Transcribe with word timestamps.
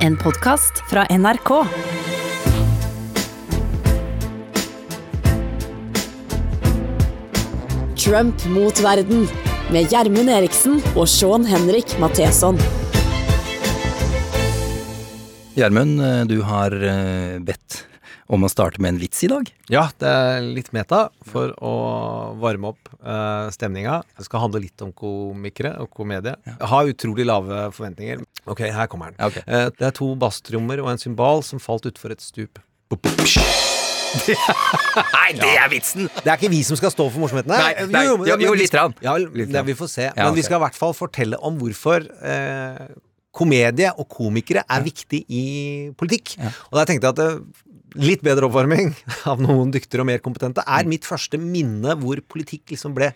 En 0.00 0.16
podkast 0.16 0.78
fra 0.88 1.02
NRK. 1.10 1.50
Trump 8.00 8.44
mot 8.48 8.80
verden 8.80 9.26
med 9.68 9.92
Gjermund 9.92 10.32
Eriksen 10.32 10.80
og 10.94 11.04
Sean 11.04 11.44
Henrik 11.44 11.92
Matheson. 12.00 12.56
Gjermund, 15.58 16.00
eh, 16.00 16.22
du 16.24 16.38
har 16.48 16.72
eh, 16.72 17.36
bedt 17.44 17.59
om 18.30 18.46
å 18.46 18.50
starte 18.50 18.80
med 18.82 18.94
en 18.94 19.00
vits 19.00 19.24
i 19.26 19.30
dag. 19.30 19.48
Ja, 19.72 19.88
det 20.00 20.06
er 20.08 20.44
litt 20.46 20.70
meta 20.76 21.08
for 21.26 21.52
å 21.58 21.74
varme 22.40 22.70
opp 22.72 22.90
uh, 23.02 23.50
stemninga. 23.54 24.00
Det 24.16 24.26
skal 24.28 24.44
handle 24.46 24.62
litt 24.62 24.84
om 24.86 24.92
komikere 24.94 25.74
og 25.82 25.90
komedie. 25.94 26.36
Jeg 26.46 26.70
har 26.72 26.92
utrolig 26.92 27.26
lave 27.26 27.66
forventninger. 27.74 28.22
Ok, 28.46 28.64
her 28.70 28.90
kommer 28.90 29.10
den. 29.10 29.18
Okay. 29.18 29.42
ok. 29.42 29.50
Eh, 29.50 29.66
det 29.80 29.86
er 29.90 29.94
to 29.96 30.12
basstrommer 30.20 30.82
og 30.82 30.92
en 30.92 31.02
symbal 31.02 31.42
som 31.46 31.62
falt 31.62 31.90
utfor 31.90 32.14
et 32.14 32.22
stup. 32.24 32.62
Nei, 34.20 35.28
det 35.38 35.50
er 35.54 35.68
vitsen! 35.70 36.08
Det 36.10 36.26
er 36.26 36.34
ikke 36.34 36.50
vi 36.50 36.64
som 36.66 36.78
skal 36.78 36.90
stå 36.90 37.06
for 37.12 37.22
morsomheten 37.22 37.52
her. 37.54 37.62
Nei, 37.62 37.86
nei, 37.92 38.02
jo, 38.08 38.16
jo, 38.26 38.38
jo, 38.42 38.54
litt 38.58 38.74
rann. 38.74 38.94
Ja, 39.04 39.14
det, 39.20 39.62
vi 39.68 39.76
får 39.78 39.90
se. 39.92 40.08
Ja, 40.08 40.24
men 40.24 40.38
vi 40.38 40.46
skal 40.46 40.58
i 40.58 40.64
hvert 40.64 40.78
fall 40.78 40.94
fortelle 40.98 41.38
om 41.46 41.60
hvorfor 41.60 42.06
eh, 42.26 42.88
komedie 43.34 43.92
og 43.94 44.08
komikere 44.10 44.64
er 44.66 44.86
viktig 44.86 45.22
i 45.30 45.44
politikk. 45.98 46.34
Og 46.70 46.80
da 46.80 46.86
tenkte 46.88 47.06
jeg 47.06 47.14
at 47.14 47.20
det, 47.20 47.68
litt 47.98 48.22
bedre 48.26 48.46
oppvarming 48.46 48.92
av 49.30 49.42
noen 49.42 49.72
dyktigere 49.74 50.04
og 50.04 50.10
mer 50.12 50.22
kompetente 50.24 50.64
er 50.66 50.88
mitt 50.90 51.08
første 51.08 51.40
minne 51.40 51.96
hvor 52.00 52.22
politikk 52.30 52.74
liksom 52.74 52.94
ble 52.96 53.10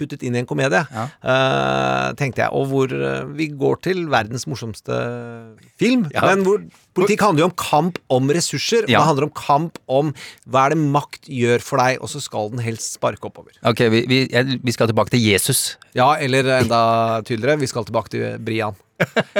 puttet 0.00 0.24
inn 0.26 0.36
i 0.36 0.42
en 0.42 0.48
komedie. 0.48 0.82
Ja. 0.92 1.06
uh, 1.24 2.08
tenkte 2.18 2.44
jeg. 2.44 2.52
Og 2.56 2.68
hvor 2.70 2.92
uh, 2.92 3.24
vi 3.36 3.48
går 3.52 3.80
til 3.86 4.04
verdens 4.12 4.46
morsomste 4.50 4.96
film. 5.80 6.06
Ja. 6.14 6.24
Men 6.30 6.44
hvor 6.46 6.62
politikk 6.96 7.24
handler 7.26 7.46
jo 7.46 7.50
om 7.50 7.56
kamp 7.58 8.00
om 8.12 8.30
ressurser. 8.34 8.86
Og 8.86 8.92
det 8.92 9.06
handler 9.08 9.28
om 9.28 9.34
kamp 9.36 9.80
om 9.90 10.12
hva 10.46 10.66
er 10.66 10.76
det 10.76 10.82
makt 10.82 11.28
gjør 11.30 11.64
for 11.64 11.82
deg, 11.82 12.00
og 12.02 12.12
så 12.12 12.22
skal 12.22 12.52
den 12.52 12.62
helst 12.64 12.96
sparke 12.98 13.28
oppover. 13.28 13.54
Ok, 13.68 13.84
vi, 13.92 14.04
vi, 14.10 14.22
jeg, 14.32 14.60
vi 14.62 14.74
skal 14.74 14.90
tilbake 14.90 15.14
til 15.14 15.24
Jesus. 15.24 15.76
Ja, 15.96 16.14
eller 16.20 16.48
enda 16.60 16.82
tydeligere, 17.26 17.60
vi 17.60 17.70
skal 17.70 17.86
tilbake 17.88 18.12
til 18.14 18.40
Brian. 18.42 18.78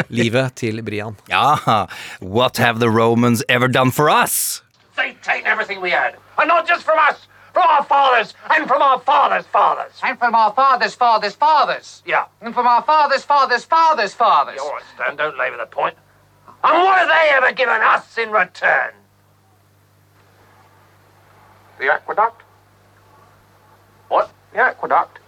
Livet 0.08 0.56
til 0.56 0.82
Brian. 0.82 1.16
Ja, 1.30 1.86
what 2.20 2.56
have 2.58 2.80
the 2.80 2.90
Romans 2.90 3.42
ever 3.48 3.68
done 3.68 3.92
for 3.92 4.10
us? 4.10 4.62
They 4.96 5.16
take 5.22 5.46
everything 5.46 5.80
we 5.80 5.90
had. 5.90 6.14
And 6.38 6.48
not 6.48 6.68
just 6.68 6.84
from 6.84 6.98
us, 7.08 7.28
from 7.52 7.64
our 7.68 7.84
fathers 7.84 8.34
and 8.50 8.66
from 8.66 8.82
our 8.82 8.98
fathers' 9.00 9.46
fathers. 9.46 9.92
And 10.02 10.18
from 10.18 10.34
our 10.34 10.52
fathers' 10.52 10.94
fathers' 10.94 11.34
fathers. 11.34 12.02
Yeah. 12.06 12.26
And 12.40 12.54
from 12.54 12.66
our 12.66 12.82
fathers' 12.82 13.24
fathers' 13.24 13.64
fathers' 13.64 14.14
fathers. 14.14 14.58
All 14.60 14.72
right, 14.72 14.82
Stan, 14.94 15.16
don't 15.16 15.38
labour 15.38 15.58
the 15.58 15.66
point. 15.66 15.96
And 16.64 16.78
what 16.78 16.98
have 16.98 17.08
they 17.08 17.30
ever 17.34 17.52
given 17.52 17.80
us 17.80 18.16
in 18.18 18.30
return? 18.30 18.92
The 21.78 21.92
aqueduct? 21.92 22.42
What? 24.08 24.30
The 24.52 24.60
aqueduct? 24.60 25.18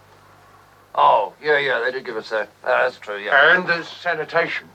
Oh, 0.94 1.32
yeah, 1.42 1.58
yeah, 1.58 1.80
they 1.84 1.90
did 1.90 2.04
give 2.04 2.16
us 2.16 2.30
that. 2.30 2.48
Uh, 2.62 2.84
that's 2.84 2.98
true, 2.98 3.18
yeah. 3.18 3.56
And 3.56 3.66
the 3.66 3.82
sanitation. 3.82 4.68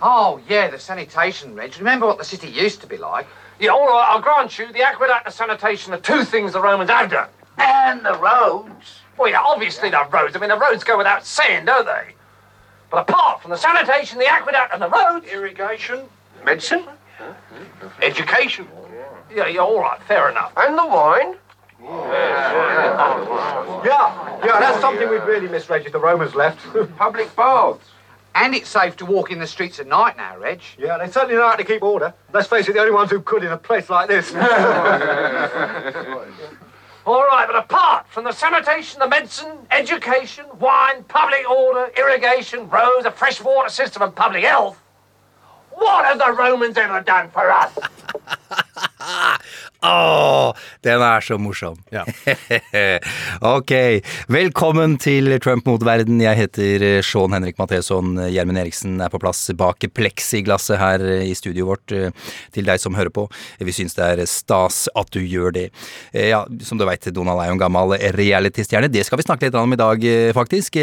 Oh, 0.00 0.40
yeah, 0.48 0.70
the 0.70 0.78
sanitation, 0.78 1.54
Reg. 1.54 1.76
Remember 1.78 2.06
what 2.06 2.18
the 2.18 2.24
city 2.24 2.48
used 2.48 2.80
to 2.80 2.86
be 2.86 2.96
like? 2.96 3.26
Yeah, 3.58 3.70
all 3.70 3.86
right, 3.86 4.06
I'll 4.10 4.20
grant 4.20 4.58
you, 4.58 4.70
the 4.72 4.82
aqueduct 4.82 5.24
and 5.26 5.34
sanitation 5.34 5.94
are 5.94 6.00
two 6.00 6.24
things 6.24 6.52
the 6.52 6.60
Romans 6.60 6.90
have 6.90 7.10
done. 7.10 7.28
And 7.56 8.04
the 8.04 8.14
roads. 8.18 9.00
Well, 9.16 9.30
yeah, 9.30 9.40
obviously 9.40 9.88
the 9.88 10.06
roads. 10.10 10.36
I 10.36 10.40
mean, 10.40 10.50
the 10.50 10.58
roads 10.58 10.84
go 10.84 10.98
without 10.98 11.24
saying, 11.24 11.64
don't 11.64 11.86
they? 11.86 12.14
But 12.90 13.08
apart 13.08 13.40
from 13.40 13.50
the 13.50 13.56
sanitation, 13.56 14.18
the 14.18 14.26
aqueduct, 14.26 14.74
and 14.74 14.82
the 14.82 14.90
roads... 14.90 15.26
Irrigation. 15.26 16.06
Medicine. 16.44 16.84
Education. 18.02 18.68
Yeah, 19.34 19.46
yeah, 19.48 19.60
all 19.60 19.80
right, 19.80 20.02
fair 20.02 20.28
enough. 20.30 20.52
And 20.56 20.76
the 20.76 20.86
wine. 20.86 21.36
Yeah, 23.84 24.38
yeah, 24.44 24.60
that's 24.60 24.80
something 24.80 25.08
we'd 25.08 25.22
really 25.22 25.48
missed, 25.48 25.70
Reg, 25.70 25.90
the 25.90 25.98
Romans 25.98 26.34
left. 26.34 26.60
Public 26.96 27.34
baths. 27.34 27.88
And 28.36 28.54
it's 28.54 28.68
safe 28.68 28.96
to 28.96 29.06
walk 29.06 29.30
in 29.30 29.38
the 29.38 29.46
streets 29.46 29.80
at 29.80 29.86
night 29.86 30.18
now, 30.18 30.36
Reg. 30.36 30.60
yeah, 30.78 30.98
they 30.98 31.10
certainly 31.10 31.36
know 31.36 31.48
how 31.48 31.56
to 31.56 31.64
keep 31.64 31.82
order. 31.82 32.12
Let's 32.34 32.46
face 32.46 32.68
it, 32.68 32.74
the 32.74 32.80
only 32.80 32.92
ones 32.92 33.10
who 33.10 33.22
could 33.22 33.42
in 33.42 33.50
a 33.50 33.56
place 33.56 33.88
like 33.88 34.08
this. 34.08 34.30
All 37.06 37.24
right, 37.24 37.46
but 37.46 37.56
apart 37.56 38.06
from 38.08 38.24
the 38.24 38.32
sanitation, 38.32 39.00
the 39.00 39.08
medicine, 39.08 39.56
education, 39.70 40.44
wine, 40.58 41.02
public 41.04 41.48
order, 41.48 41.90
irrigation, 41.96 42.68
roads, 42.68 43.06
a 43.06 43.10
fresh 43.10 43.40
water 43.40 43.70
system, 43.70 44.02
and 44.02 44.14
public 44.14 44.44
health, 44.44 44.82
what 45.70 46.04
have 46.04 46.18
the 46.18 46.30
Romans 46.32 46.76
ever 46.76 47.00
done 47.00 47.30
for 47.30 47.50
us? 47.50 47.78
Åh, 49.86 50.52
den 50.82 51.02
er 51.04 51.20
så 51.22 51.36
morsom. 51.38 51.76
Ja. 51.94 52.02
ok, 53.56 53.72
velkommen 54.32 54.96
til 55.02 55.30
Trump 55.44 55.66
mot 55.68 55.82
verden. 55.86 56.18
Jeg 56.22 56.38
heter 56.40 56.82
eh, 56.86 57.02
Sean 57.06 57.34
Henrik 57.36 57.58
Matheson. 57.60 58.16
Gjermund 58.32 58.58
Eriksen 58.58 58.96
er 59.04 59.12
på 59.12 59.20
plass 59.22 59.44
bak 59.58 59.86
pleksiglasset 59.94 60.80
her 60.80 61.04
eh, 61.06 61.22
i 61.30 61.36
studioet 61.38 61.68
vårt. 61.70 61.94
eh, 61.94 62.32
Til 62.56 62.66
deg 62.66 62.82
som 62.82 62.96
hører 62.98 63.12
på. 63.14 63.26
Vi 63.62 63.74
syns 63.76 63.94
det 63.98 64.08
er 64.16 64.24
stas 64.30 64.86
at 64.98 65.12
du 65.14 65.20
gjør 65.22 65.54
det. 65.54 65.66
Ja, 66.16 66.42
som 66.66 66.80
du 66.80 66.86
veit, 66.88 67.06
Donald 67.14 67.42
er 67.44 67.50
jo 67.52 67.56
en 67.56 67.62
gammel 67.62 67.94
reality-stjerne. 68.16 68.90
Det 68.92 69.04
skal 69.06 69.20
vi 69.20 69.26
snakke 69.28 69.46
litt 69.48 69.58
om 69.60 69.74
i 69.76 69.78
dag, 69.78 70.02
faktisk. 70.36 70.78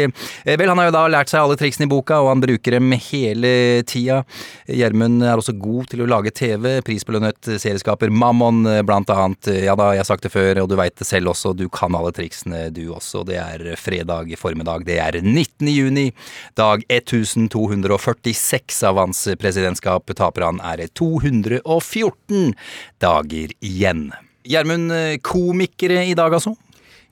Vel, 0.46 0.64
han 0.70 0.80
har 0.80 0.88
jo 0.88 0.94
da 0.96 1.04
lært 1.12 1.32
seg 1.32 1.42
alle 1.42 1.58
triksene 1.60 1.88
i 1.88 1.92
boka, 1.92 2.20
og 2.24 2.30
han 2.32 2.42
bruker 2.44 2.78
dem 2.78 2.94
hele 3.10 3.52
tida. 3.88 4.22
Gjermund 4.70 5.24
er 5.26 5.40
også 5.40 5.56
god 5.60 5.90
til 5.92 6.04
å 6.04 6.08
lage 6.10 6.32
TV. 6.36 6.78
Prisbelønnet 6.86 7.52
serieskaper 7.60 8.12
Mammon, 8.14 8.62
eh, 8.70 8.82
blant 8.94 9.10
annet. 9.10 9.48
Ja 9.64 9.74
da, 9.76 9.90
jeg 9.94 10.02
har 10.02 10.08
sagt 10.08 10.24
det 10.26 10.32
før, 10.32 10.62
og 10.62 10.68
du 10.70 10.76
veit 10.78 10.94
det 10.98 11.06
selv 11.08 11.32
også. 11.32 11.54
Du 11.56 11.66
kan 11.72 11.94
alle 11.96 12.12
triksene, 12.14 12.68
du 12.74 12.92
også. 12.94 13.24
Det 13.26 13.38
er 13.40 13.74
fredag 13.80 14.30
formiddag. 14.38 14.84
Det 14.86 14.98
er 15.02 15.18
19. 15.20 15.68
juni. 15.68 16.12
Dag 16.54 16.84
1246 16.88 18.82
av 18.86 19.00
hans 19.02 19.26
presidentskap. 19.40 20.14
Taper 20.14 20.46
han 20.46 20.60
er 20.62 20.86
214 20.94 22.54
dager 23.02 23.54
igjen. 23.64 24.12
Gjermund, 24.44 24.92
komikere 25.24 26.04
i 26.04 26.14
dag, 26.14 26.34
altså? 26.36 26.54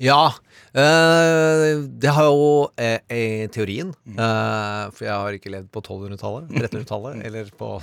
Ja. 0.03 0.31
Uh, 0.73 1.85
det 2.01 2.13
har 2.17 2.31
jo 2.31 2.71
eh, 2.81 3.03
i 3.13 3.49
teorien, 3.53 3.91
uh, 4.17 4.89
for 4.89 5.05
jeg 5.05 5.13
har 5.13 5.37
ikke 5.37 5.53
levd 5.53 5.69
på 5.69 5.83
1200-tallet, 5.83 6.49
1300-tallet 6.49 7.21
eller 7.29 7.51
på 7.61 7.75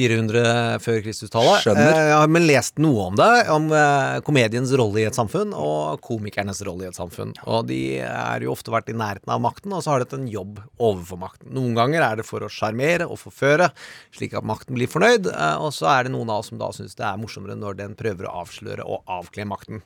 400 0.00 0.80
før 0.82 1.00
Kristus-tallet. 1.04 1.66
Eh, 1.74 2.00
jeg 2.08 2.16
har 2.16 2.30
men 2.32 2.46
lest 2.48 2.80
noe 2.80 3.08
om 3.10 3.18
det, 3.18 3.28
om 3.52 3.68
eh, 3.76 4.18
komediens 4.26 4.72
rolle 4.78 5.02
i 5.02 5.06
et 5.08 5.16
samfunn 5.16 5.52
og 5.56 6.00
komikernes 6.04 6.62
rolle 6.66 6.86
i 6.86 6.90
et 6.90 6.98
samfunn. 6.98 7.34
Og 7.50 7.68
de 7.68 7.80
er 8.06 8.46
jo 8.46 8.54
ofte 8.54 8.72
vært 8.72 8.90
i 8.92 8.96
nærheten 8.96 9.32
av 9.32 9.42
makten, 9.44 9.74
og 9.76 9.84
så 9.84 9.94
har 9.94 10.04
de 10.04 10.16
en 10.16 10.28
jobb 10.30 10.62
overfor 10.80 11.20
makten. 11.20 11.52
Noen 11.56 11.76
ganger 11.78 12.06
er 12.06 12.20
det 12.20 12.28
for 12.28 12.44
å 12.44 12.52
sjarmere 12.52 13.08
og 13.08 13.20
forføre, 13.20 13.70
slik 14.16 14.36
at 14.38 14.46
makten 14.46 14.78
blir 14.78 14.90
fornøyd, 14.90 15.30
eh, 15.34 15.56
og 15.60 15.74
så 15.76 15.90
er 15.94 16.06
det 16.06 16.14
noen 16.16 16.32
av 16.32 16.44
oss 16.44 16.52
som 16.52 16.60
da 16.60 16.72
syns 16.74 16.96
det 16.98 17.06
er 17.06 17.20
morsommere 17.20 17.58
når 17.58 17.82
den 17.82 17.98
prøver 17.98 18.28
å 18.28 18.40
avsløre 18.44 18.86
og 18.86 19.04
avkle 19.20 19.48
makten. 19.50 19.84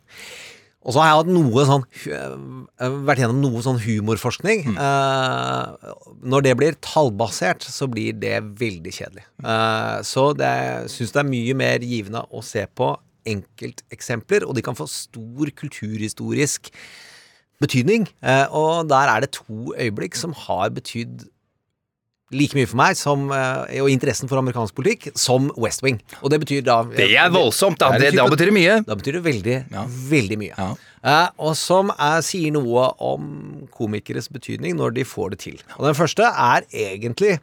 Og 0.85 0.93
så 0.93 1.01
har 1.01 1.15
jeg 1.15 1.33
noe 1.33 1.65
sånn 1.65 1.85
øh, 2.13 2.99
vært 3.09 3.23
gjennom 3.23 3.41
noe 3.41 3.63
sånn 3.65 3.81
humorforskning. 3.81 4.75
Eh, 4.77 5.95
når 6.29 6.45
det 6.45 6.53
blir 6.61 6.77
tallbasert, 6.85 7.65
så 7.65 7.89
blir 7.91 8.17
det 8.21 8.37
veldig 8.61 8.93
kjedelig. 8.93 9.25
Eh, 9.41 9.97
så 10.05 10.29
det 10.37 10.53
syns 10.93 11.17
det 11.17 11.23
er 11.23 11.31
mye 11.31 11.57
mer 11.57 11.89
givende 11.89 12.27
å 12.29 12.45
se 12.45 12.67
på 12.69 12.93
enkelteksempler, 13.25 14.45
og 14.45 14.59
de 14.59 14.65
kan 14.65 14.77
få 14.77 14.87
stor 14.91 15.53
kulturhistorisk 15.57 16.69
betydning. 17.65 18.05
Eh, 18.21 18.45
og 18.53 18.91
der 18.93 19.09
er 19.09 19.25
det 19.25 19.33
to 19.39 19.73
øyeblikk 19.73 20.19
som 20.21 20.37
har 20.45 20.75
betydd 20.77 21.25
like 22.35 22.57
mye 22.59 22.69
for 22.69 22.81
meg 22.81 22.99
som, 22.99 23.29
eh, 23.33 23.81
og 23.83 23.91
interessen 23.93 24.29
for 24.31 24.41
amerikansk 24.41 24.75
politikk 24.77 25.13
som 25.19 25.51
West 25.61 25.85
Wing. 25.85 26.01
Og 26.23 26.31
det 26.35 26.41
betyr 26.43 26.65
da 26.67 26.83
Det 26.85 27.13
er 27.15 27.31
voldsomt, 27.31 27.79
da. 27.79 27.93
Det 27.99 28.15
da 28.17 28.27
betyr 28.29 28.51
det 28.51 28.57
mye. 28.57 28.81
da 28.87 28.95
betyr 28.99 29.21
det 29.21 29.25
veldig, 29.25 29.57
Ja. 29.73 29.85
veldig 29.87 30.39
mye. 30.39 30.55
Ja. 30.59 30.75
Uh, 31.05 31.29
og 31.39 31.55
som 31.57 31.91
er, 31.99 32.23
sier 32.25 32.51
noe 32.55 32.95
om 32.99 33.69
komikeres 33.71 34.31
betydning 34.33 34.77
når 34.79 34.95
de 34.95 35.05
får 35.05 35.35
det 35.35 35.39
til. 35.39 35.59
Og 35.79 35.85
den 35.85 35.95
første 35.99 36.25
er 36.25 36.65
egentlig 36.73 37.39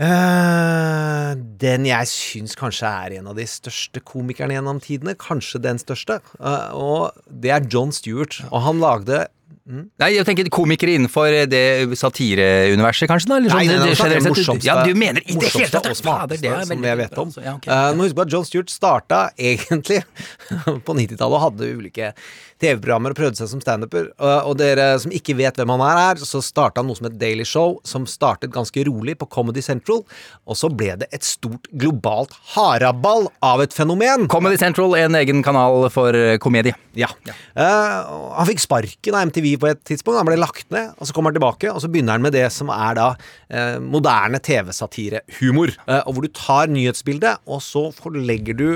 uh, 0.00 1.34
den 1.60 1.86
jeg 1.88 2.10
syns 2.10 2.56
kanskje 2.58 2.88
er 2.88 3.18
en 3.18 3.30
av 3.32 3.36
de 3.36 3.46
største 3.48 4.02
komikerne 4.04 4.56
gjennom 4.56 4.80
tidene. 4.84 5.16
Kanskje 5.20 5.62
den 5.64 5.80
største. 5.80 6.20
Uh, 6.38 6.68
og 6.76 7.12
det 7.26 7.50
er 7.56 7.66
John 7.72 7.92
Stewart. 7.92 8.42
Og 8.50 8.62
han 8.68 8.80
lagde 8.84 9.26
Nei, 9.70 10.08
jeg 10.16 10.26
tenker 10.26 10.48
komikere 10.52 10.96
innenfor 10.98 11.34
det 11.50 11.62
satireuniverset, 11.98 13.08
kanskje? 13.10 13.28
da? 13.30 13.36
Eller 13.38 13.50
sånn, 13.52 13.58
nei, 13.58 13.66
nei, 13.68 14.18
det- 14.18 14.22
morsomste, 14.26 14.66
Ja, 14.66 14.84
du 14.84 14.94
mener 14.94 15.22
i 15.24 15.36
det 15.38 15.52
hele 15.52 15.68
tatt! 15.70 15.86
og 15.86 15.90
ja, 15.90 15.90
det 15.94 15.96
smarteste 16.02 16.66
som 16.66 16.82
jeg 16.90 16.96
vet 16.98 17.18
om. 17.18 17.28
altså. 17.28 17.44
Ja, 17.44 17.54
okay. 17.54 17.70
uh, 17.70 17.94
må 17.94 18.06
huske 18.08 18.18
på 18.18 18.26
at 18.26 18.32
John 18.32 18.44
Stewart 18.44 18.70
starta 18.70 19.20
egentlig 19.38 20.02
på 20.86 20.96
90-tallet 20.98 21.38
og 21.38 21.44
hadde 21.46 21.70
ulike 21.78 22.12
TV-programmer 22.60 23.14
og 23.14 23.18
prøvde 23.18 23.40
seg 23.40 23.50
som 23.52 23.62
standuper. 23.62 24.10
Uh, 24.20 24.44
og 24.48 24.58
dere 24.60 24.92
som 25.00 25.12
ikke 25.14 25.36
vet 25.38 25.56
hvem 25.56 25.72
han 25.74 25.84
er, 25.86 26.00
her, 26.00 26.22
så 26.24 26.42
starta 26.44 26.82
han 26.82 26.90
noe 26.90 26.98
som 26.98 27.08
het 27.08 27.18
Daily 27.20 27.46
Show, 27.48 27.78
som 27.88 28.06
startet 28.08 28.52
ganske 28.54 28.84
rolig 28.88 29.16
på 29.20 29.28
Comedy 29.32 29.62
Central. 29.64 30.02
Og 30.44 30.58
så 30.58 30.70
ble 30.72 30.96
det 31.00 31.08
et 31.14 31.26
stort 31.26 31.68
globalt 31.72 32.34
haraball 32.54 33.28
av 33.44 33.62
et 33.64 33.74
fenomen. 33.74 34.28
Comedy 34.30 34.58
Central, 34.60 34.96
en 34.98 35.16
egen 35.18 35.44
kanal 35.46 35.88
for 35.92 36.16
eh, 36.16 36.36
komedie. 36.42 36.74
Ja. 36.98 37.08
Eh, 37.30 38.10
han 38.34 38.48
fikk 38.48 38.62
sparken 38.64 39.16
av 39.16 39.30
MTV 39.30 39.48
på 39.62 39.70
et 39.70 39.82
tidspunkt. 39.86 40.18
Han 40.20 40.28
ble 40.28 40.38
lagt 40.40 40.68
ned, 40.74 40.92
og 40.98 41.08
så 41.08 41.16
kommer 41.16 41.32
han 41.32 41.38
tilbake, 41.38 41.70
og 41.72 41.80
så 41.82 41.90
begynner 41.90 42.18
han 42.18 42.24
med 42.24 42.34
det 42.36 42.46
som 42.54 42.70
er 42.74 42.96
da 42.98 43.08
uh, 43.14 43.78
moderne 43.82 44.40
TV-satirehumor. 44.42 45.74
Uh, 45.86 46.00
og 46.00 46.16
hvor 46.16 46.26
du 46.26 46.32
tar 46.36 46.72
nyhetsbildet, 46.72 47.44
og 47.46 47.62
så 47.64 47.86
forlegger 47.94 48.56
du 48.58 48.66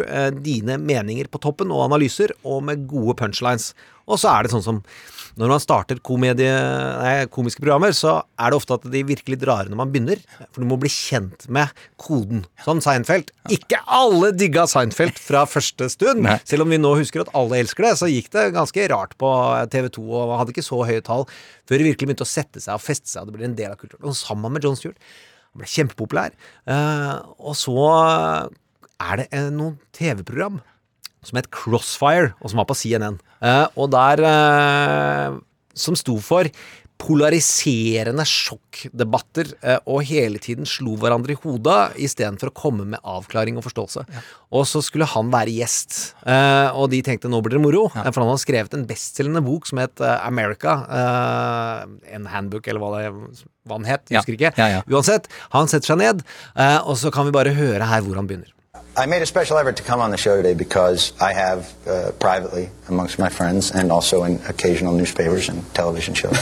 dine 0.45 0.77
meninger 0.81 1.29
på 1.31 1.41
toppen, 1.43 1.73
og 1.75 1.85
analyser, 1.89 2.33
og 2.47 2.63
med 2.69 2.87
gode 2.91 3.17
punchlines. 3.19 3.74
Og 4.05 4.21
så 4.21 4.33
er 4.33 4.45
det 4.45 4.55
sånn 4.55 4.65
som 4.65 4.81
når 5.35 5.51
man 5.51 5.63
starter 5.63 5.99
komedie, 6.05 6.51
nei, 7.03 7.15
komiske 7.33 7.63
programmer, 7.63 7.91
så 7.97 8.21
er 8.39 8.53
det 8.53 8.59
ofte 8.61 8.77
at 8.77 8.85
de 8.91 9.01
virkelig 9.07 9.41
drar 9.43 9.67
når 9.67 9.81
man 9.81 9.91
begynner. 9.91 10.21
For 10.55 10.63
du 10.63 10.69
må 10.71 10.79
bli 10.79 10.91
kjent 10.93 11.49
med 11.53 11.73
koden. 11.99 12.45
Sånn 12.63 12.83
Seinfeld. 12.85 13.33
Ikke 13.51 13.81
alle 13.91 14.31
digga 14.37 14.69
Seinfeld 14.71 15.19
fra 15.19 15.43
første 15.51 15.89
stund. 15.91 16.23
Nei. 16.27 16.37
Selv 16.47 16.67
om 16.67 16.71
vi 16.71 16.79
nå 16.79 16.93
husker 17.01 17.25
at 17.25 17.33
alle 17.35 17.59
elsker 17.65 17.89
det, 17.89 17.95
så 17.99 18.11
gikk 18.11 18.31
det 18.35 18.53
ganske 18.55 18.87
rart 18.95 19.17
på 19.19 19.31
TV2 19.75 20.05
og 20.05 20.31
man 20.31 20.43
hadde 20.43 20.55
ikke 20.55 20.67
så 20.67 20.79
høye 20.87 21.03
tall 21.05 21.27
før 21.67 21.81
det 21.81 21.89
virkelig 21.89 22.13
begynte 22.13 22.27
å 22.29 22.31
sette 22.31 22.63
seg 22.63 22.77
og 22.77 22.85
feste 22.85 23.11
seg, 23.11 23.25
og 23.25 23.33
det 23.33 23.39
ble 23.39 23.49
en 23.49 23.57
del 23.59 23.75
av 23.75 23.81
kulturen. 23.81 24.05
Og 24.07 24.15
sammen 24.19 24.55
med 24.55 24.63
John 24.63 24.79
Stewart. 24.79 25.01
Han 25.55 25.65
ble 25.65 25.71
kjempepopulær. 25.71 26.39
Eh, 26.71 27.11
og 27.43 27.59
så 27.59 27.75
er 29.03 29.19
det 29.19 29.27
eh, 29.35 29.51
noen 29.55 29.81
TV-program 29.97 30.63
som 31.29 31.41
het 31.41 31.51
Crossfire, 31.55 32.33
og 32.41 32.53
som 32.53 32.63
var 32.63 32.69
på 32.71 32.79
CNN. 32.79 33.19
Eh, 33.45 33.67
og 33.77 33.93
der 33.95 34.25
eh, 34.31 35.43
Som 35.75 35.97
sto 35.99 36.21
for 36.23 36.47
polariserende 37.03 38.23
sjokkdebatter 38.23 39.49
eh, 39.67 39.81
og 39.91 40.05
hele 40.07 40.39
tiden 40.39 40.69
slo 40.71 40.93
hverandre 41.03 41.35
i 41.35 41.39
hodet 41.43 41.97
istedenfor 42.07 42.53
å 42.53 42.55
komme 42.55 42.87
med 42.93 43.03
avklaring 43.03 43.59
og 43.59 43.67
forståelse. 43.67 44.05
Og 44.55 44.63
så 44.71 44.85
skulle 44.87 45.09
han 45.11 45.33
være 45.35 45.57
gjest, 45.57 46.15
og 46.79 46.87
de 46.95 47.03
tenkte 47.03 47.29
nå 47.29 47.43
blir 47.43 47.59
det 47.59 47.65
moro. 47.67 47.89
Ja. 47.91 48.07
For 48.07 48.23
han 48.23 48.31
hadde 48.31 48.45
skrevet 48.45 48.79
en 48.79 48.87
bestselgende 48.87 49.43
bok 49.43 49.67
som 49.67 49.83
het 49.83 49.99
America. 50.15 50.79
en 52.15 52.31
handbook, 52.31 52.71
eller 52.71 52.81
hva, 52.81 53.03
det, 53.03 53.43
hva 53.67 53.83
den 53.83 53.91
het. 53.91 54.07
Ja. 54.15 54.23
Husker 54.23 54.39
ikke. 54.39 54.55
Ja, 54.55 54.71
ja. 54.79 54.87
Uansett, 54.87 55.27
han 55.51 55.67
setter 55.67 55.97
seg 55.97 56.05
ned, 56.05 56.23
og 56.87 56.95
så 57.03 57.11
kan 57.11 57.27
vi 57.27 57.35
bare 57.35 57.59
høre 57.59 57.91
her 57.91 58.07
hvor 58.07 58.23
han 58.23 58.31
begynner. 58.31 58.55
I 58.97 59.07
made 59.07 59.23
a 59.23 59.27
special 59.27 59.59
effort 59.59 59.77
to 59.77 59.83
come 59.83 60.01
on 60.01 60.11
the 60.13 60.17
show 60.17 60.37
today 60.37 60.55
because 60.55 61.13
I 61.21 61.33
have 61.33 61.73
uh, 61.87 62.13
privately, 62.21 62.71
amongst 62.89 63.19
my 63.19 63.29
friends, 63.29 63.73
and 63.73 63.91
also 63.91 64.23
in 64.23 64.41
occasional 64.47 64.93
newspapers 64.93 65.49
and 65.49 65.63
television 65.75 66.15
shows, 66.15 66.37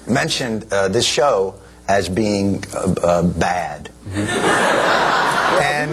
mentioned 0.08 0.72
uh, 0.72 0.88
this 0.88 1.04
show 1.04 1.54
as 1.86 2.08
being 2.08 2.64
uh, 2.74 2.94
uh, 3.02 3.22
bad. 3.22 3.90
and, 4.14 5.90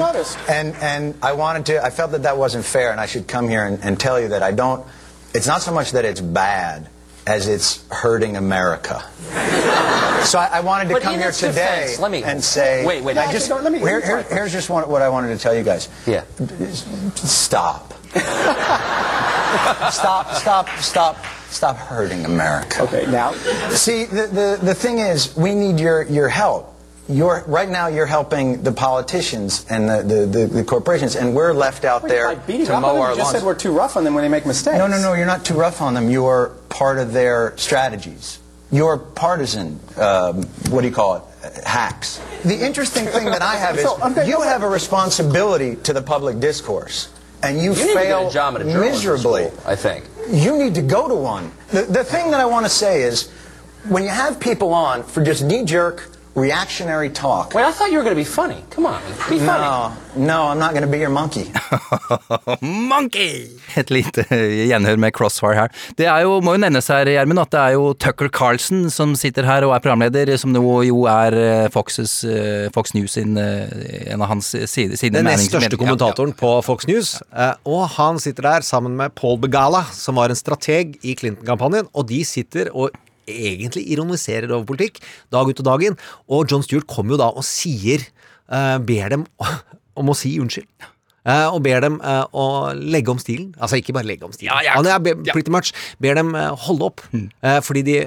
and 0.48 0.76
and 0.76 1.16
I 1.22 1.34
wanted 1.34 1.66
to. 1.68 1.84
I 1.84 1.90
felt 1.90 2.12
that 2.12 2.24
that 2.24 2.38
wasn't 2.38 2.64
fair, 2.64 2.92
and 2.92 3.02
I 3.02 3.06
should 3.06 3.28
come 3.28 3.50
here 3.50 3.66
and, 3.66 3.84
and 3.84 4.00
tell 4.00 4.20
you 4.20 4.30
that 4.30 4.44
I 4.44 4.52
don't. 4.52 4.86
It's 5.34 5.48
not 5.48 5.62
so 5.62 5.74
much 5.74 5.92
that 5.92 6.06
it's 6.06 6.22
bad 6.22 6.90
as 7.28 7.48
it's 7.48 7.86
hurting 7.92 8.38
America. 8.38 9.04
So 10.24 10.40
I, 10.40 10.50
I 10.54 10.60
wanted 10.62 10.88
to 10.88 10.94
But 10.96 11.04
come 11.04 11.16
here 11.16 11.32
today 11.32 11.52
defense, 11.52 12.00
let 12.00 12.10
me- 12.12 12.24
and 12.24 12.44
say, 12.44 12.86
Wait, 12.86 13.04
wait, 13.04 13.18
I 13.18 13.32
just 13.32 13.50
no, 13.50 13.58
let 13.60 13.72
me- 13.72 13.80
here, 13.80 14.02
here- 14.02 14.24
here's 14.24 14.52
just 14.52 14.70
one, 14.70 14.88
what 14.90 15.02
I 15.02 15.10
wanted 15.10 15.30
to 15.36 15.38
tell 15.38 15.54
you 15.54 15.64
guys. 15.64 15.90
Yeah. 16.06 16.24
Stop. 17.16 17.94
stop, 19.92 20.32
stop, 20.34 20.70
stop, 20.80 21.18
stop 21.50 21.76
hurting 21.78 22.26
America. 22.26 22.82
Okay, 22.84 23.06
now. 23.12 23.32
See, 23.70 24.06
the, 24.06 24.28
the, 24.28 24.60
the 24.66 24.74
thing 24.74 25.00
is, 25.00 25.36
we 25.36 25.54
need 25.54 25.80
your, 25.80 26.04
your 26.04 26.30
help. 26.30 26.74
You're, 27.10 27.44
right 27.48 27.70
now, 27.70 27.88
you're 27.88 28.06
helping 28.06 28.64
the 28.64 28.72
politicians 28.74 29.66
and 29.70 29.88
the, 29.90 30.04
the, 30.04 30.26
the, 30.26 30.46
the 30.48 30.64
corporations, 30.64 31.16
and 31.16 31.34
we're 31.34 31.54
left 31.54 31.86
out 31.86 32.06
there 32.06 32.28
By 32.28 32.36
beating 32.36 32.66
to 32.66 32.74
mow 32.74 32.78
on 32.90 32.96
them, 32.96 33.02
our 33.02 33.12
you 33.12 33.18
just 33.18 33.26
lawns. 33.28 33.38
said 33.38 33.46
we're 33.46 33.56
too 33.56 33.72
rough 33.72 33.96
on 33.96 34.04
them 34.04 34.14
when 34.14 34.24
they 34.24 34.30
make 34.30 34.46
mistakes. 34.46 34.78
No, 34.78 34.88
no, 34.88 35.00
no, 35.02 35.14
you're 35.14 35.26
not 35.26 35.46
too 35.46 35.54
rough 35.54 35.82
on 35.82 35.94
them. 35.94 36.10
You're 36.10 36.50
part 36.68 36.98
of 36.98 37.14
their 37.14 37.54
strategies. 37.58 38.40
You're 38.72 38.98
partisan, 38.98 39.80
um, 39.96 40.44
what 40.70 40.82
do 40.82 40.88
you 40.90 40.94
call 40.94 41.16
it, 41.16 41.24
uh, 41.46 41.62
hacks. 41.66 42.20
The 42.44 42.66
interesting 42.66 43.06
thing 43.06 43.26
that 43.28 43.42
I 43.42 43.56
have 43.56 43.78
is 43.80 43.84
So, 43.84 43.98
okay, 44.12 44.28
you 44.28 44.42
have 44.42 44.64
a 44.64 44.68
responsibility 44.70 45.78
to 45.78 45.94
the 45.94 46.02
public 46.02 46.42
discourse, 46.42 47.08
and 47.42 47.58
you, 47.58 47.72
You 47.74 47.86
need 47.86 47.88
to 47.88 47.94
fail 47.94 48.22
get 48.24 48.32
a 48.32 48.34
job 48.34 48.56
at 48.56 48.62
a 48.64 48.66
miserably. 48.66 49.46
school, 49.48 49.64
I 49.66 49.78
think. 49.78 50.04
You 50.30 50.58
need 50.58 50.76
to 50.76 50.82
go 50.82 51.08
to 51.08 51.16
one. 51.16 51.54
The, 51.70 51.84
the 51.84 52.04
thing 52.04 52.32
that 52.32 52.42
I 52.42 52.46
want 52.46 52.66
to 52.66 52.70
say 52.70 53.04
is 53.04 53.30
when 53.88 54.04
you 54.04 54.10
have 54.10 54.42
people 54.42 54.74
on 54.74 55.04
for 55.04 55.24
just 55.24 55.42
knee 55.46 55.64
jerk, 55.64 56.10
reactionary 56.38 57.10
talk. 57.10 57.54
Wait, 57.56 57.66
I 57.66 57.72
thought 57.72 57.90
you 57.92 57.98
were 57.98 58.04
going 58.04 58.16
to 58.16 58.22
be 58.22 58.24
funny. 58.24 58.62
Come 58.70 58.86
on, 58.86 59.02
be 59.28 59.40
funny. 59.40 59.42
No, 59.42 59.92
no, 60.16 60.38
I'm 60.50 60.60
not 60.60 60.72
going 60.72 60.86
to 60.86 60.92
be 60.92 61.00
your 61.00 61.10
monkey. 61.10 61.52
Monkey! 62.62 63.50
Et 63.76 63.90
lite 63.90 64.24
gjenhør 64.70 65.00
med 65.02 65.14
Crossfire 65.18 65.56
her. 65.58 65.74
Det 65.98 66.06
er 66.06 66.22
jo, 66.28 66.38
må 66.46 66.54
jo 66.54 66.62
nevnes 66.62 66.88
her, 66.94 67.10
Gjermund, 67.10 67.42
at 67.42 67.52
det 67.56 67.62
er 67.64 67.74
jo 67.76 67.90
Tucker 67.98 68.30
Carlson 68.30 68.86
som 68.94 69.16
sitter 69.18 69.50
her 69.50 69.66
og 69.66 69.74
er 69.76 69.82
programleder, 69.82 70.34
som 70.38 70.54
nå 70.54 70.62
jo 70.88 71.04
er 71.10 71.38
eh, 71.42 71.66
Foxes, 71.74 72.20
eh, 72.24 72.70
Fox 72.76 72.94
News 72.94 73.18
sin, 73.18 73.34
eh, 73.42 74.14
en 74.14 74.22
av 74.22 74.30
hans 74.36 74.54
side, 74.54 74.98
sine 75.02 75.18
Den 75.18 75.30
nest 75.32 75.50
største 75.50 75.74
ja, 75.74 75.82
kommentatoren 75.82 76.36
på 76.38 76.54
Fox 76.66 76.86
News. 76.90 77.16
Og 77.66 77.84
han 77.98 78.22
sitter 78.22 78.46
der 78.52 78.68
sammen 78.68 78.94
med 79.00 79.18
Paul 79.18 79.42
Begala, 79.42 79.88
som 79.94 80.22
var 80.22 80.30
en 80.30 80.38
strateg 80.38 81.00
i 81.02 81.18
Clinton-kampanjen. 81.18 81.90
Og 81.98 82.08
de 82.14 82.22
sitter 82.28 82.70
og 82.74 82.94
egentlig 83.28 83.86
ironiserer 83.94 84.52
over 84.52 84.68
politikk 84.74 85.02
dag 85.34 85.50
ut 85.50 85.64
og 85.64 85.70
dag 85.70 85.88
inn. 85.90 85.98
Og 86.32 86.52
John 86.52 86.66
Stewart 86.66 86.90
kommer 86.90 87.16
jo 87.16 87.22
da 87.22 87.32
og 87.32 87.46
sier 87.48 88.04
uh, 88.52 88.78
Ber 88.84 89.14
dem 89.14 89.28
om 90.00 90.14
å 90.14 90.18
si 90.18 90.38
unnskyld. 90.42 90.70
Uh, 91.28 91.50
og 91.52 91.60
ber 91.66 91.82
dem 91.84 91.98
uh, 92.00 92.24
å 92.32 92.46
legge 92.72 93.12
om 93.12 93.20
stilen. 93.20 93.50
Altså 93.60 93.82
ikke 93.82 93.96
bare 93.98 94.08
legge 94.08 94.28
om 94.28 94.36
stilen. 94.36 94.54
Ja, 94.64 94.78
ja. 94.80 94.96
Er 94.96 95.34
pretty 95.34 95.52
much 95.52 95.74
ber 96.00 96.16
dem 96.16 96.32
holde 96.68 96.88
opp, 96.88 97.04
eh, 97.12 97.60
fordi 97.66 97.84
de 97.84 97.98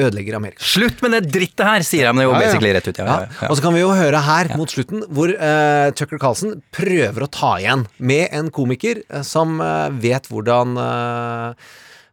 ødelegger 0.00 0.36
Amerika. 0.38 0.62
Slutt 0.64 1.02
med 1.04 1.16
det 1.16 1.32
drittet 1.34 1.64
her, 1.66 1.84
sier 1.84 2.08
han 2.08 2.20
jo 2.22 2.30
Ja, 2.30 2.38
basically 2.38 2.72
rett 2.72 2.86
ut. 2.88 3.00
Ja, 3.02 3.16
ja. 3.26 3.48
Og 3.50 3.58
så 3.58 3.64
kan 3.64 3.74
vi 3.74 3.82
jo 3.82 3.90
høre 3.96 4.22
her 4.24 4.52
mot 4.56 4.70
slutten 4.72 5.02
hvor 5.10 5.32
uh, 5.34 5.90
Tucker 5.98 6.20
Carlson 6.22 6.60
prøver 6.74 7.26
å 7.26 7.30
ta 7.32 7.56
igjen 7.60 7.84
med 7.98 8.30
en 8.36 8.52
komiker 8.54 9.02
uh, 9.10 9.24
som 9.26 9.58
uh, 9.60 9.90
vet 9.90 10.30
hvordan 10.30 10.78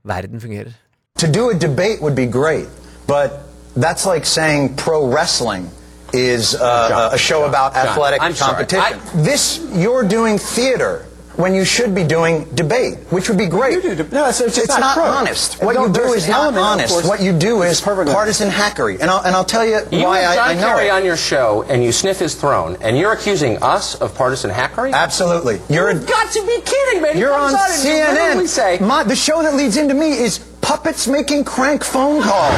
verden 0.07 0.41
fungerer. 0.43 0.75
To 1.17 1.27
do 1.27 1.49
a 1.49 1.53
debate 1.55 2.01
would 2.01 2.15
be 2.15 2.25
great, 2.27 2.67
but 3.07 3.43
that's 3.75 4.05
like 4.05 4.25
saying 4.25 4.75
pro 4.75 5.07
wrestling 5.07 5.69
is 6.13 6.55
uh, 6.55 7.09
a 7.11 7.17
show 7.17 7.45
about 7.45 7.73
John, 7.73 7.87
athletic 7.87 8.21
I'm 8.21 8.33
competition. 8.33 8.99
This, 9.15 9.59
you're 9.73 10.03
doing 10.07 10.37
theater 10.37 11.05
when 11.35 11.53
you 11.53 11.63
should 11.65 11.93
be 11.93 12.03
doing 12.03 12.45
debate, 12.55 12.97
which 13.11 13.29
would 13.29 13.37
be 13.37 13.45
great. 13.45 13.73
You 13.73 13.81
do 13.81 14.03
no, 14.11 14.21
it's- 14.27 14.41
it's 14.41 14.57
it's 14.57 14.69
not 14.69 14.79
not 14.79 14.97
honest. 14.97 15.61
What 15.61 15.75
you 15.75 15.89
do 15.93 16.13
is 16.13 16.27
not 16.27 16.55
honest. 16.57 16.93
course, 16.93 17.07
What 17.07 17.21
you 17.21 17.31
do 17.33 17.61
is 17.61 17.79
partisan 17.79 18.49
hackery. 18.49 18.99
And 18.99 19.09
I'll, 19.11 19.21
and 19.23 19.35
I'll 19.35 19.43
tell 19.45 19.63
you 19.65 19.81
You 19.91 20.05
why 20.05 20.19
have 20.19 20.37
I, 20.37 20.41
I 20.41 20.53
John 20.53 20.61
know 20.61 20.67
Kerry 20.75 20.87
it. 20.87 20.91
on 20.91 21.05
your 21.05 21.17
show, 21.17 21.63
and 21.69 21.83
you 21.83 21.91
sniff 21.91 22.17
his 22.17 22.33
throne, 22.33 22.77
and 22.81 22.97
you're 22.97 23.11
accusing 23.13 23.61
us 23.61 23.93
of 23.95 24.15
partisan 24.15 24.49
hackery? 24.49 24.93
Absolutely. 24.93 25.61
You're 25.69 25.91
You've 25.91 26.07
got 26.07 26.31
to 26.31 26.41
be 26.45 26.59
kidding, 26.61 27.01
man. 27.03 27.13
He 27.13 27.19
You're 27.19 27.33
on 27.35 27.53
out 27.53 27.69
and 27.69 27.83
you 27.83 27.93
literally 27.93 28.45
CNN. 28.45 28.47
say, 28.47 28.77
My, 28.81 29.03
the 29.03 29.15
show 29.15 29.43
that 29.43 29.53
leads 29.55 29.77
into 29.77 29.93
me 29.93 30.13
is 30.17 30.39
puppets 30.61 31.07
making 31.07 31.43
crank 31.43 31.83
phone 31.83 32.21
calls. 32.21 32.55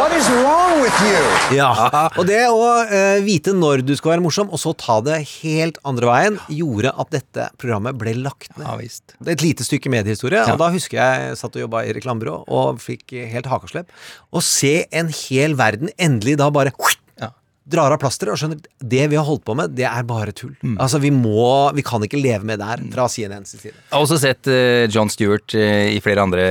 what 0.00 0.12
is 0.12 0.26
wrong 0.40 0.80
with 0.82 0.94
you? 1.04 1.56
Ja, 1.56 1.70
Og 2.18 2.26
det 2.28 2.40
å 2.50 2.64
eh, 2.86 3.20
vite 3.24 3.52
når 3.56 3.82
du 3.86 3.92
skal 3.98 4.14
være 4.16 4.24
morsom, 4.24 4.50
og 4.50 4.58
så 4.62 4.72
ta 4.78 4.98
det 5.04 5.18
helt 5.42 5.78
andre 5.86 6.08
veien, 6.10 6.38
gjorde 6.50 6.92
at 6.98 7.12
dette 7.14 7.48
programmet 7.60 7.98
ble 8.00 8.14
lagt 8.18 8.50
ned. 8.56 8.66
Ja, 8.66 8.76
visst. 8.80 9.14
Det 9.20 9.34
er 9.34 9.38
et 9.38 9.44
lite 9.46 9.66
stykke 9.66 9.92
mediehistorie, 9.92 10.40
Ja. 10.42 10.54
og 10.54 10.62
da 10.62 10.70
husker 10.74 10.98
jeg 11.00 11.36
satt 11.40 11.56
og 11.58 11.64
jobba 11.66 11.84
i 11.86 11.94
reklamebyrå 11.96 12.40
og 12.48 12.80
fikk 12.82 13.14
helt 13.30 13.50
hakeslepp. 13.50 13.90
Å 14.32 14.42
se 14.44 14.74
en 14.90 15.12
hel 15.26 15.54
verden 15.60 15.92
endelig 15.98 16.38
da 16.40 16.50
bare. 16.54 16.72
Drar 17.70 17.94
av 17.94 18.00
plasteret 18.02 18.34
og 18.34 18.40
skjønner 18.40 18.60
at 18.60 18.68
det 18.92 19.06
vi 19.12 19.18
har 19.18 19.26
holdt 19.26 19.44
på 19.46 19.56
med, 19.58 19.74
det 19.78 19.86
er 19.88 20.06
bare 20.08 20.34
tull. 20.36 20.52
Mm. 20.62 20.76
Altså, 20.80 21.00
vi 21.02 21.12
må 21.14 21.70
Vi 21.76 21.84
kan 21.86 22.02
ikke 22.04 22.20
leve 22.20 22.46
med 22.46 22.60
det 22.60 22.68
her 22.68 22.82
fra 22.92 23.06
CNNs 23.10 23.54
side. 23.56 23.72
Jeg 23.72 23.94
har 23.94 24.04
også 24.04 24.20
sett 24.20 24.50
uh, 24.50 24.86
John 24.90 25.10
Stewart 25.12 25.54
uh, 25.56 25.88
i 25.90 26.00
flere 26.04 26.24
andre 26.24 26.44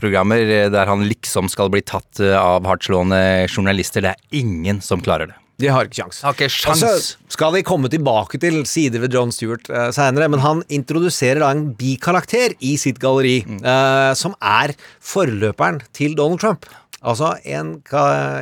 programmer 0.00 0.42
uh, 0.42 0.66
der 0.72 0.90
han 0.90 1.06
liksom 1.08 1.50
skal 1.52 1.70
bli 1.72 1.82
tatt 1.84 2.20
eh, 2.22 2.34
av 2.34 2.66
hardtslående 2.68 3.46
journalister. 3.48 4.04
Det 4.04 4.14
er 4.14 4.38
ingen 4.42 4.80
som 4.84 5.02
klarer 5.04 5.30
det. 5.30 5.40
De 5.62 5.70
har 5.70 5.86
ikke 5.86 6.00
kjangs. 6.00 6.20
Har 6.26 6.34
ikke 6.34 6.50
sjans. 6.50 6.82
Og 6.82 6.96
så 6.98 7.34
skal 7.36 7.52
vi 7.54 7.62
komme 7.66 7.90
tilbake 7.90 8.40
til 8.42 8.64
sider 8.66 9.04
ved 9.04 9.14
John 9.14 9.30
Stewart 9.34 9.68
uh, 9.70 9.88
seinere, 9.94 10.26
men 10.32 10.42
han 10.42 10.64
introduserer 10.72 11.44
da 11.44 11.52
en 11.54 11.68
bikarakter 11.78 12.56
i 12.58 12.74
sitt 12.80 12.98
galleri, 13.02 13.36
eh, 13.44 14.10
som 14.18 14.34
er 14.42 14.74
forløperen 15.02 15.80
til 15.94 16.16
Donald 16.18 16.42
Trump. 16.42 16.66
Altså 17.04 17.34
en, 17.44 17.74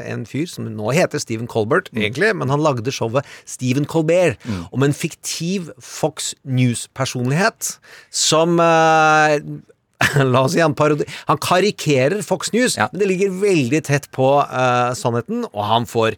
en 0.07 0.25
fyr 0.29 0.47
som 0.51 0.69
nå 0.71 0.93
heter 0.95 1.19
Stephen 1.23 1.49
Colbert, 1.51 1.91
egentlig, 1.95 2.31
men 2.39 2.49
han 2.53 2.63
lagde 2.63 2.93
showet 2.95 3.27
Stephen 3.45 3.85
Colbert. 3.91 4.39
Om 4.73 4.87
en 4.87 4.95
fiktiv 4.95 5.73
Fox 5.83 6.33
News-personlighet 6.47 7.77
som 8.11 8.59
eh, 8.63 9.39
La 10.33 10.41
oss 10.43 10.55
si 10.57 10.59
han 10.63 10.75
parodi... 10.75 11.05
Han 11.29 11.39
karikerer 11.39 12.25
Fox 12.27 12.51
News, 12.53 12.75
Ja. 12.79 12.89
men 12.91 12.99
det 13.05 13.07
ligger 13.13 13.35
veldig 13.43 13.83
tett 13.87 14.09
på 14.15 14.27
eh, 14.43 14.95
sannheten, 14.99 15.45
og 15.53 15.63
han 15.69 15.87
får 15.87 16.17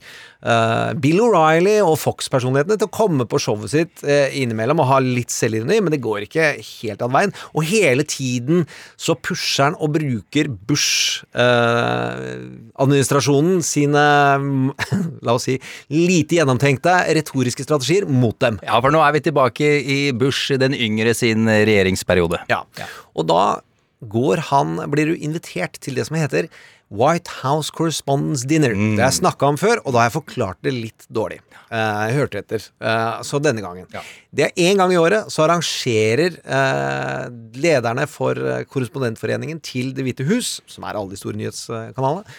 Bill 1.00 1.20
O'Reilly 1.24 1.80
og 1.80 1.96
Fox-personlighetene 2.02 2.76
til 2.80 2.88
å 2.90 2.92
komme 2.92 3.24
på 3.28 3.38
showet 3.40 3.70
sitt 3.72 4.04
eh, 4.04 4.28
innimellom 4.42 4.80
og 4.82 4.90
ha 4.90 4.98
litt 5.00 5.30
selvironi, 5.32 5.80
men 5.80 5.92
det 5.94 6.04
går 6.04 6.20
ikke 6.26 6.46
helt 6.60 7.02
av 7.04 7.10
veien. 7.14 7.32
Og 7.56 7.62
hele 7.70 8.04
tiden 8.08 8.66
så 9.00 9.12
pusher 9.16 9.64
han 9.70 9.76
og 9.80 9.88
bruker 9.96 10.44
Bush-administrasjonen 10.68 13.62
sine 13.64 14.04
La 15.24 15.32
oss 15.34 15.44
si 15.48 15.54
lite 15.92 16.36
gjennomtenkte 16.38 16.92
retoriske 17.16 17.64
strategier 17.64 18.04
mot 18.08 18.40
dem. 18.42 18.58
Ja, 18.64 18.80
for 18.84 18.90
nå 18.92 19.00
er 19.04 19.12
vi 19.16 19.20
tilbake 19.24 19.66
i 19.80 20.12
Bush 20.16 20.52
den 20.60 20.74
yngre 20.76 21.14
sin 21.16 21.48
regjeringsperiode. 21.48 22.38
Ja. 22.50 22.60
Og 23.14 23.24
da 23.30 23.60
går 24.10 24.42
han, 24.50 24.76
blir 24.92 25.12
du 25.12 25.16
invitert 25.16 25.78
til 25.82 25.98
det 25.98 26.06
som 26.08 26.18
heter 26.18 26.48
White 26.92 27.30
House 27.42 27.72
Correspondence 27.74 28.46
Dinner. 28.48 28.74
Det 28.74 29.00
har 29.00 29.10
jeg 29.10 29.20
snakka 29.22 29.50
om 29.52 29.58
før, 29.60 29.80
og 29.84 29.94
da 29.94 30.02
har 30.02 30.10
jeg 30.10 30.16
forklart 30.18 30.60
det 30.64 30.74
litt 30.76 31.06
dårlig. 31.12 31.40
Uh, 31.68 32.06
jeg 32.06 32.16
hørte 32.18 32.42
etter. 32.42 32.66
Uh, 32.82 33.22
så 33.26 33.40
denne 33.42 33.64
gangen. 33.64 33.88
Det 34.34 34.48
er 34.48 34.66
én 34.68 34.78
gang 34.78 34.92
i 34.94 34.98
året 35.00 35.32
så 35.32 35.46
arrangerer 35.46 36.36
uh, 36.44 37.30
lederne 37.58 38.06
for 38.10 38.38
Korrespondentforeningen 38.70 39.62
til 39.64 39.94
Det 39.96 40.04
hvite 40.06 40.28
hus, 40.28 40.58
som 40.70 40.86
er 40.86 40.98
alle 40.98 41.14
de 41.14 41.20
store 41.20 41.40
nyhetskanalene, 41.40 42.36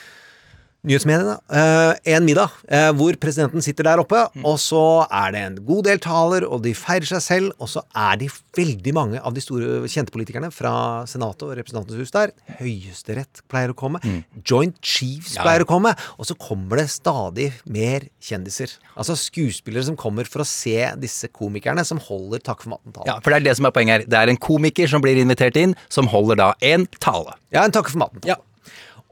nyhetsmediene, 0.85 1.35
eh, 1.49 2.15
en 2.15 2.25
middag 2.27 2.53
eh, 2.69 2.91
hvor 2.97 3.17
presidenten 3.21 3.63
sitter 3.65 3.87
der 3.87 4.01
oppe, 4.03 4.21
og 4.43 4.57
så 4.61 4.83
er 5.09 5.33
det 5.35 5.41
en 5.41 5.57
god 5.67 5.87
del 5.89 6.01
taler, 6.03 6.45
og 6.47 6.63
de 6.65 6.75
feirer 6.77 7.07
seg 7.09 7.23
selv, 7.25 7.55
og 7.59 7.71
så 7.71 7.83
er 7.91 8.19
de 8.21 8.29
veldig 8.55 8.93
mange 8.95 9.21
av 9.21 9.35
de 9.35 9.43
store 9.43 9.83
kjente 9.91 10.13
politikerne 10.15 10.51
fra 10.53 11.03
Senatet 11.09 11.45
og 11.47 11.55
Representantenes 11.59 12.05
hus 12.05 12.15
der. 12.15 12.33
Høyesterett 12.59 13.43
pleier 13.51 13.73
å 13.73 13.77
komme. 13.77 14.01
Joint 14.45 14.77
Chiefs 14.85 15.35
pleier 15.39 15.65
å 15.65 15.69
komme. 15.69 15.93
Og 16.19 16.29
så 16.29 16.37
kommer 16.39 16.79
det 16.81 16.87
stadig 16.93 17.49
mer 17.67 18.07
kjendiser. 18.23 18.77
Altså 18.95 19.17
skuespillere 19.19 19.85
som 19.89 19.99
kommer 19.99 20.27
for 20.29 20.43
å 20.43 20.47
se 20.47 20.77
disse 21.01 21.29
komikerne 21.33 21.85
som 21.87 22.01
holder 22.01 22.43
takk 22.45 22.63
for 22.63 22.75
maten-talen. 22.75 23.09
Ja, 23.11 23.19
for 23.19 23.33
det 23.33 23.41
er 23.41 23.49
det 23.49 23.57
som 23.59 23.67
er 23.67 23.75
poenget 23.75 23.97
her. 23.97 24.09
Det 24.11 24.21
er 24.21 24.33
en 24.33 24.41
komiker 24.41 24.91
som 24.91 25.03
blir 25.03 25.19
invitert 25.21 25.59
inn, 25.59 25.75
som 25.91 26.09
holder 26.11 26.41
da 26.41 26.51
en 26.65 26.87
tale. 26.99 27.35
Ja, 27.55 27.65
en 27.65 27.75
takk 27.75 27.91
for 27.91 28.05
maten. 28.05 28.23
Ja. 28.27 28.39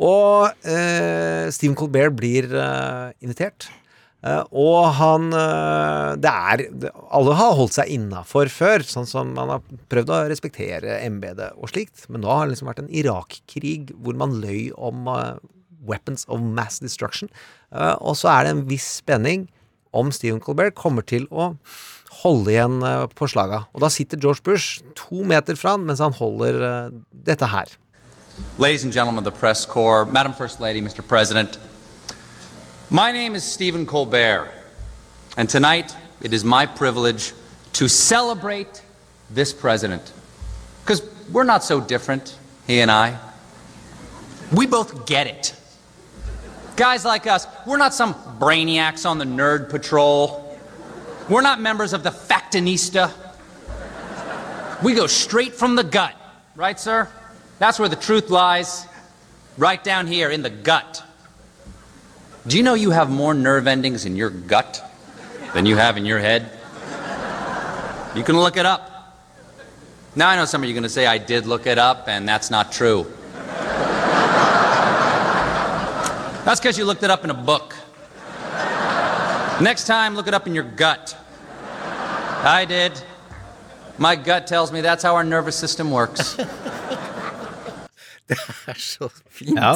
Og 0.03 0.67
eh, 0.67 1.48
Stephen 1.53 1.77
Colbert 1.79 2.15
blir 2.17 2.50
eh, 2.51 3.13
invitert. 3.24 3.69
Eh, 4.24 4.43
og 4.55 4.88
han 5.00 5.33
eh, 5.36 6.13
Det 6.24 6.31
er 6.31 6.63
Alle 7.12 7.36
har 7.39 7.57
holdt 7.60 7.75
seg 7.75 7.91
innafor 7.91 8.51
før, 8.51 8.86
sånn 8.88 9.07
som 9.10 9.33
man 9.36 9.51
har 9.51 9.63
prøvd 9.91 10.13
å 10.13 10.22
respektere 10.31 11.00
embetet 11.03 11.55
og 11.57 11.72
slikt. 11.74 12.05
Men 12.10 12.24
nå 12.24 12.31
har 12.31 12.45
det 12.45 12.55
liksom 12.55 12.72
vært 12.72 12.83
en 12.86 12.93
Irak-krig 12.93 13.91
hvor 14.00 14.17
man 14.19 14.38
løy 14.43 14.72
om 14.75 15.10
eh, 15.12 15.36
weapons 15.88 16.27
of 16.31 16.43
mass 16.43 16.79
destruction. 16.83 17.31
Eh, 17.75 17.95
og 18.00 18.15
så 18.19 18.31
er 18.33 18.45
det 18.45 18.55
en 18.55 18.65
viss 18.72 18.89
spenning 19.01 19.48
om 19.93 20.10
Stephen 20.15 20.41
Colbert 20.41 20.75
kommer 20.79 21.05
til 21.05 21.27
å 21.29 21.53
holde 22.24 22.53
igjen 22.53 22.79
på 23.17 23.27
slaga. 23.29 23.65
Og 23.74 23.83
da 23.83 23.89
sitter 23.93 24.19
George 24.22 24.41
Bush 24.45 24.81
to 24.98 25.22
meter 25.27 25.57
fra 25.60 25.75
han 25.75 25.86
mens 25.86 26.01
han 26.01 26.15
holder 26.17 26.91
dette 27.27 27.50
her. 27.50 27.69
Ladies 28.57 28.83
and 28.83 28.91
gentlemen 28.91 29.19
of 29.19 29.25
the 29.25 29.39
press 29.39 29.63
corps, 29.63 30.05
Madam 30.05 30.33
First 30.33 30.59
Lady, 30.59 30.81
Mr. 30.81 31.07
President, 31.07 31.59
my 32.89 33.11
name 33.11 33.35
is 33.35 33.43
Stephen 33.43 33.85
Colbert, 33.85 34.51
and 35.37 35.47
tonight 35.47 35.95
it 36.19 36.33
is 36.33 36.43
my 36.43 36.65
privilege 36.65 37.33
to 37.73 37.87
celebrate 37.87 38.81
this 39.29 39.53
president. 39.53 40.11
Because 40.81 41.03
we're 41.31 41.43
not 41.43 41.63
so 41.63 41.79
different, 41.79 42.35
he 42.65 42.79
and 42.81 42.89
I. 42.89 43.19
We 44.51 44.65
both 44.65 45.05
get 45.05 45.27
it. 45.27 45.55
Guys 46.75 47.05
like 47.05 47.27
us, 47.27 47.45
we're 47.67 47.77
not 47.77 47.93
some 47.93 48.15
brainiacs 48.39 49.07
on 49.07 49.19
the 49.19 49.25
nerd 49.25 49.69
patrol. 49.69 50.57
We're 51.29 51.41
not 51.41 51.61
members 51.61 51.93
of 51.93 52.01
the 52.01 52.09
Factinista. 52.09 53.11
We 54.83 54.95
go 54.95 55.05
straight 55.05 55.53
from 55.53 55.75
the 55.75 55.83
gut, 55.83 56.15
right, 56.55 56.79
sir? 56.79 57.07
That's 57.63 57.79
where 57.79 57.88
the 57.88 57.96
truth 57.96 58.29
lies. 58.29 58.86
Right 59.58 59.82
down 59.82 60.05
here 60.05 60.29
in 60.29 60.41
the 60.41 60.50
gut. 60.50 61.01
Do 62.46 62.58
you 62.58 62.63
know 62.63 62.74
you 62.74 62.91
have 62.91 63.10
more 63.10 63.34
nerve 63.34 63.67
endings 63.67 64.03
in 64.03 64.17
your 64.17 64.29
gut 64.29 64.84
than 65.53 65.65
you 65.65 65.77
have 65.77 65.96
in 65.96 66.05
your 66.05 66.20
head? 66.20 66.51
You 68.17 68.24
can 68.25 68.38
look 68.38 68.58
it 68.58 68.65
up. 68.65 69.17
Now 70.13 70.27
I 70.27 70.36
know 70.36 70.43
some 70.43 70.62
of 70.62 70.67
you 70.67 70.74
are 70.74 70.75
going 70.75 70.84
to 70.84 70.89
say 70.89 71.05
I 71.05 71.17
did 71.17 71.46
look 71.46 71.65
it 71.65 71.77
up, 71.77 72.10
and 72.10 72.27
that's 72.27 72.51
not 72.51 72.74
true. 72.74 73.08
That's 76.43 76.60
because 76.60 76.77
you 76.77 76.84
looked 76.84 77.03
it 77.03 77.12
up 77.12 77.24
in 77.24 77.29
a 77.29 77.34
book. 77.34 77.77
Next 79.62 79.88
time, 79.88 80.15
look 80.15 80.27
it 80.27 80.34
up 80.34 80.48
in 80.48 80.53
your 80.53 80.65
gut. 80.65 81.15
I 82.43 82.65
did. 82.67 83.01
My 83.98 84.17
gut 84.17 84.48
tells 84.48 84.74
me 84.74 84.82
that's 84.82 85.01
how 85.01 85.15
our 85.15 85.24
nervous 85.24 85.55
system 85.55 85.91
works. 85.91 86.38
Det 88.32 88.38
er 88.72 88.80
så 88.80 89.10
fint. 89.30 89.58
Ja. 89.60 89.74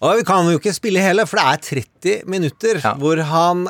Og 0.00 0.18
vi 0.20 0.24
kan 0.28 0.48
jo 0.50 0.58
ikke 0.58 0.72
spille 0.76 1.02
hele, 1.04 1.26
for 1.28 1.36
det 1.40 1.46
er 1.46 1.64
30 1.84 2.20
minutter 2.32 2.80
Ja. 2.82 2.94
hvor 3.00 3.20
han 3.28 3.66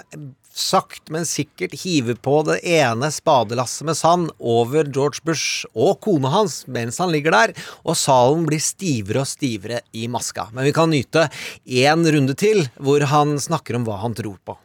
sakte, 0.56 1.12
men 1.12 1.26
sikkert 1.28 1.74
hiver 1.82 2.16
på 2.24 2.38
det 2.48 2.62
ene 2.64 3.10
spadelasset 3.12 3.84
med 3.84 3.98
sand 3.98 4.30
over 4.40 4.86
George 4.88 5.20
Bush 5.26 5.66
og 5.76 5.98
kona 6.00 6.30
hans 6.32 6.62
mens 6.72 6.96
han 7.02 7.12
ligger 7.12 7.34
der, 7.34 7.52
og 7.84 7.98
salen 8.00 8.46
blir 8.48 8.62
stivere 8.64 9.20
og 9.20 9.28
stivere 9.28 9.82
i 9.92 10.06
maska. 10.08 10.46
Men 10.56 10.64
vi 10.64 10.72
kan 10.72 10.88
nyte 10.94 11.26
én 11.68 12.06
runde 12.08 12.38
til 12.40 12.62
hvor 12.80 13.04
han 13.10 13.36
snakker 13.42 13.76
om 13.76 13.84
hva 13.84 13.98
han 14.00 14.16
tror 14.16 14.38
på. 14.48 14.56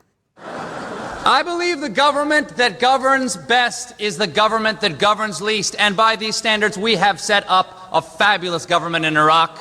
I 1.23 1.43
believe 1.43 1.81
the 1.81 1.89
government 1.89 2.49
that 2.57 2.79
governs 2.79 3.37
best 3.37 3.93
is 3.99 4.17
the 4.17 4.25
government 4.25 4.81
that 4.81 4.97
governs 4.97 5.39
least, 5.39 5.75
and 5.77 5.95
by 5.95 6.15
these 6.15 6.35
standards, 6.35 6.79
we 6.79 6.95
have 6.95 7.19
set 7.19 7.45
up 7.47 7.89
a 7.91 8.01
fabulous 8.01 8.65
government 8.65 9.05
in 9.05 9.15
Iraq. 9.15 9.59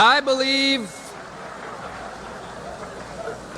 I 0.00 0.20
believe. 0.22 0.94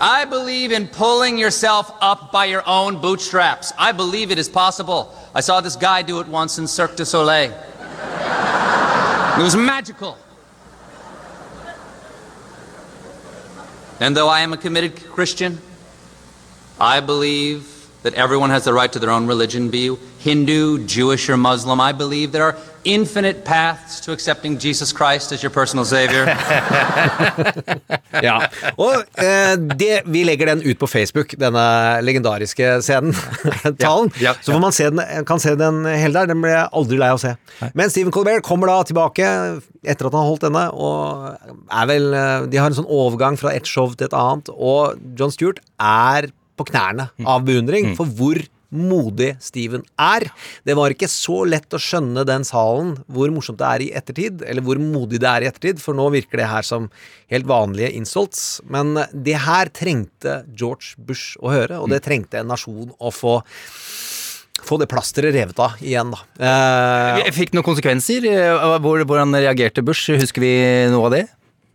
I 0.01 0.25
believe 0.25 0.71
in 0.71 0.87
pulling 0.87 1.37
yourself 1.37 1.93
up 2.01 2.31
by 2.31 2.45
your 2.45 2.63
own 2.65 3.01
bootstraps. 3.01 3.73
I 3.77 3.91
believe 3.91 4.31
it 4.31 4.39
is 4.39 4.49
possible. 4.49 5.13
I 5.35 5.41
saw 5.41 5.61
this 5.61 5.75
guy 5.75 6.03
do 6.03 6.21
it 6.21 6.29
once 6.29 6.59
in 6.59 6.69
Cirque 6.69 6.95
du 6.95 7.05
Soleil. 7.05 7.51
It 7.51 9.43
was 9.43 9.57
magical. 9.57 10.17
And 14.01 14.17
though 14.17 14.29
I 14.29 14.41
am 14.41 14.55
a 14.55 14.57
committed 14.57 14.97
Christian, 15.11 15.59
I 16.81 17.01
believe 17.01 17.70
that 18.03 18.15
everyone 18.15 18.51
has 18.51 18.65
the 18.65 18.73
right 18.73 18.93
to 18.93 18.99
their 18.99 19.11
own 19.11 19.27
religion, 19.27 19.71
be 19.71 19.79
you 19.79 19.99
Hindu, 20.21 20.85
Jewish, 20.87 21.31
or 21.31 21.37
Muslim. 21.37 21.81
I 21.81 21.93
believe 21.93 22.33
there 22.33 22.45
are 22.45 22.57
infinite 22.85 23.45
paths 23.45 24.01
to 24.01 24.13
accepting 24.13 24.59
Jesus 24.59 24.93
Christ 24.93 25.33
as 25.33 25.43
your 25.43 25.51
personal 25.51 25.85
savior. 25.85 26.27
Ja, 28.21 28.35
og 28.77 29.07
eh, 29.23 29.55
det, 29.79 30.03
vi 30.11 30.25
legger 30.27 30.51
den 30.51 30.63
ut 30.67 30.79
på 30.81 30.89
Facebook, 30.91 31.33
denne 31.41 31.63
legendariske 32.05 32.81
scenen, 32.85 33.15
talen. 33.81 34.11
Ja, 34.21 34.33
ja, 34.33 34.35
Så 34.43 34.53
får 34.53 34.61
man 34.61 34.75
se 34.77 34.91
den, 34.91 35.25
kan 35.25 35.41
se 35.41 35.55
den 35.57 35.87
hele 35.87 36.19
der. 36.19 36.29
Den 36.29 36.43
ble 36.43 36.51
jeg 36.53 36.67
aldri 36.77 36.99
lei 37.01 37.09
av 37.15 37.21
å 37.21 37.23
se. 37.23 37.33
Men 37.79 37.93
Stephen 37.93 38.13
Colbert 38.13 38.45
kommer 38.45 38.69
da 38.69 38.83
tilbake 38.85 39.25
etter 39.81 40.11
at 40.11 40.13
han 40.13 40.21
har 40.21 40.29
holdt 40.29 40.45
denne, 40.45 40.67
og 40.75 41.31
er 41.71 41.89
vel 41.89 42.11
eh, 42.13 42.51
De 42.51 42.61
har 42.61 42.69
en 42.69 42.77
sånn 42.83 42.91
overgang 42.91 43.39
fra 43.41 43.55
et 43.57 43.69
show 43.71 43.89
til 43.95 44.11
et 44.11 44.19
annet, 44.19 44.53
og 44.53 45.01
John 45.17 45.33
Stewart 45.33 45.63
er 45.81 46.29
på 46.61 46.69
knærne 46.71 47.11
av 47.25 47.45
beundring 47.49 47.95
for 47.99 48.09
hvor 48.21 48.41
modig 48.71 49.33
Steven 49.43 49.83
er. 49.99 50.29
Det 50.63 50.77
var 50.79 50.93
ikke 50.95 51.09
så 51.11 51.41
lett 51.49 51.75
å 51.75 51.81
skjønne 51.83 52.23
den 52.29 52.45
salen 52.47 52.93
hvor 53.11 53.33
morsomt 53.35 53.59
det 53.59 53.67
er 53.67 53.83
i 53.83 53.89
ettertid, 53.99 54.45
eller 54.47 54.63
hvor 54.63 54.79
modig 54.79 55.19
det 55.25 55.27
er 55.27 55.43
i 55.43 55.49
ettertid, 55.51 55.81
for 55.83 55.99
nå 55.99 56.07
virker 56.15 56.39
det 56.39 56.47
her 56.53 56.67
som 56.67 56.87
helt 57.33 57.49
vanlige 57.51 57.91
insults. 57.99 58.61
Men 58.71 58.95
det 59.11 59.41
her 59.43 59.73
trengte 59.75 60.45
George 60.55 60.95
Bush 61.03 61.35
å 61.43 61.51
høre, 61.51 61.81
og 61.83 61.91
det 61.91 62.05
trengte 62.07 62.39
en 62.45 62.53
nasjon 62.55 62.95
å 62.99 63.11
få 63.15 63.41
få 64.61 64.77
det 64.77 64.91
plasteret 64.91 65.33
revet 65.33 65.57
av 65.63 65.79
igjen, 65.81 66.11
da. 66.13 66.19
Eh, 66.37 67.31
Fikk 67.33 67.51
det 67.55 67.57
noen 67.57 67.65
konsekvenser? 67.65 68.27
Eh, 68.29 68.75
hvordan 68.85 69.33
reagerte 69.41 69.81
Bush? 69.83 70.13
Husker 70.21 70.45
vi 70.45 70.51
noe 70.93 71.09
av 71.09 71.15
det? 71.17 71.23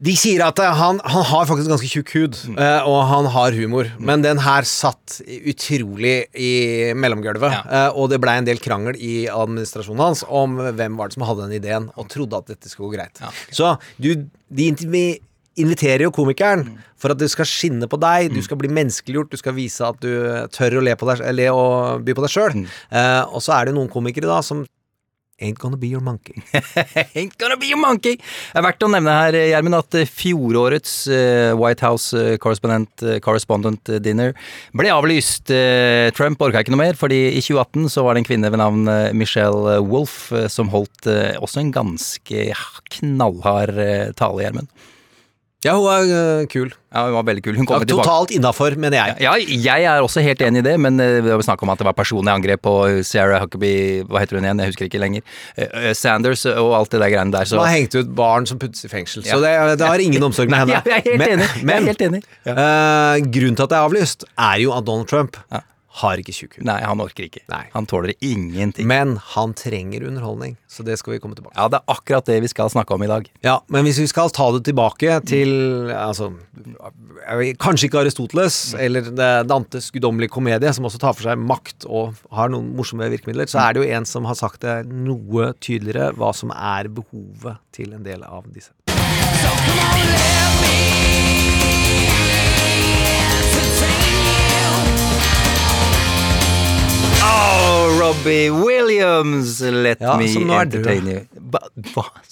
De 0.05 0.13
sier 0.19 0.43
at 0.45 0.59
eh, 0.61 0.73
han, 0.77 0.99
han 1.01 1.23
har 1.31 1.45
faktisk 1.49 1.69
ganske 1.71 1.89
tjukk 1.89 2.11
hud, 2.19 2.39
eh, 2.55 2.85
og 2.85 2.99
han 3.09 3.29
har 3.33 3.55
humor. 3.57 3.89
Men 3.97 4.21
den 4.25 4.41
her 4.43 4.67
satt 4.69 5.19
utrolig 5.25 6.15
i 6.37 6.51
mellomgulvet. 6.97 7.55
eh, 7.65 7.89
og 7.97 8.09
det 8.11 8.19
blei 8.23 8.37
en 8.39 8.47
del 8.47 8.59
krangel 8.61 8.97
i 9.01 9.25
administrasjonen 9.31 10.03
hans 10.05 10.23
om 10.27 10.57
hvem 10.77 10.97
var 10.99 11.09
det 11.09 11.17
som 11.17 11.25
hadde 11.27 11.47
den 11.47 11.57
ideen, 11.59 11.87
og 11.97 12.09
trodde 12.13 12.37
at 12.43 12.51
dette 12.53 12.69
skulle 12.71 12.91
gå 12.93 12.99
greit. 12.99 13.23
Så 13.55 13.75
du, 13.97 14.11
de 14.49 14.67
invi- 14.71 15.21
inviterer 15.57 16.03
jo 16.05 16.11
komikeren 16.11 16.67
for 16.99 17.13
at 17.15 17.19
det 17.21 17.29
skal 17.31 17.47
skinne 17.47 17.87
på 17.91 17.97
deg, 18.01 18.29
du 18.35 18.41
skal 18.43 18.59
bli 18.59 18.69
menneskeliggjort, 18.75 19.31
du 19.31 19.39
skal 19.39 19.55
vise 19.57 19.85
at 19.87 19.99
du 20.03 20.11
tør 20.51 20.79
å 20.81 20.85
le, 20.85 20.95
på 20.99 21.07
deg, 21.09 21.23
le 21.35 21.49
og 21.55 22.03
by 22.05 22.15
på 22.17 22.25
deg 22.25 22.33
sjøl. 22.35 22.57
Eh, 22.91 23.21
og 23.31 23.41
så 23.45 23.55
er 23.57 23.69
det 23.69 23.75
noen 23.77 23.89
komikere 23.93 24.27
da 24.29 24.41
som 24.45 24.65
Ain't 25.41 25.59
gonna 25.59 25.75
be 25.75 25.89
your 25.91 25.99
monkey. 25.99 26.41
Ain't 27.15 27.37
gonna 27.37 27.57
be 27.57 27.67
your 27.67 27.79
monkey! 27.79 28.15
Det 28.15 28.59
er 28.61 28.63
verdt 28.63 28.85
å 28.85 28.87
nevne 28.87 29.11
her, 29.17 29.35
Gjermund, 29.49 29.75
at 29.81 29.97
eh, 29.99 30.07
fjorårets 30.07 30.93
eh, 31.11 31.51
White 31.59 31.83
House 31.83 32.15
eh, 32.15 32.37
correspondent, 32.39 33.03
eh, 33.03 33.19
correspondent 33.23 33.91
dinner 34.05 34.31
ble 34.71 34.93
avlyst. 34.95 35.51
Eh, 35.51 36.07
Trump 36.15 36.39
orka 36.39 36.63
ikke 36.63 36.71
noe 36.71 36.85
mer, 36.85 36.95
fordi 36.95 37.19
i 37.33 37.43
2018 37.43 37.91
så 37.91 38.05
var 38.07 38.15
det 38.15 38.23
en 38.23 38.29
kvinne 38.31 38.53
ved 38.53 38.63
navn 38.63 38.87
eh, 38.87 39.11
Michelle 39.11 39.81
Wolff 39.83 40.29
eh, 40.31 40.47
som 40.51 40.71
holdt 40.71 41.11
eh, 41.11 41.35
også 41.43 41.65
en 41.65 41.75
ganske 41.75 42.47
knallhard 42.95 43.75
eh, 43.75 44.13
tale, 44.15 44.45
Gjermund. 44.47 44.71
Ja, 45.65 45.73
hun 45.73 45.87
er 45.89 46.41
øh, 46.41 46.47
kul. 46.51 46.69
Ja, 46.93 47.01
hun 47.07 47.15
var 47.17 47.23
veldig 47.27 47.41
kul. 47.43 47.55
Hun 47.57 47.65
Ja, 47.65 47.67
kommer 47.71 47.87
tilbake. 47.89 48.05
totalt 48.05 48.31
innafor, 48.37 48.75
mener 48.79 48.97
jeg. 48.99 49.15
Ja, 49.25 49.31
jeg 49.65 49.83
er 49.89 50.03
også 50.05 50.21
helt 50.23 50.41
enig 50.45 50.61
i 50.61 50.65
det, 50.67 50.75
men 50.79 50.99
eh, 51.01 51.17
det 51.25 51.33
var 51.33 51.41
snakk 51.47 51.63
om 51.65 51.71
at 51.73 51.81
det 51.81 51.87
var 51.89 51.95
personlig 51.97 52.31
angrep 52.31 52.61
på 52.63 52.75
Sarah 53.03 53.41
Huckabee 53.41 54.03
Hva 54.05 54.21
heter 54.21 54.37
hun 54.37 54.45
igjen? 54.45 54.61
Jeg 54.63 54.71
husker 54.71 54.85
ikke 54.87 55.01
lenger. 55.01 55.25
Eh, 55.57 55.67
eh, 55.89 55.93
Sanders 55.97 56.45
og 56.53 56.71
alt 56.77 56.93
det 56.93 57.01
der 57.01 57.09
greiene 57.15 57.33
der. 57.33 57.49
Så 57.49 57.57
Hun 57.57 57.65
har 57.65 57.73
hengt 57.75 57.95
ut 57.97 58.13
barn 58.15 58.45
som 58.45 58.59
puttes 58.61 58.85
i 58.85 58.91
fengsel, 58.93 59.25
Ja. 59.25 59.35
så 59.35 59.41
det, 59.43 59.79
det 59.81 59.87
har 59.89 59.97
ingen 60.05 60.23
omsorg 60.29 60.49
med 60.53 60.59
henne. 60.63 60.77
Ja, 60.77 60.81
jeg 60.85 61.01
er 61.01 61.09
helt 61.11 61.17
Men- 61.25 61.39
enig. 61.39 61.49
Jeg 61.49 61.61
er 61.61 61.65
Men 61.73 61.89
helt 61.91 62.01
enig. 62.01 62.23
øh, 62.45 63.31
grunnen 63.35 63.55
til 63.57 63.63
at 63.63 63.69
det 63.73 63.77
er 63.81 63.85
avlyst, 63.89 64.25
er 64.37 64.59
jo 64.61 64.71
at 64.77 64.85
Donald 64.87 65.07
Trump 65.09 65.37
Ja. 65.51 65.65
Har 66.01 66.19
ikke 66.19 66.33
tjukk 66.35 66.57
hud. 66.59 66.65
Nei, 66.67 66.79
han 66.83 67.01
orker 67.03 67.27
ikke. 67.27 67.45
Nei. 67.51 67.63
Han 67.75 67.87
tåler 67.87 68.13
ingenting. 68.19 68.87
Men 68.89 69.15
han 69.35 69.53
trenger 69.57 70.03
underholdning, 70.09 70.57
så 70.67 70.83
det 70.87 70.97
skal 70.99 71.15
vi 71.15 71.21
komme 71.23 71.37
tilbake 71.37 71.53
til. 71.53 71.61
Ja, 71.61 71.69
det 71.71 71.79
er 71.79 71.93
akkurat 71.95 72.27
det 72.27 72.39
vi 72.43 72.51
skal 72.51 72.71
snakke 72.73 72.97
om 72.97 73.05
i 73.05 73.09
dag. 73.11 73.29
Ja, 73.45 73.57
men 73.71 73.87
hvis 73.87 74.01
vi 74.03 74.07
skal 74.11 74.33
ta 74.35 74.49
det 74.55 74.65
tilbake 74.67 75.19
til 75.27 75.91
altså, 75.95 76.33
Kanskje 77.61 77.87
ikke 77.87 78.01
Aristoteles 78.03 78.57
eller 78.79 79.07
Dantes 79.47 79.89
guddommelige 79.95 80.33
komedie, 80.35 80.73
som 80.75 80.87
også 80.89 81.01
tar 81.01 81.15
for 81.15 81.29
seg 81.29 81.39
makt 81.41 81.87
og 81.87 82.19
har 82.35 82.51
noen 82.51 82.73
morsomme 82.75 83.07
virkemidler, 83.13 83.49
så 83.49 83.63
er 83.63 83.75
det 83.75 83.85
jo 83.85 83.95
en 83.97 84.09
som 84.09 84.27
har 84.29 84.37
sagt 84.39 84.65
det 84.65 84.81
noe 84.91 85.53
tydeligere 85.63 86.11
hva 86.19 86.33
som 86.35 86.51
er 86.55 86.91
behovet 86.91 87.61
til 87.75 87.95
en 87.95 88.03
del 88.05 88.25
av 88.27 88.47
disse. 88.51 88.73
Oh, 97.25 97.97
Robbie 98.01 98.49
Williams, 98.51 99.61
let 99.61 100.01
Ja, 100.01 100.17
me 100.17 100.25
er 100.25 100.61
entertain 100.61 101.07
you. 101.07 101.21
Ba, 101.35 101.59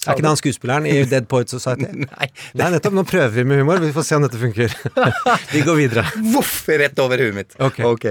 Er 0.04 0.12
ikke 0.12 0.22
det 0.22 0.28
han 0.28 0.38
skuespilleren 0.38 0.86
i 0.86 0.94
Dead 1.08 1.26
Poets 1.30 1.54
Society? 1.54 1.88
Nei. 2.04 2.28
Nei, 2.58 2.68
nettopp. 2.74 2.94
Nå 2.94 3.04
prøver 3.08 3.32
vi 3.34 3.44
med 3.48 3.62
humor. 3.62 3.80
Vi 3.82 3.90
får 3.94 4.06
se 4.06 4.18
om 4.18 4.24
dette 4.26 4.38
funker. 4.38 4.74
vi 5.54 5.62
går 5.66 5.78
videre. 5.78 6.04
Voff, 6.34 6.54
rett 6.68 6.98
over 7.02 7.22
huet 7.24 7.34
mitt. 7.38 7.56
Ok. 7.58 8.06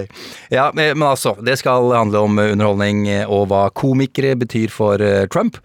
Ja, 0.52 0.70
men, 0.76 1.04
altså, 1.06 1.36
det 1.46 1.60
skal 1.62 1.92
handle 1.94 2.24
om 2.28 2.40
eh, 2.42 2.52
underholdning 2.56 3.06
eh, 3.12 3.26
og 3.30 3.48
hva 3.52 3.68
komikere 3.76 4.36
betyr 4.40 4.74
for 4.74 5.04
eh, 5.04 5.26
Trump 5.32 5.60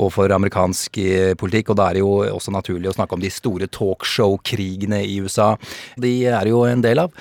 og 0.00 0.12
for 0.14 0.32
amerikansk 0.32 0.96
politikk, 1.36 1.72
og 1.72 1.76
da 1.76 1.90
er 1.90 1.98
det 1.98 2.00
jo 2.00 2.12
også 2.30 2.54
naturlig 2.54 2.88
å 2.88 2.94
snakke 2.94 3.18
om 3.18 3.20
de 3.20 3.28
store 3.28 3.66
talkshow-krigene 3.68 5.02
i 5.04 5.18
USA. 5.20 5.50
De 6.00 6.12
er 6.30 6.48
jo 6.48 6.62
en 6.64 6.80
del 6.80 7.02
av, 7.02 7.12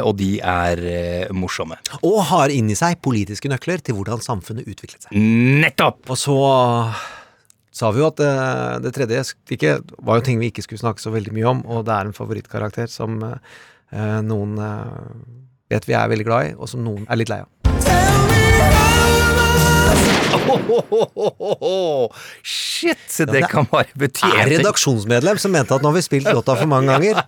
og 0.00 0.16
de 0.20 0.36
er 0.40 0.80
eh, 0.88 1.34
morsomme. 1.34 1.76
Og 2.02 2.22
har 2.30 2.54
inni 2.54 2.76
seg 2.78 3.02
politiske 3.04 3.50
nøkler 3.52 3.84
til 3.84 3.98
hvordan 3.98 4.22
samfunnet 4.24 4.68
utviklet 4.68 5.06
seg. 5.06 5.18
Nettopp! 5.64 6.06
Og 6.08 6.20
så 6.20 6.38
sa 7.74 7.90
vi 7.90 8.02
jo 8.02 8.10
at 8.12 8.22
eh, 8.22 8.80
det 8.84 8.94
tredje 8.94 9.24
stikket 9.32 9.94
var 9.98 10.20
jo 10.20 10.26
ting 10.28 10.42
vi 10.42 10.52
ikke 10.52 10.64
skulle 10.66 10.82
snakke 10.82 11.02
så 11.02 11.12
veldig 11.14 11.34
mye 11.34 11.48
om, 11.50 11.64
og 11.66 11.86
det 11.88 11.96
er 11.96 12.10
en 12.10 12.16
favorittkarakter 12.16 12.90
som 12.90 13.18
eh, 13.24 14.20
noen 14.22 14.54
eh, 14.62 15.18
vet 15.74 15.90
vi 15.90 15.98
er 15.98 16.12
veldig 16.12 16.28
glad 16.28 16.52
i, 16.52 16.54
og 16.54 16.70
som 16.70 16.86
noen 16.86 17.08
er 17.08 17.20
litt 17.20 17.34
lei 17.34 17.42
av. 17.42 18.23
Shit! 22.42 23.18
Det 23.30 23.44
kan 23.50 23.66
bare 23.70 23.88
bety 23.98 24.26
Er 24.28 24.48
redaksjonsmedlem 24.50 25.38
som 25.40 25.52
mente 25.54 25.74
at 25.76 25.82
nå 25.84 25.90
har 25.92 25.96
vi 25.98 26.04
spilt 26.04 26.28
låta 26.32 26.56
for 26.58 26.68
mange 26.70 26.90
ganger. 26.94 27.22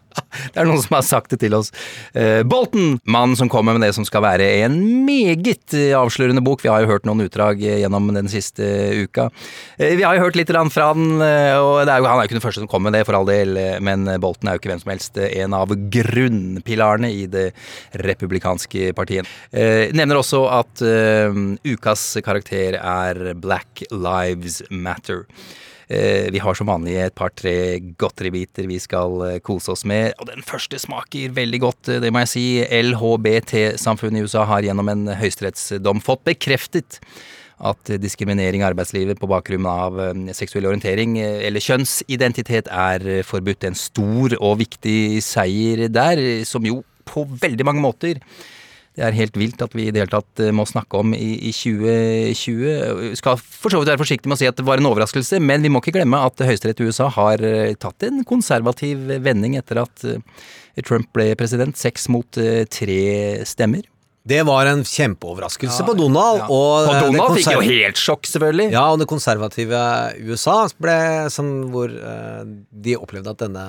Det 0.53 0.61
er 0.61 0.67
noen 0.69 0.81
som 0.83 0.97
har 0.99 1.05
sagt 1.07 1.33
det 1.35 1.41
til 1.45 1.55
oss. 1.57 1.71
Bolten, 2.13 2.49
Bolton, 2.57 2.87
mannen 3.13 3.37
som 3.39 3.49
kommer 3.53 3.77
med 3.77 3.85
det 3.87 3.93
som 3.97 4.05
skal 4.09 4.23
være 4.25 4.47
en 4.65 4.77
meget 5.07 5.75
eh, 5.77 5.93
avslørende 5.97 6.43
bok. 6.45 6.63
Vi 6.65 6.71
har 6.73 6.83
jo 6.83 6.89
hørt 6.91 7.05
noen 7.09 7.21
utdrag 7.27 7.61
eh, 7.63 7.79
gjennom 7.83 8.09
den 8.17 8.29
siste 8.33 8.65
uka. 9.05 9.29
Eh, 9.79 9.93
vi 9.99 10.03
har 10.07 10.17
jo 10.19 10.25
hørt 10.25 10.39
litt 10.39 10.51
fra 10.73 10.89
den, 10.97 11.21
eh, 11.23 11.55
og 11.61 11.83
det 11.87 11.93
er 11.95 12.01
jo, 12.03 12.09
han 12.09 12.19
er 12.19 12.25
jo 12.25 12.31
ikke 12.31 12.39
den 12.39 12.45
første 12.47 12.63
som 12.65 12.71
kommer 12.71 12.91
med 12.91 12.99
det, 12.99 13.05
for 13.09 13.19
all 13.19 13.29
del, 13.29 13.55
eh, 13.61 13.77
men 13.85 14.07
Bolten 14.23 14.49
er 14.51 14.57
jo 14.57 14.63
ikke 14.63 14.73
hvem 14.73 14.83
som 14.83 14.93
helst. 14.95 15.21
eh, 15.21 15.37
En 15.45 15.55
av 15.57 15.69
grunnpilarene 15.71 17.11
i 17.13 17.27
det 17.31 17.47
republikanske 18.03 18.91
partiet. 18.97 19.29
Eh, 19.53 19.93
nevner 19.97 20.21
også 20.23 20.43
at 20.59 20.83
eh, 20.87 21.37
ukas 21.77 22.07
karakter 22.27 22.79
er 22.81 22.96
Black 23.41 23.85
Lives 23.91 24.63
Matter. 24.71 25.25
Eh, 25.89 26.33
vi 26.35 26.41
har 26.43 26.55
som 26.59 26.67
vanlig 26.67 26.97
et 26.99 27.15
par-tre 27.15 27.79
godteribiter 27.99 28.67
vi 28.67 28.81
skal 28.83 29.21
eh, 29.23 29.39
kose 29.39 29.71
oss 29.71 29.85
med. 29.87 30.17
Og 30.19 30.27
den 30.27 30.43
første 30.43 30.81
smaker 30.83 31.35
veldig 31.37 31.61
godt, 31.63 31.91
eh, 31.93 32.01
det 32.03 32.11
må 32.11 32.25
jeg 32.25 32.33
si. 32.33 32.47
LHBT-samfunnet 32.67 34.19
i 34.19 34.27
USA 34.27 34.43
har 34.51 34.67
gjennom 34.67 34.91
en 34.91 35.07
høyesterettsdom 35.15 36.03
fått 36.03 36.25
bekreftet 36.27 36.99
at 37.57 37.89
diskriminering 38.03 38.61
i 38.61 38.67
arbeidslivet 38.67 39.21
på 39.21 39.31
bakgrunn 39.31 39.65
av 39.71 39.95
seksuell 40.37 40.67
orientering 40.69 41.15
eller 41.23 41.63
kjønnsidentitet 41.65 42.67
er 42.69 43.23
forbudt. 43.25 43.65
En 43.65 43.79
stor 43.79 44.35
og 44.43 44.59
viktig 44.61 45.23
seier 45.25 45.87
der, 45.89 46.21
som 46.45 46.67
jo 46.69 46.83
på 47.09 47.25
veldig 47.25 47.65
mange 47.65 47.81
måter 47.81 48.21
det 48.97 49.05
er 49.05 49.17
helt 49.19 49.35
vilt 49.37 49.61
at 49.61 49.75
vi 49.77 49.87
i 49.87 49.93
det 49.93 50.01
hele 50.01 50.13
tatt 50.13 50.41
eh, 50.41 50.55
må 50.57 50.65
snakke 50.69 51.03
om 51.03 51.13
i, 51.13 51.35
i 51.51 51.53
2020. 51.53 53.03
Vi 53.03 53.19
skal 53.21 53.37
for 53.37 53.73
så 53.73 53.83
vidt 53.83 53.91
være 53.93 54.01
forsiktig 54.01 54.31
med 54.31 54.39
å 54.39 54.41
si 54.41 54.49
at 54.49 54.57
det 54.57 54.65
var 54.65 54.81
en 54.81 54.89
overraskelse, 54.89 55.41
men 55.45 55.65
vi 55.65 55.73
må 55.73 55.83
ikke 55.83 55.99
glemme 55.99 56.23
at 56.25 56.41
Høyesterett 56.41 56.81
i 56.81 56.89
USA 56.89 57.11
har 57.13 57.45
eh, 57.45 57.75
tatt 57.77 58.09
en 58.09 58.25
konservativ 58.29 59.05
vending 59.21 59.59
etter 59.61 59.83
at 59.85 60.07
eh, 60.09 60.41
Trump 60.81 61.11
ble 61.17 61.29
president. 61.37 61.77
Seks 61.77 62.09
mot 62.13 62.41
tre 62.73 62.99
stemmer. 63.49 63.85
Det 64.27 64.41
var 64.49 64.67
en 64.69 64.81
kjempeoverraskelse 64.85 65.85
på 65.87 65.95
Donald. 65.97 66.43
Ja. 66.43 66.49
Og 66.51 66.89
på 66.89 66.97
Donald 67.07 67.37
fikk 67.37 67.53
jo 67.53 67.63
helt 67.69 68.01
sjokk, 68.01 68.27
selvfølgelig. 68.29 68.73
Ja, 68.75 68.89
og 68.93 69.01
det 69.01 69.07
konservative 69.09 69.81
USA 70.25 70.59
ble 70.83 70.99
som 71.33 71.53
hvor 71.73 71.93
de 71.93 72.99
opplevde 72.99 73.33
at 73.33 73.45
denne 73.45 73.65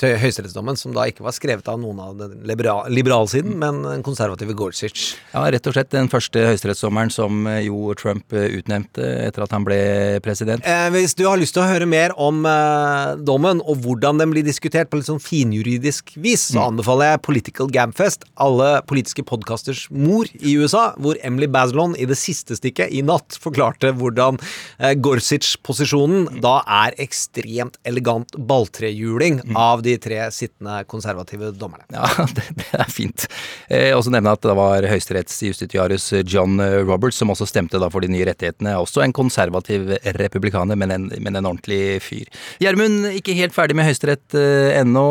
tø- 0.00 0.16
høyesterettsdommen, 0.20 0.76
som 0.78 0.94
da 0.96 1.04
ikke 1.10 1.24
var 1.26 1.34
skrevet 1.36 1.68
av 1.70 1.78
noen 1.82 2.00
av 2.02 2.16
den 2.18 2.40
liberal, 2.48 2.88
liberalsiden, 2.92 3.54
men 3.60 3.82
den 3.86 4.02
konservative 4.06 4.54
Gorsuch. 4.58 5.14
Ja, 5.32 5.44
rett 5.54 5.66
og 5.70 5.76
slett 5.76 5.92
den 5.94 6.10
første 6.12 6.42
høyesterettsdommeren 6.48 7.12
som 7.14 7.46
eh, 7.50 7.60
jo 7.68 7.92
Trump 8.00 8.34
eh, 8.34 8.48
utnevnte 8.58 9.04
etter 9.28 9.44
at 9.46 9.54
han 9.54 9.66
ble 9.66 9.78
president. 10.24 10.64
Eh, 10.66 10.88
hvis 10.94 11.14
du 11.18 11.24
har 11.28 11.38
lyst 11.40 11.54
til 11.56 11.62
å 11.64 11.68
høre 11.70 11.86
mer 11.90 12.14
om 12.20 12.42
eh, 12.48 13.14
dommen, 13.22 13.62
og 13.62 13.84
hvordan 13.84 14.18
den 14.22 14.34
blir 14.34 14.46
diskutert 14.46 14.90
på 14.90 14.98
litt 15.00 15.08
sånn 15.10 15.22
finjuridisk 15.22 16.14
vis, 16.20 16.48
så 16.54 16.66
anbefaler 16.68 17.12
jeg 17.14 17.22
Political 17.28 17.70
Gabfest, 17.74 18.26
alle 18.40 18.72
politiske 18.90 19.22
podkasters 19.26 19.86
mor 19.94 20.26
i 20.40 20.56
USA, 20.58 20.88
hvor 20.98 21.18
Emily 21.24 21.46
Bazelon 21.50 21.94
i 22.00 22.08
det 22.10 22.18
siste 22.18 22.58
stikket 22.58 22.90
i 22.94 23.02
natt 23.06 23.38
forklarte 23.40 23.92
hvordan 23.94 24.40
eh, 24.80 24.94
Gorsuch-posisjonen 24.98 26.40
da 26.42 26.56
er 26.82 26.96
ekstremt 27.02 27.78
elegant 27.86 28.34
balltrehjuling 28.50 29.40
av 29.54 29.83
de 29.84 29.96
tre 30.02 30.20
sittende 30.34 30.80
konservative 30.90 31.52
dommerne. 31.58 31.86
Ja, 31.94 32.08
det, 32.36 32.46
det 32.60 32.68
er 32.72 32.90
fint. 32.92 33.26
Eh, 33.68 33.92
også 33.96 34.12
nevne 34.14 34.34
at 34.34 34.44
det 34.44 34.56
var 34.58 34.88
høyesterettsjustitiarius 34.90 36.10
John 36.22 36.58
Roberts 36.84 37.20
som 37.20 37.32
også 37.34 37.48
stemte 37.48 37.80
da 37.80 37.90
for 37.92 38.04
de 38.04 38.12
nye 38.12 38.26
rettighetene. 38.28 38.76
Også 38.80 39.04
en 39.04 39.14
konservativ 39.16 39.94
republikaner, 40.18 40.78
men 40.80 40.94
en, 40.94 41.08
men 41.18 41.38
en 41.38 41.50
ordentlig 41.52 42.00
fyr. 42.04 42.28
Gjermund, 42.62 43.10
ikke 43.14 43.36
helt 43.38 43.56
ferdig 43.56 43.76
med 43.78 43.88
Høyesterett 43.88 44.38
eh, 44.38 44.74
ennå. 44.80 45.06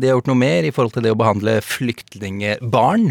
De 0.00 0.10
har 0.10 0.18
gjort 0.18 0.30
noe 0.30 0.40
mer 0.40 0.68
i 0.68 0.74
forhold 0.74 0.96
til 0.96 1.06
det 1.06 1.14
å 1.14 1.20
behandle 1.20 1.60
flyktningebarn. 1.64 3.10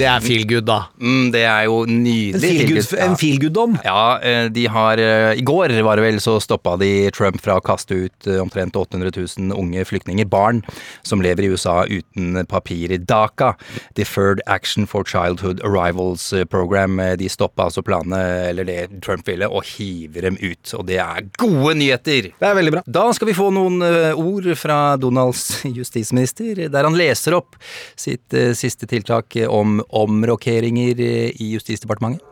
Det 0.00 0.06
er 0.08 0.22
feel 0.24 0.46
good, 0.48 0.64
da. 0.64 0.78
Mm, 0.96 1.26
det 1.34 1.42
er 1.44 1.66
jo 1.66 1.82
En 1.84 1.98
nydelig. 2.00 2.84
feel 2.88 3.00
en 3.04 3.16
feel 3.20 3.36
good-dom. 3.42 3.74
Ja, 3.84 4.16
eh, 4.24 4.46
de 4.48 4.62
har 4.72 4.96
eh, 4.96 5.36
I 5.36 5.42
går 5.44 5.74
var 5.84 6.00
det 6.00 6.04
vel 6.06 6.20
så 6.24 6.38
stoppa 6.40 6.78
de 6.80 7.10
Trump 7.12 7.36
fra 7.44 7.58
å 7.58 7.64
kaste 7.64 8.06
ut 8.06 8.26
eh, 8.26 8.38
omtrent 8.40 8.72
800 8.72 9.12
000 9.12 9.52
unge 9.52 9.84
flyktninger, 9.84 10.24
barn, 10.24 10.62
som 11.04 11.20
lever 11.20 11.44
i 11.44 11.50
USA 11.52 11.84
uten 11.84 12.46
papirer. 12.48 12.96
DACA, 13.04 13.52
Deferred 13.98 14.40
Action 14.46 14.86
for 14.88 15.04
Childhood 15.04 15.60
Arrivals 15.68 16.30
Program, 16.48 16.96
de 17.20 17.28
stoppa 17.28 17.68
altså 17.68 17.84
planene, 17.84 18.22
eller 18.48 18.64
det 18.64 19.02
Trump 19.04 19.28
ville, 19.28 19.50
og 19.52 19.68
hiver 19.68 20.30
dem 20.30 20.40
ut. 20.40 20.72
Og 20.78 20.86
det 20.88 20.96
er 21.04 21.28
gode 21.36 21.76
nyheter! 21.76 22.30
Det 22.40 22.48
er 22.48 22.56
veldig 22.56 22.74
bra. 22.78 22.84
Da 22.88 23.04
skal 23.12 23.28
vi 23.28 23.36
få 23.36 23.50
noen 23.52 23.84
ord 24.16 24.48
fra 24.56 24.96
Donalds 24.96 25.60
justisminister, 25.68 26.64
der 26.72 26.88
han 26.88 26.96
leser 26.96 27.36
opp 27.36 27.60
sitt 28.00 28.32
siste 28.56 28.88
tiltak 28.88 29.36
om 29.50 29.82
omrokeringer 29.96 31.00
eh, 31.00 31.30
i 31.40 31.52
Justisdepartementet. 31.54 32.24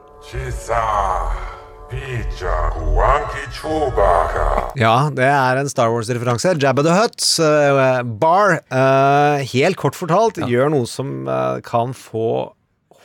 Ja, 4.77 5.09
det 5.14 5.25
er 5.25 5.61
en 5.61 5.71
Star 5.73 5.88
Wars-referanse. 5.94 6.53
Jabba 6.61 6.85
the 6.85 6.92
Hutt, 6.92 7.25
uh, 7.40 8.03
Bar, 8.21 8.59
uh, 8.68 9.40
helt 9.55 9.79
kort 9.81 9.97
fortalt, 9.97 10.40
gjør 10.44 10.75
noe 10.75 10.88
som 10.90 11.25
uh, 11.31 11.59
kan 11.64 11.97
få 11.97 12.53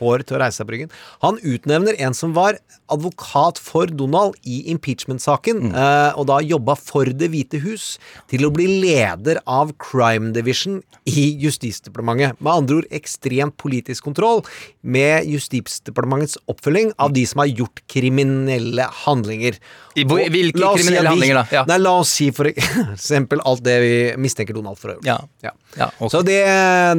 hår 0.03 0.25
til 0.27 0.37
å 0.37 0.43
reise 0.43 0.61
seg 0.61 0.69
på 0.69 0.75
ryggen. 0.75 0.93
Han 1.23 1.39
utnevner 1.41 1.97
en 2.03 2.15
som 2.17 2.35
var 2.35 2.59
advokat 2.93 3.59
for 3.61 3.89
Donald 3.89 4.35
i 4.43 4.63
impeachment-saken, 4.73 5.71
eh, 5.71 6.11
og 6.19 6.27
da 6.29 6.39
jobba 6.43 6.75
for 6.79 7.09
Det 7.13 7.29
hvite 7.31 7.59
hus, 7.63 7.97
til 8.31 8.45
å 8.47 8.51
bli 8.53 8.65
leder 8.83 9.39
av 9.47 9.73
crime 9.81 10.33
division 10.35 10.81
i 11.09 11.25
Justisdepartementet. 11.41 12.39
Med 12.43 12.51
andre 12.53 12.81
ord 12.81 12.87
ekstremt 12.91 13.55
politisk 13.61 14.05
kontroll 14.07 14.43
med 14.83 15.27
Justisdepartementets 15.29 16.37
oppfølging 16.51 16.93
av 17.01 17.13
de 17.15 17.25
som 17.29 17.43
har 17.43 17.51
gjort 17.51 17.83
kriminelle 17.91 18.87
handlinger. 19.03 19.59
I 19.95 20.05
Og 20.05 20.19
hvilke 20.33 20.59
kriminelle 20.59 21.05
si 21.05 21.11
handlinger 21.11 21.41
da? 21.41 21.45
Ja. 21.53 21.65
Nei, 21.69 21.79
la 21.81 21.97
oss 22.01 22.13
si 22.17 22.29
for 22.35 22.49
eksempel 22.51 23.43
alt 23.47 23.63
det 23.65 23.77
vi 23.83 23.93
mistenker 24.21 24.57
Donald 24.57 24.79
for 24.81 24.93
å 24.93 24.95
ha 24.95 24.99
gjort. 24.99 25.09
Ja. 25.09 25.19
Ja. 25.49 25.55
Ja, 25.79 25.87
okay. 25.97 26.09
Så 26.13 26.21
det, 26.25 26.39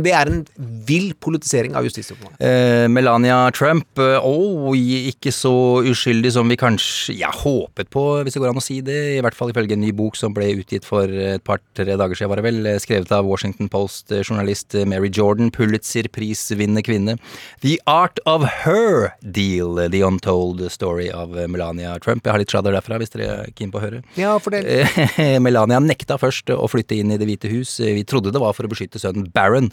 det 0.04 0.12
er 0.16 0.30
en 0.30 0.40
vill 0.88 1.12
politisering 1.22 1.76
av 1.78 1.86
Justisdepartementet. 1.86 2.42
Eh, 2.44 2.86
Melania 2.90 3.38
Trump, 3.54 3.86
oh, 3.98 4.72
ikke 4.74 5.32
så 5.34 5.54
uskyldig 5.86 6.32
som 6.34 6.50
vi 6.50 6.58
kanskje 6.60 7.14
jeg 7.20 7.38
håpet 7.44 7.90
på, 7.94 8.04
hvis 8.24 8.36
det 8.36 8.42
går 8.42 8.52
an 8.52 8.60
å 8.60 8.64
si 8.64 8.80
det. 8.84 8.98
I 9.18 9.22
hvert 9.24 9.36
fall 9.38 9.52
ifølge 9.52 9.76
en 9.76 9.84
ny 9.84 9.92
bok 9.96 10.18
som 10.18 10.34
ble 10.36 10.50
utgitt 10.58 10.86
for 10.88 11.08
et 11.08 11.44
par-tre 11.46 11.96
dager 12.00 12.18
siden, 12.18 12.32
var 12.32 12.40
det 12.42 12.46
vel. 12.48 12.60
eh, 12.66 12.80
Skrevet 12.82 13.12
av 13.14 13.28
Washington 13.28 13.70
Post-journalist 13.72 14.74
Mary 14.90 15.10
Jordan, 15.14 15.52
Pulitzer-prisvinnende 15.54 16.82
kvinne. 16.84 17.16
The 17.62 17.78
Art 17.90 18.18
of 18.26 18.44
Her 18.64 19.14
Deal, 19.22 19.78
The 19.90 20.02
Untold 20.06 20.64
Story 20.72 21.10
av 21.14 21.38
eh, 21.38 21.48
Melania 21.50 21.96
Trump. 22.02 22.24
Jeg 22.26 22.34
har 22.34 22.42
litt 22.42 22.52
sladder 22.52 22.74
derfra, 22.76 22.98
hvis 23.00 23.14
dere 23.14 23.30
er 23.44 23.54
keen 23.54 23.72
på 23.72 23.80
å 23.80 23.84
høre. 23.86 24.02
Ja, 24.20 24.34
for 24.42 24.54
Eh, 24.54 25.38
Melania 25.44 25.80
nekta 25.82 26.16
først 26.20 26.50
å 26.54 26.66
flytte 26.70 26.96
inn 26.96 27.10
i 27.14 27.18
Det 27.20 27.26
hvite 27.28 27.50
hus. 27.50 27.76
Vi 27.82 28.04
trodde 28.08 28.32
det 28.34 28.40
var 28.42 28.54
for 28.56 28.63
å 28.66 28.72
beskytte 28.72 29.02
sønnen 29.02 29.30
Barron, 29.34 29.70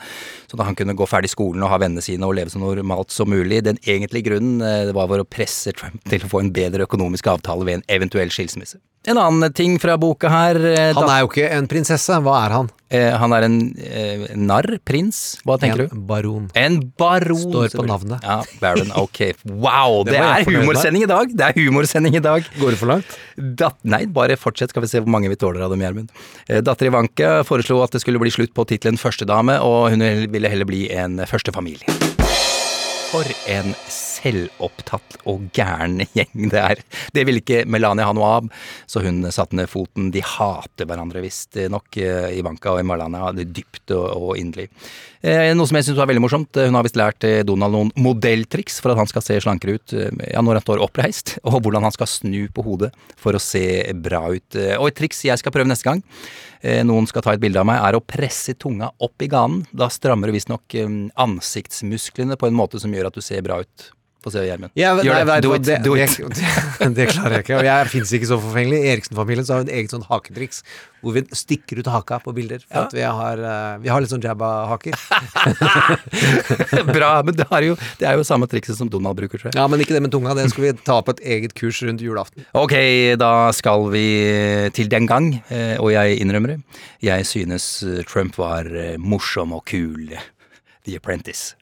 sånn 0.52 0.62
at 0.62 0.70
han 0.70 0.78
kunne 0.80 0.98
gå 0.98 1.08
ferdig 1.10 1.32
skolen 1.34 1.64
og 1.66 1.74
ha 1.74 1.82
vennene 1.82 2.04
sine 2.06 2.28
og 2.28 2.38
leve 2.38 2.54
så 2.54 2.62
normalt 2.62 3.14
som 3.14 3.32
mulig. 3.32 3.64
Den 3.68 3.82
egentlige 3.86 4.30
grunnen 4.32 4.64
eh, 4.66 4.94
var 4.96 5.12
for 5.12 5.24
å 5.24 5.28
presse 5.28 5.74
Trump 5.78 6.04
til 6.12 6.26
å 6.26 6.32
få 6.32 6.44
en 6.44 6.54
bedre 6.56 6.88
økonomisk 6.90 7.32
avtale 7.32 7.68
ved 7.68 7.80
en 7.80 7.88
eventuell 8.00 8.34
skilsmisse. 8.34 8.82
En 9.10 9.18
annen 9.18 9.54
ting 9.58 9.80
fra 9.82 9.96
boka 9.98 10.30
her 10.30 10.60
eh, 10.62 10.92
Han 10.94 11.10
er 11.10 11.24
jo 11.24 11.30
ikke 11.32 11.48
en 11.56 11.66
prinsesse. 11.72 12.20
Hva 12.22 12.36
er 12.46 12.54
han? 12.60 12.68
eh, 12.92 13.14
han 13.18 13.34
er 13.34 13.46
en 13.48 13.56
eh, 13.82 14.26
narr, 14.38 14.76
prins. 14.86 15.40
Hva 15.48 15.56
tenker 15.62 15.86
du? 15.86 15.96
En 15.96 16.04
baron. 16.06 16.50
En 16.60 16.76
baron. 17.00 17.40
Står 17.48 17.74
på 17.80 17.86
navnet. 17.88 18.22
Ja, 18.28 18.42
Baron. 18.62 18.92
Ok. 19.00 19.24
Wow, 19.48 20.04
Det 20.06 20.14
det, 20.14 20.22
er 20.22 20.46
humorsending 20.52 21.08
i 21.08 21.10
dag! 21.10 21.34
Det 21.34 21.48
er 21.48 21.58
humorsending 21.58 22.20
i 22.20 22.24
dag. 22.24 22.46
Går 22.60 22.76
det 22.76 22.82
for 22.84 22.92
langt? 22.94 23.18
Dat 23.64 23.80
nei, 23.88 24.04
bare 24.06 24.38
fortsett, 24.38 24.70
skal 24.76 24.86
vi 24.86 24.92
se 24.92 25.02
hvor 25.02 25.10
mange 25.18 25.32
vi 25.32 25.40
tåler 25.40 25.64
av 25.66 25.74
dem, 25.74 25.82
Gjermund. 25.82 26.12
Eh, 26.48 26.62
Datter 26.62 26.92
Ivanka 26.92 27.34
foreslo 27.48 27.82
at 27.86 27.96
det 27.96 28.04
skulle 28.06 28.22
bli 28.22 28.30
slutt 28.34 28.54
på 28.54 28.68
tittelen 28.70 29.02
førstedame, 29.02 29.58
og 29.66 29.90
hun 29.96 30.06
ville 30.30 30.52
heller 30.52 30.70
bli 30.70 30.86
en 30.94 31.24
førstefamilie. 31.26 32.11
For 33.12 33.28
en 33.52 33.74
selvopptatt 33.92 35.18
og 35.28 35.50
gæren 35.52 36.00
gjeng 36.16 36.46
det 36.54 36.62
er. 36.62 36.80
Det 37.12 37.26
ville 37.28 37.42
ikke 37.42 37.66
Melania 37.68 38.06
ha 38.08 38.14
noe 38.16 38.30
av, 38.38 38.46
så 38.88 39.02
hun 39.04 39.26
satte 39.36 39.58
ned 39.60 39.68
foten. 39.68 40.14
De 40.16 40.22
hater 40.24 40.88
hverandre 40.88 41.20
visstnok, 41.26 42.00
Ivanka 42.38 42.72
og 42.72 42.86
Melania, 42.88 43.34
det 43.36 43.50
dypt 43.52 43.92
og, 43.98 44.38
inderlig. 44.40 44.70
Eh, 45.22 45.52
noe 45.54 45.68
som 45.70 45.78
jeg 45.78 45.90
syns 45.90 46.00
var 46.00 46.08
veldig 46.10 46.24
morsomt, 46.24 46.58
hun 46.58 46.74
har 46.80 46.86
visst 46.88 46.98
lært 46.98 47.28
eh, 47.28 47.44
Donald 47.46 47.76
noen 47.76 47.92
modelltriks 48.02 48.80
for 48.82 48.94
at 48.94 48.98
han 48.98 49.10
skal 49.12 49.22
se 49.22 49.36
slankere 49.44 49.76
ut 49.78 49.94
eh, 49.94 50.10
ja, 50.32 50.42
når 50.42 50.58
han 50.58 50.64
står 50.66 50.82
oppreist, 50.82 51.36
og 51.46 51.60
hvordan 51.60 51.86
han 51.86 51.94
skal 51.94 52.10
snu 52.10 52.48
på 52.56 52.64
hodet 52.66 52.90
for 53.22 53.36
å 53.38 53.44
se 53.44 53.66
bra 54.02 54.24
ut. 54.32 54.58
Eh, 54.58 54.78
Og 54.80 54.88
et 54.90 54.98
triks 54.98 55.20
jeg 55.28 55.38
skal 55.44 55.54
prøve 55.54 55.70
neste 55.70 55.86
gang, 55.86 56.02
eh, 56.02 56.51
noen 56.86 57.08
skal 57.10 57.24
ta 57.26 57.34
et 57.34 57.42
bilde 57.42 57.62
av 57.62 57.68
meg, 57.70 57.80
er 57.82 57.98
å 57.98 58.04
presse 58.06 58.54
tunga 58.60 58.92
opp 59.02 59.24
i 59.24 59.30
ganen. 59.32 59.64
Da 59.74 59.90
strammer 59.92 60.30
du 60.30 60.36
visstnok 60.36 60.76
eh, 60.78 60.94
ansiktsmusklene 61.26 62.38
på 62.38 62.50
en 62.50 62.58
måte 62.58 62.82
som 62.82 62.94
gjør 62.94 63.10
at 63.10 63.18
du 63.18 63.26
ser 63.26 63.42
bra 63.46 63.62
ut. 63.64 63.88
Få 64.22 64.30
se, 64.30 64.44
Gjermund. 64.46 64.70
Ja, 64.78 64.92
nei, 64.94 65.04
det. 65.08 65.24
vet 65.26 65.42
Do 65.44 65.56
it. 65.56 65.64
det, 65.66 65.80
Do 65.82 65.96
it. 65.98 66.14
det, 66.22 66.90
det 66.94 67.08
klarer 67.10 67.40
jeg 67.40 67.46
ikke. 67.48 67.56
Og 67.58 67.66
jeg 67.66 67.88
fins 67.90 68.12
ikke 68.14 68.28
så 68.30 68.38
forfengelig. 68.38 68.78
I 68.86 68.92
Eriksen-familien 68.94 69.48
så 69.48 69.56
har 69.56 69.64
vi 69.64 69.72
et 69.72 69.80
eget 69.80 69.96
sånn 69.96 70.04
haketriks 70.06 70.62
hvor 71.02 71.16
vi 71.16 71.24
stikker 71.34 71.80
ut 71.82 71.88
haka 71.90 72.20
på 72.22 72.30
bilder. 72.38 72.62
For 72.70 72.86
at 72.86 72.94
vi 72.94 73.02
har, 73.02 73.40
eh, 73.42 73.80
vi 73.82 73.90
har 73.90 74.04
litt 74.04 74.12
sånn 74.14 74.22
jabba-haker. 74.22 74.94
Bra, 76.94 77.10
men 77.26 77.34
det 77.40 77.48
er, 77.50 77.66
jo, 77.72 77.78
det 77.98 78.06
er 78.12 78.20
jo 78.20 78.26
samme 78.28 78.46
trikset 78.52 78.78
som 78.78 78.92
Donald 78.94 79.18
bruker, 79.18 79.42
tror 79.42 79.50
jeg. 79.50 79.58
Ja, 79.58 79.66
men 79.72 79.82
ikke 79.82 79.98
det 79.98 80.04
med 80.06 80.14
tunga. 80.14 80.36
Det 80.38 80.46
skal 80.54 80.68
vi 80.68 80.74
ta 80.86 81.00
på 81.02 81.16
et 81.18 81.24
eget 81.38 81.56
kurs 81.58 81.82
rundt 81.88 82.06
julaften. 82.06 82.46
Ok, 82.62 82.76
da 83.18 83.32
skal 83.58 83.88
vi 83.94 84.06
til 84.78 84.92
den 84.94 85.10
gang, 85.10 85.32
eh, 85.50 85.74
og 85.82 85.90
jeg 85.96 86.22
innrømmer 86.22 86.54
det. 86.54 86.60
Jeg 87.10 87.26
synes 87.32 87.72
eh, 87.88 88.04
Trump 88.06 88.38
var 88.38 88.70
morsom 89.02 89.58
og 89.58 89.66
kul. 89.74 90.14
The 90.86 90.98
Apprentice. 91.02 91.56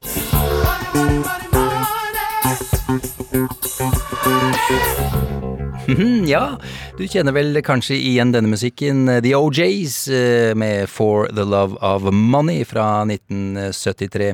Mhm, 5.89 6.28
Ja, 6.30 6.58
du 7.00 7.06
kjenner 7.10 7.34
vel 7.34 7.58
kanskje 7.65 7.95
igjen 7.98 8.30
denne 8.34 8.52
musikken, 8.52 9.08
The 9.24 9.32
OJs 9.34 9.95
eh, 10.13 10.52
med 10.60 10.89
For 10.91 11.30
the 11.34 11.45
Love 11.48 11.80
of 11.82 12.06
Money 12.13 12.62
fra 12.67 13.02
1973, 13.10 14.28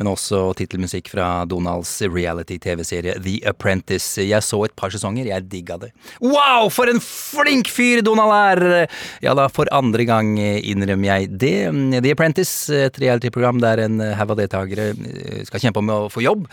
men 0.00 0.10
også 0.10 0.40
tittelmusikk 0.58 1.12
fra 1.12 1.28
Donalds 1.46 1.92
reality-TV-serie 2.02 3.14
The 3.22 3.36
Apprentice. 3.52 4.24
Jeg 4.26 4.42
så 4.42 4.64
et 4.66 4.74
par 4.78 4.90
sesonger, 4.94 5.30
jeg 5.30 5.46
digga 5.52 5.78
det. 5.84 5.92
Wow, 6.24 6.66
for 6.74 6.90
en 6.90 6.98
flink 7.04 7.70
fyr 7.70 8.02
Donald 8.06 8.34
er! 8.34 8.90
Ja 9.22 9.36
da, 9.38 9.46
for 9.52 9.70
andre 9.76 10.08
gang 10.08 10.34
innrømmer 10.40 11.12
jeg 11.12 11.30
det. 11.38 11.54
The 12.02 12.16
Apprentice, 12.16 12.72
et 12.88 12.98
reality-program 13.04 13.62
der 13.62 13.86
en 13.86 14.02
haug 14.18 14.34
av 14.34 14.42
deltakere 14.42 14.90
eh, 14.96 15.40
skal 15.46 15.68
kjempe 15.68 15.84
om 15.84 15.94
å 15.94 16.02
få 16.10 16.26
jobb 16.26 16.48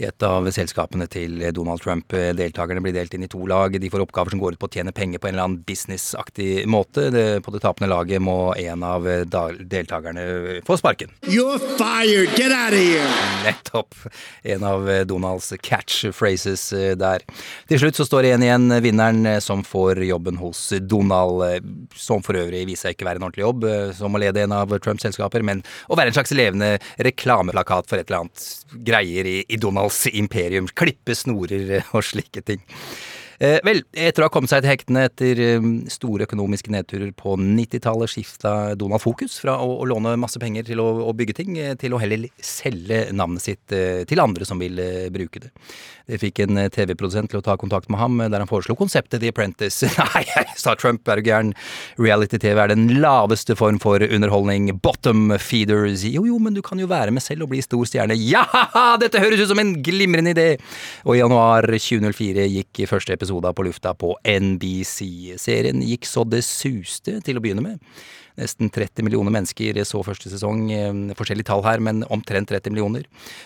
i 0.00 0.06
et 0.08 0.26
av 0.26 0.48
selskapene 0.54 1.06
til 1.10 1.38
Donald 1.54 1.82
Trump. 1.84 2.10
Deltakerne 2.10 2.82
blir 2.82 2.94
delt 2.96 3.14
inn 3.14 3.26
i 3.26 3.30
to 3.30 3.44
lag. 3.50 3.76
De 3.78 3.90
får 3.92 4.02
oppgaver 4.04 4.34
som 4.34 4.40
går 4.42 4.56
ut 4.56 4.62
på 4.62 4.68
å 4.70 4.74
tjene 4.74 4.94
penger 4.94 5.22
på 5.22 5.28
en 5.28 5.36
eller 5.36 5.46
annen 5.48 5.62
businessaktig 5.66 6.64
måte. 6.70 7.08
Det, 7.14 7.24
på 7.46 7.54
det 7.54 7.62
tapende 7.64 7.90
laget 7.92 8.22
må 8.24 8.54
en 8.58 8.82
av 8.86 9.06
da- 9.30 9.52
deltakerne 9.54 10.60
få 10.66 10.78
sparken. 10.80 11.12
You're 11.30 11.60
fired. 11.78 12.34
Get 12.36 12.50
out 12.52 12.74
of 12.74 12.80
here. 12.80 13.06
Nettopp. 13.44 13.94
En 14.42 14.64
av 14.66 14.88
Donalds 15.06 15.52
catchphrases 15.62 16.72
eh, 16.72 16.94
der. 16.98 17.22
Til 17.70 17.80
slutt 17.82 17.98
så 17.98 18.06
står 18.08 18.28
én 18.32 18.44
igjen 18.44 18.66
vinneren 18.84 19.22
eh, 19.30 19.40
som 19.44 19.62
får 19.66 20.02
jobben 20.08 20.38
hos 20.42 20.66
Donald, 20.90 21.44
eh, 21.46 21.60
som 21.94 22.22
for 22.24 22.38
øvrig 22.40 22.64
viser 22.68 22.88
seg 22.88 22.96
ikke 22.98 23.06
være 23.08 23.20
en 23.22 23.28
ordentlig 23.28 23.46
jobb, 23.46 23.64
eh, 23.70 23.92
som 23.96 24.14
å 24.14 24.20
lede 24.22 24.42
en 24.44 24.56
av 24.56 24.74
Trumps 24.84 25.06
selskaper, 25.06 25.44
men 25.46 25.62
å 25.88 25.98
være 25.98 26.10
en 26.12 26.18
slags 26.18 26.34
levende 26.36 26.74
reklameplakat 27.06 27.88
for 27.90 28.00
et 28.00 28.10
eller 28.10 28.24
annet 28.24 28.74
greier 28.84 29.28
i, 29.30 29.36
i 29.48 29.60
Donalds 29.84 30.06
imperium. 30.16 30.66
Klippe 30.72 31.14
snorer 31.14 31.78
eh, 31.78 31.88
og 31.92 32.04
slike 32.04 32.40
ting. 32.40 32.62
Eh, 33.42 33.58
vel, 33.66 33.82
etter 33.98 34.22
å 34.22 34.28
ha 34.28 34.32
kommet 34.32 34.52
seg 34.52 34.62
til 34.62 34.70
hektene 34.70 35.06
etter 35.08 35.40
eh, 35.42 35.66
store 35.90 36.28
økonomiske 36.28 36.70
nedturer 36.74 37.10
på 37.18 37.34
90-tallet, 37.40 38.12
skifta 38.12 38.52
Donald 38.78 39.02
fokus 39.02 39.40
fra 39.42 39.56
å, 39.62 39.80
å 39.82 39.88
låne 39.90 40.14
masse 40.20 40.38
penger 40.42 40.68
til 40.68 40.82
å, 40.82 40.86
å 41.08 41.14
bygge 41.16 41.38
ting, 41.40 41.58
eh, 41.58 41.74
til 41.80 41.96
å 41.96 42.00
heller 42.02 42.28
selge 42.38 43.08
navnet 43.14 43.42
sitt 43.44 43.74
til 44.08 44.20
andre 44.22 44.46
som 44.46 44.60
vil 44.60 44.78
bruke 45.12 45.40
det. 45.42 45.50
Det 46.04 46.18
fikk 46.20 46.42
en 46.44 46.58
TV-produsent 46.68 47.30
til 47.32 47.40
å 47.40 47.44
ta 47.44 47.56
kontakt 47.58 47.88
med 47.92 47.98
ham, 47.98 48.18
der 48.20 48.42
han 48.42 48.48
foreslo 48.48 48.76
konseptet 48.76 49.22
The 49.22 49.32
Apprentice. 49.32 49.88
Nei, 50.14 50.24
sa 50.60 50.76
Trump, 50.78 51.08
er 51.08 51.20
du 51.20 51.30
gæren? 51.30 51.52
Reality-TV 51.96 52.60
er 52.60 52.74
den 52.74 52.86
laveste 53.00 53.56
form 53.58 53.80
for 53.82 54.04
underholdning. 54.04 54.68
Bottom 54.84 55.32
feeders. 55.40 56.04
Jo, 56.06 56.26
jo, 56.28 56.38
men 56.42 56.56
du 56.56 56.60
kan 56.64 56.80
jo 56.80 56.90
være 56.90 57.14
med 57.14 57.24
selv 57.24 57.46
og 57.46 57.54
bli 57.54 57.62
stor 57.64 57.88
stjerne. 57.88 58.18
Ja, 58.20 58.44
dette 59.02 59.22
høres 59.22 59.42
ut 59.42 59.50
som 59.54 59.62
en 59.62 59.74
glimrende 59.84 60.34
idé! 60.36 60.48
Og 61.08 61.16
i 61.16 61.22
januar 61.22 61.66
2004 61.72 62.46
gikk 62.52 62.84
første 62.90 63.16
episode 63.16 63.23
på 63.54 63.64
lufta 63.66 63.94
på 63.94 64.16
NBC. 64.24 65.36
Serien 65.38 65.82
gikk 65.82 66.04
så 66.06 66.24
det 66.24 66.44
suste 66.44 67.20
til 67.24 67.38
å 67.38 67.42
begynne 67.44 67.64
med. 67.64 67.78
Nesten 68.36 68.66
30 68.74 69.04
millioner 69.06 69.30
mennesker 69.30 69.76
så 69.86 70.00
første 70.02 70.26
sesong. 70.32 70.64
eh, 70.74 71.14
Forskjellige 71.14 71.46
tall 71.46 71.62
her, 71.62 71.78
men 71.78 72.02
omtrent 72.10 72.48
30 72.50 72.72
millioner. 72.74 73.04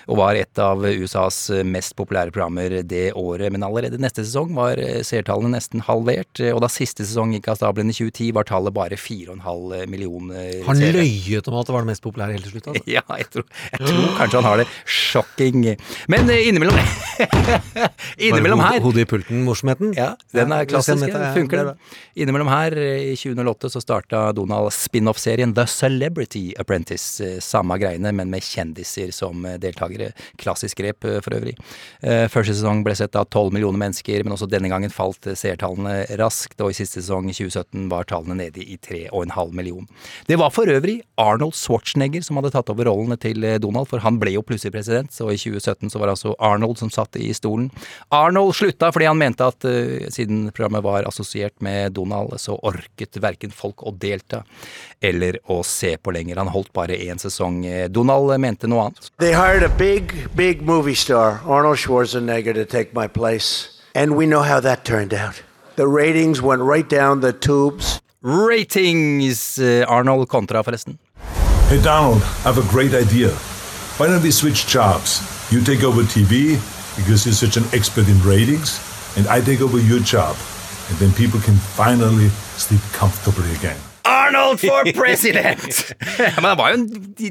Og 0.09 0.17
var 0.17 0.35
et 0.35 0.59
av 0.59 0.81
USAs 0.81 1.51
mest 1.65 1.95
populære 1.95 2.33
programmer 2.33 2.83
det 2.83 3.13
året. 3.13 3.53
Men 3.53 3.63
allerede 3.67 3.99
neste 4.01 4.25
sesong 4.25 4.55
var 4.57 4.79
eh, 4.81 5.03
seertallene 5.05 5.53
nesten 5.59 5.83
halvert. 5.85 6.41
eh, 6.41 6.55
Og 6.55 6.63
da 6.65 6.69
siste 6.73 7.05
sesong 7.05 7.35
gikk 7.37 7.49
av 7.53 7.59
stabelen 7.61 7.91
i 7.93 7.97
2010, 7.99 8.33
var 8.33 8.45
tallet 8.49 8.73
bare 8.73 8.97
4,5 8.97 9.87
millioner 9.89 10.65
han 10.65 10.81
løyet 10.81 11.49
om 11.49 11.59
at 11.61 11.67
det 11.69 11.75
var 11.77 11.85
det 11.85 11.91
mest 11.93 12.03
populære 12.03 12.33
helt 12.33 12.45
til 12.49 12.53
slutt? 12.57 12.69
Altså? 12.73 12.85
Ja, 12.99 13.03
jeg 13.19 13.29
tror, 13.31 13.45
jeg 13.73 13.81
tror 13.89 14.17
kanskje 14.19 14.41
han 14.41 14.45
har 14.49 14.57
det. 14.63 14.67
Shocking. 14.89 15.61
Men 16.09 16.31
innimellom 16.33 16.79
Innimellom 18.19 18.61
her 18.63 18.79
hode- 18.81 18.87
Hodet 18.89 19.05
i 19.05 19.09
pulten-morsomheten? 19.11 19.93
ja, 19.97 20.15
den 20.33 20.53
er 20.53 20.65
klassisk. 20.71 21.05
Er- 21.09 21.35
Funker 21.37 21.59
er 21.61 21.65
den. 21.73 21.79
Innimellom 22.17 22.49
her, 22.49 22.73
i 22.79 23.15
2008, 23.19 23.71
så 23.75 23.83
starta 23.85 24.33
Donald 24.35 24.73
spin-off-serien 24.79 25.55
The 25.55 25.67
Celebrity 25.67 26.55
Apprentice. 26.59 27.25
Eh, 27.25 27.41
Samme 27.41 27.79
greiene, 27.79 28.13
men 28.13 28.31
med 28.31 28.45
kjendiser 28.45 29.11
som 29.15 29.45
eh, 29.47 29.59
deltakere. 29.61 30.13
Klassisk 30.39 30.79
grep, 30.79 31.05
eh, 31.05 31.21
for 31.25 31.35
øvrig. 31.39 31.57
Første 32.33 32.55
sesong 32.55 32.83
ble 32.87 32.95
sett 32.97 33.17
av 33.19 33.27
12 33.27 33.53
millioner 33.55 33.81
mennesker, 33.81 34.23
men 34.25 34.35
også 34.35 34.47
denne 34.51 34.71
gangen 34.71 34.93
falt 34.93 35.27
seertallene 35.37 36.05
raskt, 36.21 36.57
og 36.63 36.71
i 36.71 36.77
siste 36.77 37.03
sesong, 37.03 37.29
i 37.31 37.35
2017, 37.35 37.89
var 37.91 38.07
tallene 38.09 38.37
nede 38.39 38.63
i 38.63 38.79
3,5 38.81 39.53
million. 39.57 39.87
Det 40.29 40.39
var 40.39 40.53
for 40.55 40.71
øvrig 40.71 41.01
Arnold 41.21 41.57
Schwarzenegger 41.59 42.25
som 42.25 42.39
hadde 42.39 42.53
tatt 42.55 42.71
over 42.73 42.89
rollene 42.89 43.19
til 43.21 43.45
Donald, 43.63 43.91
for 43.91 44.03
han 44.05 44.21
ble 44.23 44.35
jo 44.37 44.45
plutselig 44.47 44.75
president, 44.77 45.13
så 45.15 45.29
i 45.33 45.39
2017 45.41 45.91
så 45.93 46.01
var 46.01 46.09
det 46.09 46.17
altså 46.17 46.35
Arnold 46.39 46.81
som 46.81 46.93
satt 46.95 47.19
i 47.21 47.31
stolen. 47.37 47.69
Arnold 48.15 48.55
slutta 48.59 48.93
fordi 48.95 49.09
han 49.11 49.21
mente 49.21 49.47
at 49.47 49.67
uh, 49.69 50.09
siden 50.13 50.49
programmet 50.53 50.85
var 50.87 51.09
assosiert 51.09 51.57
med 51.65 51.97
Donald, 51.99 52.37
så 52.41 52.57
orket 52.57 53.19
verken 53.23 53.55
folk 53.55 53.83
å 53.83 53.95
delta 53.95 54.45
eller 55.01 55.39
å 55.49 55.63
se 55.65 55.97
på 55.97 56.11
lenger. 56.15 56.37
Han 56.37 56.49
holdt 56.53 56.73
bare 56.73 56.97
én 56.97 57.19
sesong. 57.19 57.63
Donald 57.93 58.39
mente 58.41 58.67
noe 58.67 58.89
annet. 58.89 59.11
They 59.19 59.33
hired 59.33 59.63
a 59.63 59.69
big, 59.69 60.29
big 60.37 60.63
movie 60.63 60.95
star, 60.95 61.41
Arnold 61.47 61.79
Schwarzenegger, 61.79 62.55
to 62.55 62.65
take 62.65 62.95
my 62.95 63.07
place. 63.07 63.69
And 63.95 64.17
we 64.17 64.27
know 64.27 64.43
how 64.43 64.61
that 64.61 64.85
turned 64.85 65.13
out. 65.15 65.43
The 65.77 65.87
ratings 65.87 66.43
went 66.43 66.63
right 66.63 66.89
down 66.89 67.21
the 67.21 67.33
tubes. 67.33 68.01
Ratings! 68.23 69.59
eh, 69.59 69.85
Arnold 69.87 70.29
kontra, 70.29 70.63
forresten. 70.63 70.99
Hey 71.69 71.81
Donald, 71.81 72.23
I 72.45 72.51
have 72.53 72.59
a 72.59 72.67
great 72.73 72.95
idea. 72.95 73.31
Why 73.99 74.07
don't 74.09 74.23
we 74.23 74.31
switch 74.31 74.67
jobs? 74.67 75.21
You 75.53 75.61
take 75.63 75.85
over 75.85 76.03
TV 76.03 76.59
because 76.97 77.25
you're 77.27 77.35
such 77.35 77.57
an 77.57 77.65
expert 77.73 78.09
in 78.09 78.21
ratings, 78.23 78.81
and 79.17 79.27
I 79.29 79.41
take 79.41 79.61
over 79.61 79.79
your 79.79 80.01
job. 80.01 80.37
And 80.89 80.99
then 80.99 81.13
people 81.13 81.41
can 81.41 81.55
finally 81.77 82.29
sleep 82.57 82.81
comfortably 82.93 83.53
again. 83.55 83.79
Arnold 84.29 84.61
for 84.61 84.89
president! 85.01 85.95
Men 86.37 86.45
han 86.45 86.59
var 86.59 86.73
jo 86.75 86.79
en 86.79 86.87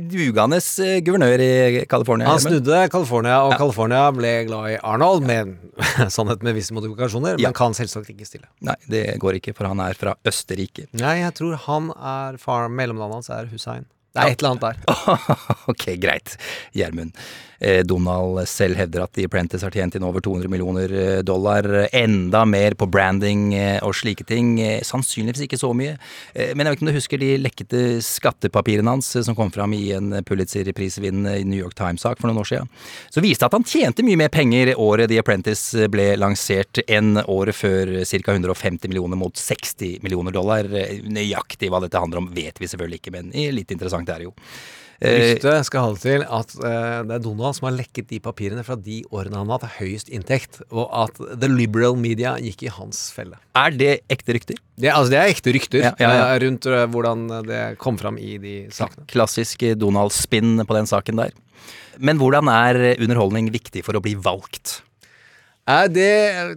dugende 0.10 0.60
eh, 0.84 0.98
guvernør 1.06 1.44
i 1.46 1.84
California. 1.90 2.28
Han 2.32 2.42
snudde 2.42 2.80
California, 2.94 3.38
og 3.46 3.54
California 3.60 4.06
ble 4.16 4.32
glad 4.50 4.72
i 4.74 4.80
Arnold, 4.82 5.26
med 5.28 5.54
sannhet 6.16 6.44
med 6.46 6.58
visse 6.58 6.74
modifikasjoner, 6.78 7.38
Ja. 7.42 7.50
men 7.52 7.58
kan 7.58 7.76
selvsagt 7.78 8.10
ikke 8.14 8.26
stille. 8.28 8.50
Nei, 8.66 8.76
det 8.90 9.04
går 9.22 9.38
ikke, 9.42 9.54
for 9.58 9.70
han 9.70 9.82
er 9.84 9.98
fra 10.00 10.16
Østerrike. 10.28 10.88
Nei, 10.98 11.20
jeg 11.22 11.36
tror 11.38 11.60
han 11.68 11.92
er 11.98 12.40
far 12.42 12.68
mellomlandet 12.74 13.22
hans 13.22 13.32
er 13.34 13.52
Hussein. 13.54 13.86
Det 14.18 14.24
er 14.26 14.38
et 14.38 14.46
eller 14.46 14.56
annet 14.56 14.70
der. 14.70 15.52
ok, 15.74 15.86
greit, 16.02 16.38
Gjermund. 16.78 17.14
Eh, 17.60 17.80
Donald 17.90 18.44
selv 18.46 18.78
hevder 18.78 19.02
at 19.08 19.16
The 19.18 19.24
Apprentice 19.26 19.66
har 19.66 19.74
tjent 19.74 19.96
inn 19.98 20.04
over 20.06 20.22
200 20.22 20.50
millioner 20.52 20.92
eh, 20.94 21.22
dollar. 21.26 21.66
Enda 21.96 22.44
mer 22.46 22.76
på 22.78 22.86
branding 22.86 23.48
eh, 23.58 23.80
og 23.82 23.96
slike 23.98 24.28
ting. 24.30 24.60
Eh, 24.62 24.84
Sannsynligvis 24.86 25.42
ikke 25.48 25.58
så 25.58 25.72
mye. 25.74 25.96
Eh, 26.36 26.52
Men 26.54 26.68
jeg 26.68 26.76
vet 26.76 26.78
ikke 26.78 26.86
om 26.86 26.92
du 26.92 26.98
husker 27.00 27.22
de 27.24 27.32
lekkete 27.42 27.82
skattepapirene 28.06 28.94
hans 28.94 29.10
eh, 29.18 29.26
som 29.26 29.34
kom 29.38 29.50
fram 29.56 29.74
i 29.74 29.88
en 29.98 30.20
Pulitzer-prisvinnende 30.28 31.40
New 31.50 31.58
York 31.58 31.74
Times-sak 31.80 32.22
for 32.22 32.30
noen 32.30 32.44
år 32.44 32.50
siden. 32.52 32.70
Så 33.10 33.24
viste 33.26 33.42
det 33.42 33.50
at 33.50 33.58
han 33.58 33.66
tjente 33.66 34.06
mye 34.06 34.22
mer 34.22 34.30
penger 34.34 34.76
året 34.78 35.10
The 35.10 35.18
Apprentice 35.24 35.90
ble 35.90 36.12
lansert 36.22 36.84
enn 36.86 37.18
året 37.26 37.58
før 37.58 37.96
ca. 38.06 38.38
150 38.38 38.86
millioner 38.92 39.18
mot 39.18 39.34
60 39.34 40.04
millioner 40.06 40.36
dollar. 40.38 40.70
Eh, 40.78 41.02
Nøyaktig 41.10 41.74
hva 41.74 41.82
dette 41.82 41.98
handler 42.06 42.22
om 42.22 42.30
vet 42.38 42.62
vi 42.62 42.70
selvfølgelig 42.70 43.02
ikke, 43.02 43.18
men 43.18 43.34
eh, 43.34 43.50
litt 43.56 43.74
interessant 43.74 44.07
er 44.14 44.24
det 44.24 44.30
jo. 44.30 44.36
Eh, 44.98 45.36
Ryktet 45.36 45.68
skal 45.68 45.84
ha 45.84 45.90
det 45.94 46.02
til 46.02 46.24
at 46.26 46.54
eh, 46.58 47.04
det 47.06 47.14
er 47.20 47.22
Donald 47.22 47.54
som 47.54 47.68
har 47.68 47.76
lekket 47.76 48.08
de 48.10 48.18
papirene 48.24 48.64
fra 48.66 48.74
de 48.82 49.04
årene 49.14 49.38
han 49.38 49.52
har 49.52 49.60
hatt 49.62 49.76
høyest 49.78 50.10
inntekt, 50.10 50.58
og 50.74 50.88
at 50.90 51.20
the 51.38 51.50
liberal 51.52 51.94
media 52.02 52.32
gikk 52.42 52.64
i 52.66 52.72
hans 52.74 53.04
felle. 53.14 53.38
Er 53.54 53.76
det 53.78 53.92
ekte 54.10 54.34
rykter? 54.34 54.58
Det, 54.74 54.90
altså, 54.90 55.14
det 55.14 55.20
er 55.22 55.34
ekte 55.36 55.54
rykter 55.54 55.84
Ja, 55.86 55.92
ja, 56.02 56.10
ja. 56.18 56.24
eh, 56.32 56.40
rundt 56.48 56.66
hvordan 56.66 57.28
det 57.46 57.62
kom 57.84 58.00
fram 58.02 58.18
i 58.18 58.40
de 58.42 58.56
sakene. 58.74 59.06
Klassisk 59.12 59.68
Donald-spinn 59.78 60.66
på 60.66 60.80
den 60.80 60.90
saken 60.90 61.22
der. 61.22 61.38
Men 62.02 62.18
hvordan 62.22 62.50
er 62.50 62.82
underholdning 62.98 63.52
viktig 63.54 63.86
for 63.86 63.98
å 63.98 64.02
bli 64.02 64.16
valgt? 64.18 64.80
Det 65.94 66.10
er, 66.32 66.54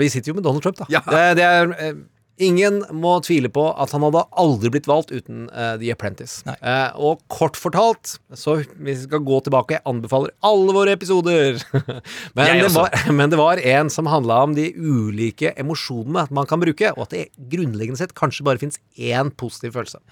Vi 0.00 0.06
sitter 0.08 0.30
jo 0.32 0.36
med 0.38 0.46
Donald 0.46 0.64
Trump, 0.64 0.78
da. 0.78 0.86
Ja. 0.90 1.02
Det, 1.06 1.24
det 1.38 1.44
er, 1.44 1.96
ingen 2.42 2.82
må 2.94 3.16
tvile 3.24 3.50
på 3.52 3.64
at 3.80 3.92
han 3.94 4.04
hadde 4.06 4.24
aldri 4.42 4.70
blitt 4.74 4.88
valgt 4.90 5.12
uten 5.14 5.46
uh, 5.50 5.74
The 5.80 5.92
Apprentice. 5.94 6.42
Eh, 6.56 6.96
og 7.00 7.22
kort 7.32 7.58
fortalt, 7.58 8.16
så 8.36 8.58
hvis 8.60 8.72
vi 8.76 8.96
skal 9.06 9.24
gå 9.26 9.40
tilbake, 9.46 9.78
jeg 9.78 9.86
anbefaler 9.88 10.34
alle 10.46 10.74
våre 10.76 10.96
episoder. 10.96 11.60
men, 12.36 12.62
det 12.62 12.72
var, 12.74 12.98
men 13.18 13.32
det 13.32 13.40
var 13.40 13.62
en 13.62 13.92
som 13.92 14.10
handla 14.10 14.42
om 14.48 14.56
de 14.56 14.68
ulike 14.76 15.54
emosjonene 15.56 16.26
man 16.34 16.48
kan 16.50 16.62
bruke, 16.62 16.92
og 16.96 17.06
at 17.06 17.16
det 17.16 17.50
grunnleggende 17.52 18.00
sett 18.00 18.16
kanskje 18.18 18.46
bare 18.46 18.62
fins 18.62 18.80
én 18.96 19.32
positiv 19.34 19.76
følelse. 19.78 20.02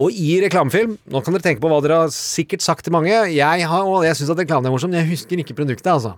Og 0.00 0.16
i 0.16 0.38
reklamefilm 0.40 0.96
Nå 1.12 1.20
kan 1.24 1.36
dere 1.36 1.44
tenke 1.44 1.62
på 1.62 1.70
hva 1.70 1.80
dere 1.84 2.04
har 2.04 2.14
sikkert 2.14 2.64
sagt 2.64 2.86
til 2.86 2.94
mange. 2.94 3.12
Jeg, 3.34 3.66
har, 3.68 3.84
og 3.84 4.06
jeg 4.06 4.16
syns 4.16 4.32
at 4.32 4.40
reklamen 4.40 4.68
er 4.68 4.74
morsom, 4.74 4.92
men 4.92 5.02
jeg 5.02 5.12
husker 5.12 5.42
ikke 5.42 5.58
produktet, 5.58 5.90
altså. 5.92 6.16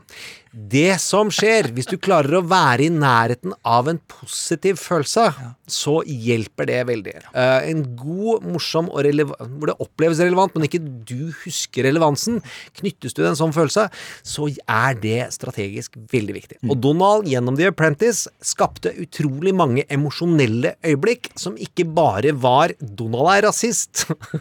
Det 0.53 0.99
som 1.01 1.31
skjer 1.33 1.71
hvis 1.73 1.89
du 1.89 1.95
klarer 1.97 2.37
å 2.37 2.45
være 2.45 2.85
i 2.85 2.93
nærheten 2.93 3.55
av 3.65 3.87
en 3.89 3.97
positiv 4.11 4.77
følelse, 4.77 5.25
så 5.65 5.95
hjelper 6.05 6.69
det 6.69 6.81
veldig. 6.91 7.15
Uh, 7.33 7.65
en 7.71 7.81
god, 7.97 8.45
morsom 8.45 8.91
og 8.93 9.01
relevant 9.07 9.41
Hvor 9.41 9.71
det 9.71 9.77
oppleves 9.81 10.21
relevant, 10.21 10.53
men 10.53 10.67
ikke 10.69 10.83
du 10.83 11.33
husker 11.41 11.89
relevansen. 11.89 12.43
Knyttes 12.77 13.17
du 13.17 13.23
til 13.23 13.31
en 13.31 13.39
sånn 13.39 13.55
følelse, 13.57 13.87
så 14.29 14.51
er 14.61 15.01
det 15.01 15.31
strategisk 15.33 15.97
veldig 16.13 16.37
viktig. 16.37 16.61
Og 16.69 16.77
Donald 16.85 17.31
gjennom 17.31 17.57
The 17.57 17.71
Apprentice 17.73 18.29
skapte 18.45 18.93
utrolig 19.01 19.55
mange 19.57 19.87
emosjonelle 19.89 20.77
øyeblikk 20.85 21.33
som 21.41 21.57
ikke 21.57 21.89
bare 21.97 22.37
var 22.37 22.77
Donald 22.77 23.33
er 23.33 23.47
rasist, 23.49 23.72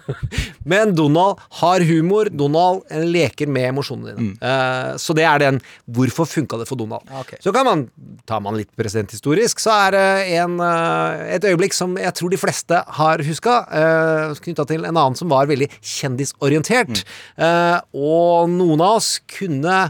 men 0.71 0.95
Donald 0.97 1.41
har 1.61 1.85
humor. 1.87 2.29
Donald 2.31 2.85
eh, 2.91 3.05
leker 3.05 3.49
med 3.51 3.69
emosjonene 3.71 4.15
dine. 4.17 4.37
Eh, 4.39 4.91
så 5.01 5.15
det 5.17 5.27
er 5.27 5.41
den 5.41 5.61
Hvorfor 5.91 6.27
funka 6.29 6.59
det 6.61 6.67
for 6.69 6.79
Donald? 6.79 7.07
Okay. 7.23 7.39
Så 7.43 7.53
kan 7.55 7.67
man, 7.67 7.85
tar 8.29 8.41
man 8.43 8.57
litt 8.59 8.71
presidenthistorisk, 8.77 9.59
så 9.61 9.73
er 9.87 9.95
det 9.95 10.05
en, 10.39 10.57
uh, 10.61 11.21
et 11.35 11.43
øyeblikk 11.47 11.75
som 11.75 11.97
jeg 11.99 12.13
tror 12.17 12.31
de 12.31 12.39
fleste 12.39 12.79
har 12.97 13.23
huska, 13.25 13.57
uh, 13.67 14.41
knytta 14.41 14.65
til 14.69 14.85
en 14.87 14.95
annen 14.95 15.17
som 15.19 15.31
var 15.31 15.49
veldig 15.51 15.69
kjendisorientert. 15.81 17.03
Eh, 17.37 17.77
og 17.93 18.49
noen 18.51 18.83
av 18.83 18.99
oss 18.99 19.15
kunne 19.37 19.83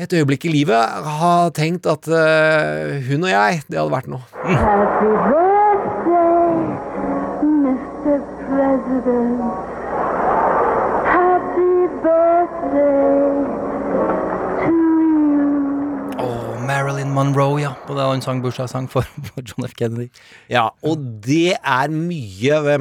et 0.00 0.12
øyeblikk 0.16 0.48
i 0.48 0.54
livet 0.56 1.08
ha 1.20 1.34
tenkt 1.54 1.86
at 1.90 2.08
eh, 2.08 2.98
hun 3.08 3.28
og 3.28 3.32
jeg, 3.34 3.64
det 3.68 3.80
hadde 3.80 3.96
vært 3.96 4.12
noe. 4.12 4.24
Happy 4.42 5.51
President. 9.02 9.40
Happy 11.10 11.74
birthday 12.04 13.34
to 14.62 14.72
you. 14.72 16.12
Åh, 16.18 16.66
Marilyn 16.66 17.10
Monroe, 17.10 17.58
ja. 17.62 17.72
Og 17.88 17.98
da 17.98 18.06
en 18.14 18.22
sang 18.22 18.42
bursdagssang 18.44 18.86
for, 18.90 19.02
for 19.26 19.42
John 19.42 19.66
F. 19.66 19.74
Kennedy. 19.78 20.06
Ja, 20.50 20.68
og 20.86 21.02
det 21.26 21.56
er 21.58 21.90
mye 21.90 22.60
ved 22.68 22.78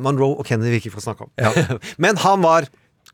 Monroe 0.00 0.38
og 0.40 0.48
Kennedy 0.48 0.72
vi 0.72 0.80
ikke 0.80 0.94
får 0.96 1.10
snakke 1.10 1.28
om. 1.28 1.32
Men 2.04 2.16
han 2.24 2.42
var 2.46 2.70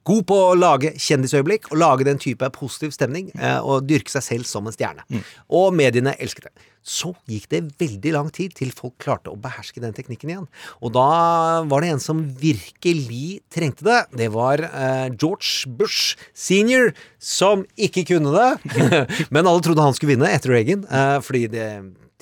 god 0.06 0.22
på 0.30 0.38
å 0.50 0.54
lage 0.58 0.94
kjendisøyeblikk 1.02 1.70
og 1.72 1.80
lage 1.82 2.06
den 2.06 2.20
type 2.22 2.48
positiv 2.54 2.94
stemning 2.94 3.32
eh, 3.34 3.58
og 3.58 3.88
dyrke 3.88 4.12
seg 4.12 4.24
selv 4.24 4.48
som 4.48 4.66
en 4.66 4.74
stjerne. 4.74 5.04
Og 5.50 5.74
mediene 5.76 6.14
elsket 6.22 6.48
det. 6.48 6.66
Så 6.86 7.10
gikk 7.26 7.48
det 7.50 7.64
veldig 7.80 8.12
lang 8.14 8.28
tid 8.30 8.54
til 8.54 8.70
folk 8.70 8.94
klarte 9.02 9.32
å 9.32 9.38
beherske 9.42 9.82
den 9.82 9.94
teknikken 9.96 10.30
igjen. 10.30 10.46
Og 10.78 10.94
da 10.94 11.64
var 11.66 11.82
det 11.82 11.90
en 11.96 12.02
som 12.02 12.22
virkelig 12.38 13.40
trengte 13.50 13.82
det. 13.88 14.00
Det 14.22 14.30
var 14.34 14.62
eh, 14.68 15.08
George 15.18 15.66
Bush 15.66 16.14
senior, 16.30 16.92
som 17.18 17.66
ikke 17.74 18.06
kunne 18.12 18.30
det. 18.30 18.78
Men 19.34 19.50
alle 19.50 19.64
trodde 19.66 19.82
han 19.82 19.96
skulle 19.98 20.14
vinne 20.14 20.30
etter 20.30 20.54
Reagan, 20.54 20.86
eh, 20.86 21.18
fordi 21.26 21.46
det 21.50 21.68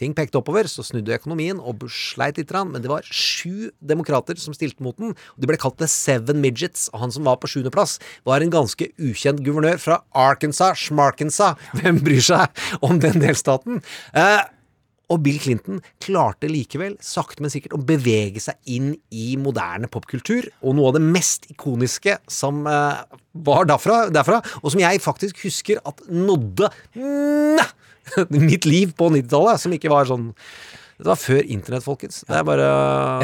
Ting 0.00 0.14
pekte 0.16 0.40
oppover, 0.40 0.66
så 0.70 0.82
snudde 0.82 1.14
økonomien, 1.14 1.60
og 1.62 1.84
sleit 1.92 2.40
litt, 2.40 2.50
men 2.50 2.82
det 2.82 2.90
var 2.90 3.06
sju 3.06 3.70
demokrater 3.78 4.38
som 4.42 4.56
stilte 4.56 4.82
mot 4.82 4.96
den. 4.98 5.14
og 5.14 5.38
De 5.42 5.50
ble 5.50 5.58
kalt 5.60 5.78
The 5.78 5.86
Seven 5.90 6.42
Midgets, 6.42 6.88
og 6.92 7.04
han 7.04 7.14
som 7.14 7.28
var 7.28 7.38
på 7.38 7.50
sjuendeplass, 7.52 8.00
var 8.26 8.42
en 8.42 8.52
ganske 8.54 8.90
ukjent 8.98 9.44
guvernør 9.46 9.78
fra 9.82 10.00
Arkansas, 10.10 10.82
Schmarkansas. 10.88 11.60
Hvem 11.78 12.02
bryr 12.02 12.26
seg 12.26 12.66
om 12.82 12.98
den 13.02 13.22
delstaten? 13.22 13.82
Eh, 14.18 14.42
og 15.12 15.20
Bill 15.24 15.38
Clinton 15.38 15.82
klarte 16.02 16.48
likevel, 16.48 16.96
sakte, 17.04 17.44
men 17.44 17.52
sikkert, 17.52 17.76
å 17.76 17.86
bevege 17.86 18.40
seg 18.42 18.56
inn 18.70 18.94
i 19.12 19.34
moderne 19.40 19.90
popkultur. 19.92 20.48
Og 20.64 20.74
noe 20.78 20.90
av 20.90 20.98
det 20.98 21.04
mest 21.04 21.46
ikoniske 21.52 22.16
som 22.30 22.64
eh, 22.70 23.04
var 23.46 23.68
derfra, 23.68 24.04
derfra, 24.14 24.40
og 24.62 24.72
som 24.72 24.82
jeg 24.82 25.02
faktisk 25.04 25.44
husker 25.44 25.82
at 25.86 26.02
nådde 26.08 26.72
mm, 26.96 27.62
mitt 28.50 28.68
liv 28.68 28.94
på 28.96 29.10
90-tallet, 29.12 29.62
som 29.62 29.76
ikke 29.76 29.92
var 29.92 30.08
sånn 30.10 30.32
det 30.94 31.08
var 31.08 31.18
før 31.18 31.40
internett, 31.50 31.82
folkens. 31.82 32.20
Det 32.22 32.36
er 32.38 32.44
bare 32.46 32.66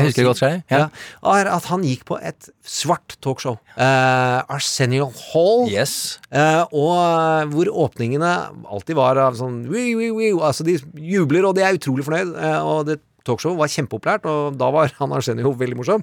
Jeg 0.01 0.09
husker 0.09 0.25
det 0.25 0.27
godt 0.27 0.41
selv, 0.41 0.63
ja. 0.73 0.81
ja. 1.23 1.35
At 1.55 1.69
han 1.71 1.85
gikk 1.87 2.03
på 2.09 2.19
et 2.19 2.49
svart 2.67 3.15
talkshow. 3.23 3.61
Uh, 3.77 4.43
Arsenio 4.51 5.07
Hall. 5.31 5.69
Yes. 5.71 6.19
Uh, 6.35 6.67
og 6.75 6.97
eh, 6.99 7.45
hvor 7.53 7.71
åpningene 7.87 8.33
alltid 8.67 8.99
var 8.99 9.23
av 9.23 9.39
sånn 9.39 9.63
wii, 9.71 9.95
wii, 10.01 10.11
wii. 10.19 10.35
Altså, 10.43 10.67
de 10.67 10.81
jubler, 10.99 11.47
og 11.47 11.55
de 11.59 11.63
er 11.67 11.79
utrolig 11.79 12.07
fornøyd. 12.09 12.35
Uh, 12.35 12.59
og 12.67 12.91
det 12.91 12.99
talkshowet 13.29 13.61
var 13.63 13.71
kjempeopplært, 13.71 14.27
og 14.27 14.59
da 14.59 14.75
var 14.75 14.91
han 15.01 15.15
Arsenio 15.21 15.55
veldig 15.55 15.79
morsom. 15.79 16.03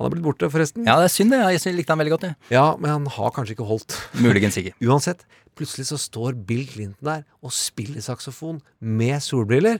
Han 0.00 0.06
har 0.06 0.12
blitt 0.14 0.24
borte, 0.24 0.48
forresten. 0.52 0.86
Ja, 0.88 0.94
det 1.00 1.08
er 1.10 1.12
synd, 1.12 1.32
det. 1.34 1.40
Jeg 1.56 1.76
likte 1.76 1.92
han 1.92 2.00
veldig 2.00 2.12
godt, 2.14 2.28
jeg. 2.28 2.36
Ja, 2.54 2.70
men 2.80 2.92
han 2.92 3.08
har 3.16 3.32
kanskje 3.36 3.56
ikke 3.56 3.66
holdt. 3.68 3.96
Muligens 4.20 4.56
ikke. 4.60 4.76
Uansett, 4.88 5.26
plutselig 5.56 5.90
så 5.90 5.98
står 6.00 6.38
Bill 6.46 6.66
Clinton 6.68 7.06
der 7.06 7.26
og 7.42 7.52
spiller 7.54 8.00
saksofon 8.04 8.60
med 8.80 9.20
solbriller, 9.24 9.78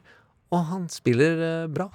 og 0.51 0.65
han 0.73 0.89
spiller 0.89 1.45
eh, 1.47 1.71
bra. 1.71 1.91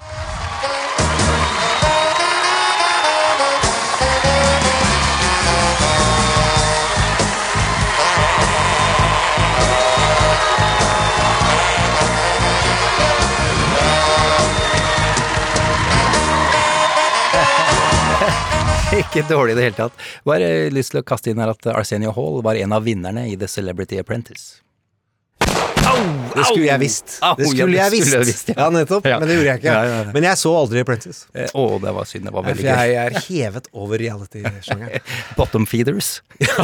Ikke 19.01 19.25
dårlig 19.29 19.55
i 19.55 19.57
det 19.59 19.65
hele 19.69 19.79
tatt. 19.79 20.05
Bare 20.27 20.69
lyst 20.73 20.93
til 20.93 21.01
å 21.01 21.07
kaste 21.07 21.31
inn 21.31 21.41
her 21.41 21.53
at 21.53 21.71
Arsenio 21.73 22.13
Hall 22.15 22.41
var 22.45 22.59
en 22.59 22.75
av 22.75 22.85
vinnerne 22.85 23.27
i 23.29 23.35
The 23.39 23.49
Celebrity 23.51 23.99
Apprentice. 24.01 24.64
Det 26.35 26.43
skulle 26.49 26.65
jeg 26.67 26.79
visst. 26.81 27.13
Det 27.39 27.47
skulle 27.49 27.77
jeg 27.77 27.91
visst. 27.93 28.49
ja. 28.51 28.65
nettopp. 28.73 29.03
Men 29.05 29.27
det 29.29 29.35
gjorde 29.37 29.51
jeg 29.53 29.59
ikke. 29.63 29.75
Men 30.15 30.23
jeg 30.29 30.35
så 30.41 30.51
aldri 30.59 30.77
Apprentice. 30.83 31.19
Eh, 31.35 31.49
Å, 31.55 31.57
det 31.81 31.91
var 31.95 32.05
synd. 32.09 32.23
Det 32.27 32.33
var 32.35 32.43
veldig 32.49 32.65
gøy. 32.65 32.71
jeg 32.75 32.89
er 33.01 33.11
hevet 33.27 33.65
over 33.73 33.95
reality-sjangeren. 34.01 35.01
Bottom 35.39 35.65
feeders. 35.69 36.09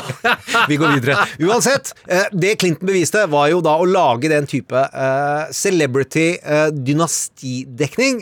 Vi 0.70 0.76
går 0.82 0.90
videre. 0.98 1.16
Uansett, 1.48 1.86
eh, 2.08 2.26
det 2.34 2.52
Clinton 2.62 2.88
beviste, 2.90 3.20
var 3.32 3.46
jo 3.54 3.60
da 3.66 3.74
å 3.80 3.86
lage 3.88 4.28
den 4.32 4.46
type 4.50 4.76
eh, 4.76 5.44
celebrity-dynastidekning 5.56 8.22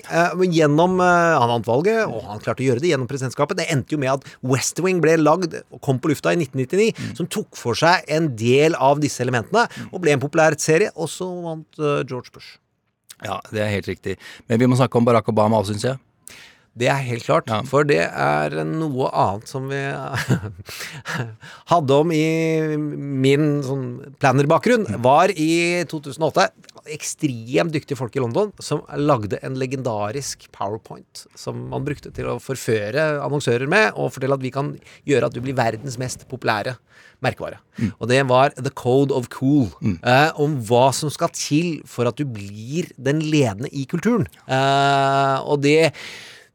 gjennom 0.50 1.00
Han 1.00 1.50
vant 1.52 1.68
valget, 1.68 2.06
og 2.10 2.24
han 2.28 2.40
klarte 2.44 2.64
å 2.64 2.66
gjøre 2.70 2.82
det 2.84 2.90
gjennom 2.94 3.08
presidentskapet. 3.10 3.58
Det 3.60 3.68
endte 3.74 3.94
jo 3.96 4.00
med 4.02 4.12
at 4.18 4.24
West 4.46 4.78
Wing 4.84 5.00
ble 5.04 5.14
lagd 5.22 5.52
og 5.60 5.80
kom 5.86 5.98
på 6.02 6.10
lufta 6.12 6.30
i 6.34 6.38
1999, 6.40 7.16
som 7.18 7.26
tok 7.30 7.50
for 7.58 7.74
seg 7.78 7.96
en 8.12 8.26
del 8.40 8.72
av 8.80 9.00
disse 9.04 9.22
elementene, 9.24 9.64
og 9.90 10.02
ble 10.04 10.12
en 10.16 10.24
populær 10.24 10.52
serie, 10.60 10.89
og 10.96 11.10
så 11.12 11.30
vant 11.46 11.82
eh, 11.82 12.04
George 12.10 12.34
Bush. 12.34 12.58
Ja, 13.26 13.40
det 13.52 13.64
er 13.64 13.74
helt 13.74 13.90
riktig. 13.90 14.16
Men 14.48 14.62
vi 14.62 14.70
må 14.70 14.78
snakke 14.80 15.00
om 15.00 15.08
Barack 15.08 15.28
Obama 15.32 15.60
òg, 15.60 15.68
syns 15.68 15.84
jeg. 15.88 16.00
Det 16.80 16.88
er 16.88 17.02
helt 17.04 17.26
klart, 17.26 17.50
for 17.68 17.84
det 17.88 18.04
er 18.06 18.54
noe 18.64 19.10
annet 19.10 19.50
som 19.50 19.66
vi 19.68 19.80
hadde 21.72 21.98
om 21.98 22.14
i 22.16 22.78
min 22.78 23.48
sånn 23.66 23.88
plannerbakgrunn, 24.22 24.86
var 25.04 25.34
i 25.34 25.84
2008 25.90 26.46
ekstremt 26.94 27.74
dyktige 27.76 27.98
folk 28.00 28.16
i 28.18 28.24
London 28.24 28.52
som 28.64 28.84
lagde 28.98 29.40
en 29.46 29.58
legendarisk 29.60 30.48
powerpoint 30.56 31.26
som 31.38 31.68
man 31.72 31.86
brukte 31.88 32.12
til 32.16 32.30
å 32.32 32.40
forføre 32.44 33.08
annonsører 33.24 33.70
med, 33.70 33.94
og 33.96 34.14
fortelle 34.16 34.38
at 34.38 34.46
vi 34.46 34.54
kan 34.54 34.74
gjøre 35.10 35.30
at 35.30 35.36
du 35.36 35.42
blir 35.44 35.58
verdens 35.58 36.00
mest 36.02 36.28
populære 36.32 36.78
merkevare. 37.24 37.60
Og 38.00 38.10
det 38.12 38.22
var 38.30 38.54
The 38.56 38.72
Code 38.72 39.16
of 39.16 39.30
Cool. 39.34 39.70
Eh, 39.84 40.32
om 40.40 40.58
hva 40.68 40.90
som 40.96 41.12
skal 41.12 41.32
til 41.36 41.80
for 41.88 42.10
at 42.10 42.20
du 42.20 42.26
blir 42.28 42.90
den 42.98 43.22
ledende 43.24 43.72
i 43.76 43.86
kulturen. 43.90 44.28
Eh, 44.48 45.38
og 45.44 45.64
det 45.66 45.92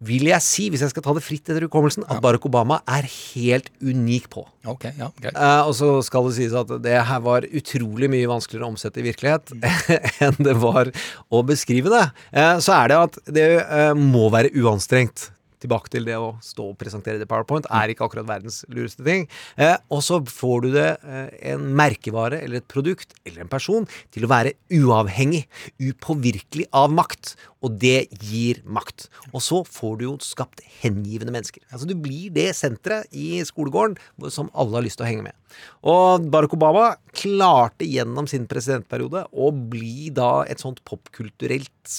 vil 0.04 0.28
jeg 0.30 0.44
si, 0.44 0.68
hvis 0.72 0.84
jeg 0.84 0.92
skal 0.92 1.04
ta 1.04 1.14
det 1.16 1.24
fritt 1.24 1.48
etter 1.48 1.66
hukommelsen, 1.66 2.06
at 2.10 2.20
Barack 2.24 2.46
Obama 2.48 2.80
er 2.90 3.06
helt 3.08 3.70
unik 3.82 4.28
på. 4.32 4.44
Ok, 4.68 4.88
ja, 4.98 5.10
greit. 5.20 5.34
Eh, 5.36 5.62
og 5.68 5.74
så 5.76 5.90
skal 6.06 6.28
det 6.28 6.36
sies 6.38 6.56
at 6.56 6.72
det 6.84 6.96
her 7.08 7.22
var 7.24 7.46
utrolig 7.48 8.10
mye 8.12 8.30
vanskeligere 8.30 8.66
å 8.68 8.72
omsette 8.74 9.02
i 9.02 9.06
virkelighet 9.08 9.54
enn 10.24 10.40
det 10.44 10.56
var 10.62 10.90
å 11.28 11.44
beskrive 11.46 11.92
det. 11.92 12.04
Eh, 12.32 12.56
så 12.64 12.76
er 12.80 12.92
det 12.92 13.00
at 13.08 13.22
det 13.40 13.48
eh, 13.62 13.92
må 13.98 14.28
være 14.34 14.52
uanstrengt. 14.60 15.30
Tilbake 15.64 15.92
til 15.92 16.04
det 16.08 16.16
å 16.20 16.34
stå 16.44 16.68
og 16.72 16.78
presentere 16.80 17.20
det 17.20 17.24
i 17.24 17.30
PowerPoint 17.30 17.68
er 17.72 17.92
ikke 17.92 18.04
akkurat 18.06 18.28
verdens 18.28 18.62
lureste 18.68 19.04
ting. 19.06 19.24
Eh, 19.56 19.76
og 19.88 20.02
så 20.04 20.20
får 20.28 20.66
du 20.66 20.68
det 20.74 20.90
eh, 21.00 21.30
en 21.54 21.64
merkevare 21.78 22.42
eller 22.44 22.60
et 22.60 22.68
produkt 22.70 23.16
eller 23.24 23.44
en 23.44 23.52
person 23.52 23.88
til 24.14 24.26
å 24.26 24.30
være 24.32 24.54
uavhengig, 24.76 25.44
upåvirkelig 25.80 26.68
av 26.76 26.92
makt. 26.92 27.34
Og 27.64 27.78
det 27.80 28.10
gir 28.20 28.60
makt. 28.68 29.06
Og 29.32 29.40
så 29.40 29.62
får 29.64 29.96
du 29.96 30.04
jo 30.04 30.16
skapt 30.20 30.60
hengivende 30.82 31.32
mennesker. 31.32 31.64
Altså 31.72 31.88
Du 31.88 31.94
blir 31.96 32.28
det 32.34 32.50
senteret 32.58 33.08
i 33.16 33.40
skolegården 33.46 33.96
som 34.34 34.52
alle 34.52 34.76
har 34.76 34.84
lyst 34.84 35.00
til 35.00 35.06
å 35.06 35.08
henge 35.08 35.30
med. 35.30 35.38
Og 35.86 36.26
Barack 36.32 36.56
Obama 36.56 36.90
klarte 37.16 37.88
gjennom 37.88 38.28
sin 38.28 38.44
presidentperiode 38.50 39.24
å 39.32 39.48
bli 39.54 40.10
da 40.12 40.42
et 40.50 40.60
sånt 40.60 40.82
popkulturelt 40.84 41.94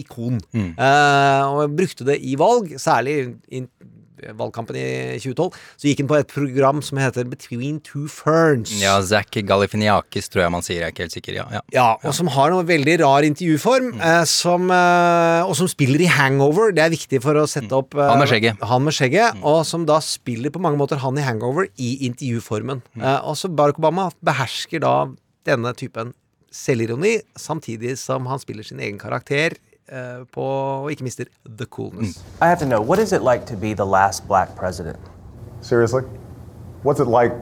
ikon. 0.00 0.40
Eh, 0.54 1.42
og 1.50 1.76
brukte 1.76 2.06
det 2.08 2.20
i 2.22 2.36
valg, 2.40 2.74
særlig 2.80 3.18
i 3.52 3.64
valgkampen 4.32 4.76
i 4.78 5.18
2012. 5.20 5.58
Så 5.76 5.88
gikk 5.88 6.02
han 6.02 6.10
på 6.10 6.18
et 6.18 6.30
program 6.30 6.80
som 6.84 7.00
heter 7.00 7.26
Between 7.28 7.80
Two 7.84 8.06
Ferns. 8.10 8.72
Ja, 8.80 8.96
Zack 9.04 9.34
Galifiniakis 9.34 10.30
tror 10.32 10.44
jeg 10.44 10.54
man 10.54 10.64
sier, 10.64 10.82
jeg 10.82 10.88
er 10.88 10.94
ikke 10.94 11.06
helt 11.06 11.16
sikker. 11.16 11.38
Ja, 11.40 11.46
ja. 11.58 11.62
Ja, 11.74 11.86
og 12.02 12.16
som 12.16 12.30
har 12.34 12.52
noe 12.54 12.66
veldig 12.68 12.98
rar 13.02 13.26
intervjuform, 13.26 13.94
eh, 13.98 14.22
som, 14.30 14.70
uh, 14.72 15.44
og 15.48 15.54
som 15.58 15.70
spiller 15.70 16.04
i 16.04 16.10
Hangover. 16.10 16.72
Det 16.74 16.84
er 16.84 16.94
viktig 16.94 17.20
for 17.24 17.40
å 17.40 17.46
sette 17.50 17.74
opp 17.76 17.96
eh, 17.98 18.10
Han 18.10 18.22
med 18.22 18.30
skjegget. 18.30 18.64
Han 18.70 18.86
med 18.86 18.96
skjegget, 18.96 19.42
Og 19.44 19.62
som 19.68 19.86
da 19.88 20.00
spiller 20.04 20.54
på 20.54 20.62
mange 20.62 20.80
måter 20.80 21.00
han 21.02 21.18
i 21.18 21.26
Hangover 21.26 21.68
i 21.76 21.96
intervjuformen. 22.08 22.84
Eh, 23.00 23.20
og 23.22 23.38
så 23.40 23.50
Barack 23.50 23.80
Obama 23.82 24.10
behersker 24.24 24.84
da 24.84 24.96
denne 25.44 25.74
typen 25.76 26.14
selvironi, 26.54 27.18
samtidig 27.36 27.96
som 27.98 28.28
han 28.30 28.38
spiller 28.38 28.62
sin 28.62 28.78
egen 28.78 29.00
karakter 29.00 29.56
på, 30.32 30.42
og 30.42 30.90
ikke 30.90 31.04
mister 31.04 31.24
the 31.58 31.66
coolness. 31.66 32.24
I 32.40 32.46
have 32.46 32.58
to 32.58 32.66
know, 32.66 32.80
what 32.80 32.98
is 32.98 33.12
it 33.12 33.22
like 33.22 33.46
to 33.46 33.56
be 33.56 33.74
the 33.74 33.86
last 33.86 34.26
black 34.28 34.54
president? 34.56 34.98
Seriously? 35.60 36.02
What's 36.82 37.00
it 37.00 37.08
like 37.08 37.32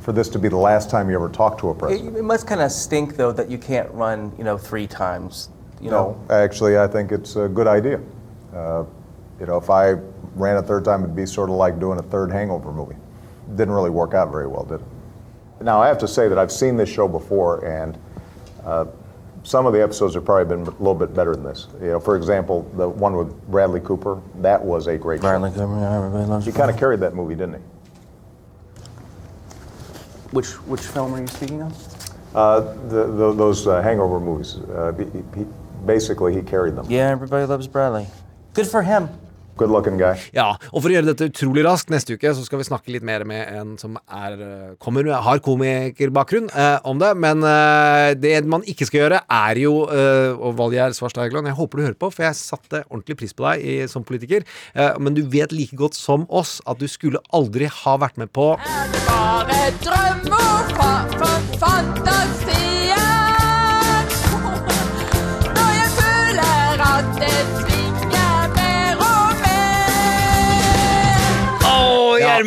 for 0.00 0.12
this 0.12 0.28
to 0.28 0.38
be 0.38 0.48
the 0.48 0.56
last 0.56 0.90
time 0.90 1.08
you 1.10 1.14
ever 1.16 1.28
talk 1.28 1.58
to 1.58 1.70
a 1.70 1.74
president? 1.74 2.16
it 2.16 2.22
must 2.22 2.46
kind 2.46 2.60
of 2.60 2.70
stink, 2.70 3.16
though, 3.16 3.32
that 3.32 3.50
you 3.50 3.58
can't 3.58 3.90
run, 3.92 4.32
you 4.38 4.44
know, 4.44 4.58
three 4.58 4.86
times. 4.86 5.48
You 5.80 5.90
no, 5.90 6.16
know, 6.28 6.34
actually, 6.34 6.78
I 6.78 6.86
think 6.86 7.12
it's 7.12 7.36
a 7.36 7.48
good 7.48 7.66
idea. 7.66 8.00
Uh, 8.54 8.84
you 9.40 9.46
know, 9.46 9.56
if 9.56 9.70
I 9.70 9.96
ran 10.36 10.56
a 10.56 10.62
third 10.62 10.84
time, 10.84 11.02
it'd 11.02 11.16
be 11.16 11.26
sort 11.26 11.50
of 11.50 11.56
like 11.56 11.80
doing 11.80 11.98
a 11.98 12.02
third 12.02 12.30
Hangover 12.30 12.72
movie. 12.72 12.96
Didn't 13.56 13.74
really 13.74 13.90
work 13.90 14.14
out 14.14 14.30
very 14.30 14.46
well, 14.46 14.64
did 14.64 14.80
it? 14.80 14.86
Now, 15.64 15.82
I 15.82 15.88
have 15.88 15.98
to 15.98 16.08
say 16.08 16.28
that 16.28 16.38
I've 16.38 16.52
seen 16.52 16.76
this 16.76 16.88
show 16.88 17.08
before, 17.08 17.64
and 17.64 17.98
uh, 18.64 18.86
some 19.44 19.66
of 19.66 19.72
the 19.72 19.82
episodes 19.82 20.14
have 20.14 20.24
probably 20.24 20.56
been 20.56 20.66
a 20.66 20.70
little 20.78 20.94
bit 20.94 21.14
better 21.14 21.34
than 21.34 21.44
this. 21.44 21.68
You 21.80 21.88
know, 21.88 22.00
for 22.00 22.16
example, 22.16 22.62
the 22.76 22.88
one 22.88 23.16
with 23.16 23.32
Bradley 23.48 23.80
Cooper, 23.80 24.20
that 24.36 24.62
was 24.62 24.86
a 24.86 24.96
great 24.96 25.20
Bradley 25.20 25.50
show. 25.50 25.66
Cooper, 25.66 25.80
yeah, 25.80 25.96
everybody 25.96 26.24
loves 26.26 26.46
He 26.46 26.52
kind 26.52 26.70
of 26.70 26.78
carried 26.78 27.00
that 27.00 27.14
movie, 27.14 27.34
didn't 27.34 27.54
he? 27.54 27.60
Which 30.30 30.48
which 30.66 30.80
film 30.80 31.14
are 31.14 31.20
you 31.20 31.26
speaking 31.26 31.62
of? 31.62 32.34
Uh, 32.34 32.60
the, 32.88 33.06
the, 33.06 33.32
those 33.34 33.66
uh, 33.66 33.82
Hangover 33.82 34.18
movies, 34.18 34.56
uh, 34.56 34.92
he, 34.96 35.04
he, 35.38 35.46
basically 35.84 36.34
he 36.34 36.40
carried 36.40 36.74
them. 36.74 36.86
Yeah, 36.88 37.10
everybody 37.10 37.44
loves 37.44 37.66
Bradley. 37.66 38.06
Good 38.54 38.66
for 38.66 38.82
him. 38.82 39.10
Good 39.60 39.70
looking 39.70 39.98
guy. 40.00 40.16
Ja, 40.32 40.54
og 40.72 40.80
for 40.80 40.88
å 40.88 40.94
gjøre 40.94 41.10
dette 41.10 41.28
utrolig 41.28 41.64
raskt, 41.66 41.90
neste 41.92 42.16
uke 42.16 42.30
så 42.32 42.44
skal 42.46 42.62
vi 42.62 42.66
snakke 42.66 42.92
litt 42.94 43.04
mer 43.04 43.24
med 43.28 43.42
en 43.52 43.74
som 43.80 43.98
er, 44.08 44.38
eh, 44.40 44.70
kommer, 44.82 45.10
har 45.12 45.42
komikerbakgrunn 45.44 46.48
eh, 46.48 46.78
om 46.88 46.98
det. 47.02 47.12
Men 47.20 47.44
eh, 47.44 48.14
det 48.16 48.34
man 48.48 48.64
ikke 48.64 48.88
skal 48.88 49.02
gjøre, 49.04 49.20
er 49.28 49.60
jo 49.62 49.74
eh, 49.92 50.32
Og 50.32 50.56
Valgjerd 50.58 50.96
Svarstad 50.96 51.26
Egeland, 51.26 51.50
jeg 51.50 51.58
håper 51.58 51.78
du 51.78 51.84
hører 51.84 52.00
på, 52.00 52.10
for 52.14 52.26
jeg 52.26 52.38
satte 52.40 52.82
ordentlig 52.88 53.18
pris 53.20 53.36
på 53.36 53.44
deg 53.50 53.62
i, 53.62 53.76
som 53.92 54.06
politiker. 54.08 54.46
Eh, 54.74 54.96
men 55.02 55.16
du 55.18 55.22
vet 55.28 55.52
like 55.52 55.76
godt 55.76 55.98
som 55.98 56.24
oss 56.32 56.60
at 56.66 56.80
du 56.80 56.88
skulle 56.88 57.20
aldri 57.36 57.68
ha 57.68 57.96
vært 58.00 58.20
med 58.20 58.32
på 58.32 58.54
Er 58.56 58.92
det 58.92 59.06
Bare 59.12 59.62
drømmer 59.84 60.72
fra, 60.72 60.92
fra 61.18 61.32
fantasien. 61.60 62.71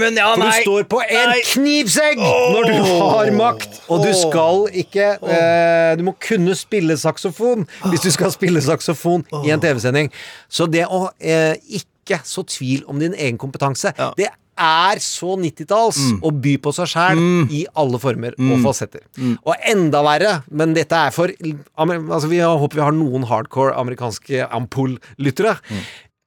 Mer. 0.01 0.13
Ja, 0.15 0.29
nei! 0.39 0.51
For 0.51 0.59
du 0.59 0.67
står 0.67 0.87
på 0.91 1.01
en 1.05 1.31
Nei. 1.31 1.41
knivsegg 1.49 2.21
oh. 2.21 2.45
når 2.55 2.69
du 2.71 2.93
har 3.01 3.33
makt. 3.37 3.81
Og 3.89 4.05
du 4.05 4.11
skal 4.17 4.65
ikke 4.83 5.11
eh, 5.21 5.91
Du 5.99 6.05
må 6.07 6.15
kunne 6.21 6.55
spille 6.57 6.97
saksofon 6.99 7.67
hvis 7.89 8.05
du 8.05 8.11
skal 8.13 8.33
spille 8.33 8.63
saksofon 8.63 9.25
i 9.43 9.53
en 9.53 9.61
TV-sending. 9.61 10.11
Så 10.49 10.69
det 10.71 10.87
å 10.87 11.07
eh, 11.19 11.53
ikke 11.81 12.21
så 12.25 12.45
tvil 12.47 12.85
om 12.91 12.99
din 13.01 13.15
egen 13.17 13.37
kompetanse, 13.41 13.93
det 14.17 14.29
er 14.55 15.01
så 15.03 15.35
90-talls 15.39 15.97
å 16.23 16.31
by 16.31 16.55
på 16.63 16.71
seg 16.75 16.89
sjæl 16.93 17.21
i 17.53 17.65
alle 17.77 17.99
former 18.01 18.37
og 18.39 18.63
falsetter. 18.63 19.03
Og 19.43 19.53
enda 19.71 20.01
verre, 20.05 20.33
men 20.47 20.75
dette 20.75 20.95
er 20.95 21.15
for 21.15 21.33
altså 21.35 22.31
Vi 22.31 22.39
håper 22.39 22.79
vi 22.79 22.85
har 22.85 22.95
noen 22.95 23.27
hardcore 23.29 23.75
amerikanske 23.79 24.47
ampull-lyttere. 24.55 25.57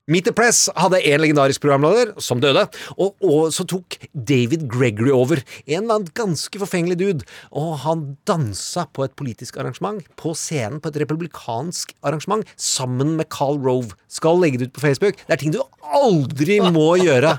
Meet 0.09 0.25
the 0.25 0.33
Press 0.33 0.71
hadde 0.79 0.99
en 1.05 1.21
legendarisk 1.21 1.61
programleder 1.61 2.15
som 2.25 2.41
døde, 2.41 2.63
og, 2.97 3.15
og 3.21 3.51
så 3.53 3.67
tok 3.69 3.99
David 4.17 4.65
Gregory 4.73 5.13
over. 5.13 5.43
En 5.67 5.83
eller 5.85 5.99
annen 5.99 6.13
ganske 6.17 6.61
forfengelig 6.63 6.97
dude. 7.01 7.27
Og 7.53 7.75
han 7.85 8.07
dansa 8.29 8.87
på 8.97 9.05
et 9.05 9.13
politisk 9.21 9.59
arrangement, 9.61 10.01
på 10.17 10.33
scenen 10.39 10.81
på 10.81 10.89
et 10.93 10.97
republikansk 11.05 11.93
arrangement, 12.09 12.49
sammen 12.57 13.17
med 13.19 13.29
Carl 13.35 13.61
Rove. 13.61 13.93
Skal 14.09 14.41
legge 14.41 14.63
det 14.63 14.71
ut 14.71 14.79
på 14.79 14.85
Facebook. 14.87 15.21
Det 15.29 15.37
er 15.37 15.43
ting 15.43 15.53
du 15.53 15.61
aldri 15.89 16.59
må 16.65 16.89
gjøre. 17.01 17.35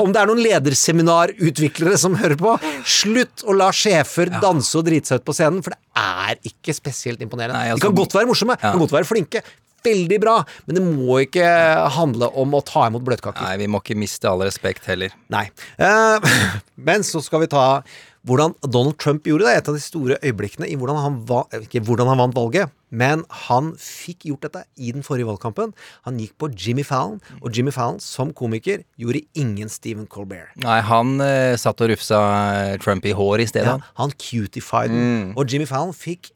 Om 0.00 0.12
det 0.12 0.20
er 0.22 0.30
noen 0.30 0.42
lederseminarutviklere 0.44 1.98
som 2.00 2.16
hører 2.20 2.38
på, 2.40 2.56
slutt 2.88 3.44
å 3.48 3.56
la 3.56 3.68
sjefer 3.74 4.32
danse 4.40 4.72
og 4.80 4.86
drite 4.88 5.12
seg 5.12 5.20
ut 5.22 5.28
på 5.28 5.36
scenen, 5.36 5.60
for 5.64 5.74
det 5.76 5.80
er 6.00 6.40
ikke 6.48 6.74
spesielt 6.76 7.20
imponerende. 7.24 7.56
Nei, 7.60 7.70
altså- 7.74 7.84
De 7.84 7.92
kan 7.92 8.00
godt 8.00 8.16
være 8.16 8.26
morsomme, 8.32 8.56
de 8.56 8.70
kan 8.72 8.78
godt 8.80 8.96
være 8.96 9.08
flinke. 9.08 9.44
Veldig 9.84 10.18
bra, 10.22 10.38
men 10.66 10.78
det 10.78 10.84
må 10.86 11.20
ikke 11.24 11.44
handle 11.98 12.30
om 12.40 12.56
å 12.56 12.62
ta 12.64 12.86
imot 12.88 13.04
bløtkaker. 13.04 13.44
Nei, 13.44 13.58
vi 13.60 13.68
må 13.70 13.82
ikke 13.84 13.98
miste 14.00 14.30
all 14.30 14.44
respekt 14.46 14.88
heller. 14.88 15.14
Nei. 15.32 15.46
Eh, 15.76 16.34
men 16.88 17.04
så 17.06 17.22
skal 17.24 17.44
vi 17.44 17.52
ta 17.52 17.66
hvordan 18.24 18.54
Donald 18.64 18.96
Trump 18.98 19.26
gjorde 19.28 19.46
det. 19.48 19.58
Et 19.58 19.68
av 19.68 19.76
de 19.76 19.82
store 19.82 20.16
øyeblikkene 20.24 20.68
i 20.70 20.76
hvordan 20.80 21.00
han, 21.02 21.18
va 21.28 21.44
ikke 21.60 21.82
hvordan 21.84 22.08
han 22.08 22.22
vant 22.22 22.36
valget, 22.36 22.72
men 22.94 23.24
han 23.48 23.72
fikk 23.80 24.28
gjort 24.30 24.46
dette 24.46 24.62
i 24.80 24.92
den 24.94 25.04
forrige 25.04 25.28
valgkampen. 25.28 25.74
Han 26.08 26.20
gikk 26.22 26.36
på 26.40 26.50
Jimmy 26.54 26.84
Fallon, 26.86 27.20
og 27.42 27.50
Jimmy 27.52 27.74
Fallon 27.74 28.00
som 28.02 28.32
komiker 28.36 28.84
gjorde 29.00 29.24
ingen 29.36 29.72
Stephen 29.72 30.08
Colbert. 30.10 30.54
Nei, 30.64 30.78
han 30.86 31.18
eh, 31.24 31.56
satt 31.60 31.84
og 31.84 31.92
rufsa 31.92 32.22
eh, 32.54 32.78
Trump 32.82 33.04
i 33.04 33.14
hår 33.16 33.44
i 33.44 33.50
stedet. 33.50 33.76
Ja, 33.76 33.92
han. 34.00 34.16
cutified 34.24 34.94
den. 34.94 35.34
Og 35.36 35.50
Jimmy 35.50 35.68
Fallon 35.68 35.92
fikk 35.96 36.32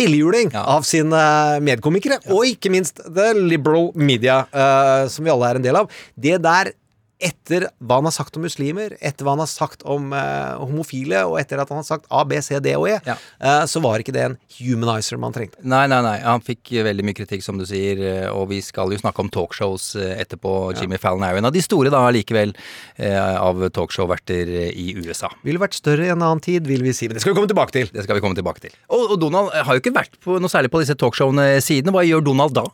fillehjuling 0.00 0.52
av 0.56 0.84
sine 0.88 1.22
medkomikere, 1.64 2.20
og 2.32 2.48
ikke 2.48 2.72
minst 2.72 3.02
the 3.04 3.32
liberal 3.36 3.90
media, 3.94 4.42
uh, 4.54 5.04
som 5.12 5.26
vi 5.26 5.32
alle 5.32 5.50
er 5.50 5.60
en 5.60 5.66
del 5.66 5.80
av. 5.82 5.90
Det 6.16 6.38
der 6.42 6.72
etter 7.20 7.66
hva 7.84 8.00
han 8.00 8.08
har 8.08 8.14
sagt 8.16 8.36
om 8.38 8.44
muslimer, 8.46 8.94
etter 9.04 9.26
hva 9.26 9.34
han 9.36 9.42
har 9.44 9.50
sagt 9.50 9.84
om 9.88 10.12
eh, 10.16 10.56
homofile, 10.60 11.22
og 11.28 11.36
etter 11.40 11.60
at 11.60 11.70
han 11.72 11.82
har 11.82 11.86
sagt 11.86 12.08
A, 12.08 12.24
B, 12.28 12.38
C, 12.44 12.56
D 12.64 12.72
og 12.78 12.88
E, 12.90 12.96
eh, 13.04 13.64
så 13.68 13.82
var 13.84 14.00
ikke 14.02 14.14
det 14.16 14.24
en 14.24 14.36
humanizer 14.56 15.20
man 15.20 15.34
trengte. 15.36 15.60
Nei, 15.62 15.84
nei, 15.90 16.00
nei. 16.06 16.16
Han 16.24 16.44
fikk 16.44 16.72
eh, 16.74 16.84
veldig 16.86 17.06
mye 17.06 17.18
kritikk, 17.18 17.44
som 17.44 17.60
du 17.60 17.66
sier, 17.68 18.00
eh, 18.00 18.26
og 18.32 18.48
vi 18.52 18.62
skal 18.64 18.92
jo 18.94 19.00
snakke 19.00 19.24
om 19.24 19.30
talkshows 19.32 19.92
eh, 20.00 20.16
etterpå. 20.24 20.54
Jimmy 20.80 21.00
Fallon 21.02 21.26
er 21.26 21.36
jo 21.36 21.42
en 21.42 21.50
av 21.50 21.56
de 21.56 21.64
store, 21.64 21.92
da, 21.92 22.02
likevel, 22.14 22.56
eh, 22.96 23.16
av 23.20 23.62
talkshow-verter 23.76 24.54
i 24.72 24.90
USA. 25.04 25.30
Ville 25.46 25.62
vært 25.62 25.78
større 25.78 26.08
i 26.08 26.12
en 26.12 26.20
annen 26.20 26.42
tid, 26.44 26.68
vil 26.70 26.84
vi 26.86 26.96
si. 26.96 27.08
Men 27.10 27.18
det 27.18 27.24
skal 27.24 27.34
vi 27.34 27.40
komme 27.40 27.50
tilbake 27.52 27.76
til. 27.76 27.92
Det 27.92 28.06
skal 28.06 28.18
vi 28.18 28.24
komme 28.24 28.38
tilbake 28.38 28.64
til. 28.64 28.76
Og, 28.88 29.14
og 29.14 29.18
Donald 29.22 29.52
har 29.54 29.76
jo 29.76 29.82
ikke 29.84 29.94
vært 29.96 30.16
på 30.24 30.40
noe 30.40 30.52
særlig 30.52 30.72
på 30.72 30.82
disse 30.82 30.96
talkshowene 30.98 31.52
siden. 31.64 31.92
Hva 31.94 32.06
gjør 32.06 32.24
Donald 32.30 32.56
da? 32.56 32.66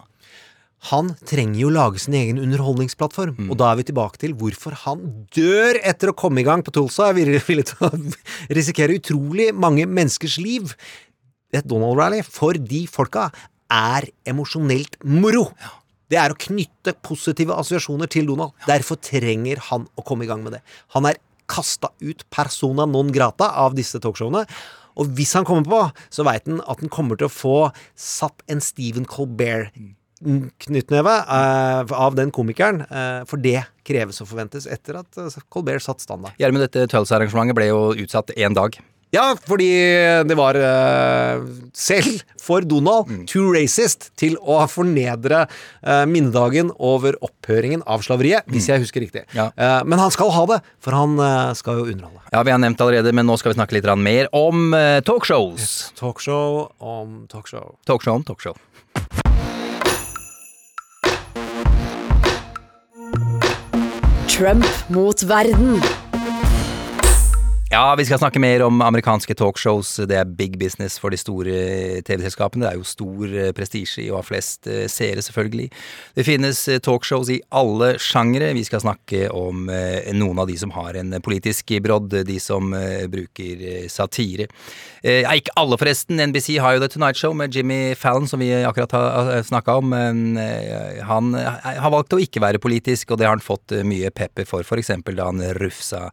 Han 0.90 1.14
trenger 1.26 1.58
jo 1.58 1.70
lage 1.72 1.98
sin 1.98 2.14
egen 2.14 2.38
underholdningsplattform, 2.38 3.48
og 3.50 3.56
da 3.58 3.72
er 3.72 3.80
vi 3.80 3.86
tilbake 3.88 4.20
til 4.22 4.36
hvorfor 4.38 4.76
han 4.84 5.02
dør 5.34 5.80
etter 5.82 6.12
å 6.12 6.16
komme 6.16 6.42
i 6.42 6.46
gang 6.46 6.62
på 6.62 6.74
Tulsa. 6.74 7.08
Jeg 7.10 7.16
vil 7.16 7.40
villig 7.48 7.66
til 7.72 7.88
å 7.88 7.90
risikere 8.54 8.98
utrolig 9.00 9.50
mange 9.56 9.88
menneskers 9.88 10.36
liv. 10.38 10.76
Et 11.56 11.66
Donald-rally 11.66 12.22
for 12.22 12.54
de 12.54 12.84
folka 12.90 13.30
er 13.72 14.06
emosjonelt 14.28 15.00
moro. 15.02 15.48
Det 16.06 16.20
er 16.22 16.30
å 16.30 16.38
knytte 16.38 16.94
positive 17.02 17.56
assosiasjoner 17.58 18.10
til 18.12 18.28
Donald. 18.30 18.54
Derfor 18.68 19.00
trenger 19.02 19.58
han 19.72 19.88
å 19.98 20.04
komme 20.06 20.26
i 20.26 20.30
gang 20.30 20.44
med 20.44 20.54
det. 20.58 20.62
Han 20.94 21.08
er 21.10 21.18
kasta 21.50 21.90
ut 22.02 22.22
persona 22.30 22.86
non 22.86 23.10
grata 23.14 23.50
av 23.58 23.74
disse 23.78 23.98
talkshowene. 24.02 24.44
Og 24.96 25.10
hvis 25.18 25.34
han 25.36 25.44
kommer 25.44 25.66
på, 25.66 25.80
så 26.14 26.24
veit 26.26 26.46
han 26.46 26.62
at 26.62 26.80
han 26.82 26.92
kommer 26.92 27.18
til 27.18 27.28
å 27.28 27.32
få 27.32 27.56
satt 27.98 28.46
en 28.50 28.62
Stephen 28.64 29.08
Colbert-knyttneve 30.22 31.14
eh, 31.28 31.92
av 31.92 32.14
den 32.14 32.30
komikeren. 32.30 32.80
Eh, 32.88 33.22
for 33.28 33.36
det 33.36 33.62
kreves 33.86 34.20
og 34.22 34.30
forventes 34.30 34.66
etter 34.66 35.00
at 35.02 35.18
eh, 35.20 35.40
Colbert 35.52 35.84
satt 35.84 36.00
standard. 36.00 36.36
Gjermund, 36.40 36.64
dette 36.66 36.88
Tulsa-arrangementet 36.90 37.56
ble 37.58 37.70
jo 37.70 37.80
utsatt 37.94 38.32
én 38.36 38.56
dag. 38.56 38.78
Ja, 39.14 39.36
fordi 39.38 39.68
det 40.26 40.34
var 40.36 40.56
eh, 40.58 41.44
selv 41.72 42.24
for 42.42 42.64
Donald 42.66 43.28
too 43.30 43.52
racist 43.54 44.10
til 44.18 44.34
å 44.42 44.58
fornedre 44.68 45.44
eh, 45.46 46.02
minnedagen 46.10 46.72
over 46.76 47.16
opphøringen 47.24 47.84
av 47.86 48.02
slaveriet, 48.04 48.48
hvis 48.50 48.66
jeg 48.72 48.82
husker 48.82 49.04
riktig. 49.06 49.22
Eh, 49.36 49.78
men 49.86 50.02
han 50.02 50.12
skal 50.12 50.32
ha 50.34 50.44
det, 50.50 50.58
for 50.82 50.96
han 50.98 51.14
eh, 51.22 51.52
skal 51.56 51.80
jo 51.80 51.86
underholde. 51.92 52.24
Ja, 52.34 52.42
vi 52.42 52.52
har 52.56 52.60
nevnt 52.60 52.82
allerede, 52.82 53.14
men 53.14 53.30
nå 53.30 53.38
skal 53.40 53.54
vi 53.54 53.60
snakke 53.60 53.78
litt 53.78 53.86
grann 53.86 54.02
mer 54.04 54.28
om 54.36 54.74
eh, 54.76 54.98
talkshows. 55.06 55.92
Talkshow 56.00 56.66
om 56.82 57.22
talkshow. 57.30 57.76
Talkshow 57.86 58.18
om 58.18 58.26
talkshow. 58.26 58.58
Trump 64.36 64.66
mot 64.88 65.20
verden. 65.20 65.80
Ja, 67.76 67.94
vi 67.94 68.06
skal 68.08 68.16
snakke 68.16 68.40
mer 68.40 68.62
om 68.64 68.78
amerikanske 68.80 69.34
talkshows. 69.36 69.90
Det 70.08 70.16
er 70.16 70.30
big 70.38 70.54
business 70.56 70.94
for 70.96 71.12
de 71.12 71.18
store 71.20 71.56
TV-selskapene. 72.08 72.64
Det 72.64 72.70
er 72.70 72.78
jo 72.78 72.86
stor 72.88 73.34
eh, 73.36 73.50
prestisje 73.52 74.06
i 74.06 74.08
å 74.08 74.16
ha 74.16 74.24
flest 74.24 74.64
eh, 74.64 74.86
seere, 74.88 75.20
selvfølgelig. 75.20 75.66
Det 76.16 76.24
finnes 76.24 76.62
eh, 76.72 76.80
talkshows 76.80 77.28
i 77.34 77.36
alle 77.52 77.90
sjangre. 78.00 78.48
Vi 78.56 78.62
skal 78.64 78.80
snakke 78.80 79.26
om 79.28 79.68
noen 79.68 80.40
av 80.40 80.48
de 80.48 80.56
som 80.56 80.72
har 80.72 80.96
en 80.96 81.18
politisk 81.20 81.74
brodd, 81.84 82.16
de 82.24 82.38
som 82.40 82.72
bruker 83.12 83.88
satire. 83.92 84.46
Ja, 85.04 85.34
ikke 85.36 85.52
alle, 85.60 85.76
forresten. 85.78 86.22
NBC 86.30 86.56
har 86.62 86.76
jo 86.76 86.82
The 86.82 86.88
Tonight 86.94 87.20
Show 87.20 87.36
med 87.36 87.54
Jimmy 87.54 87.92
Fallon, 87.98 88.26
som 88.30 88.40
vi 88.40 88.48
akkurat 88.56 88.94
har 88.96 89.44
snakka 89.46 89.76
om. 89.82 89.92
Han 91.10 91.36
har 91.36 91.92
valgt 91.92 92.16
å 92.16 92.22
ikke 92.22 92.42
være 92.42 92.62
politisk, 92.62 93.12
og 93.12 93.20
det 93.20 93.28
har 93.28 93.36
han 93.36 93.44
fått 93.44 93.76
mye 93.86 94.10
pepper 94.16 94.48
for, 94.48 94.64
f.eks. 94.64 94.94
da 95.12 95.28
han 95.28 95.44
rufsa 95.60 96.06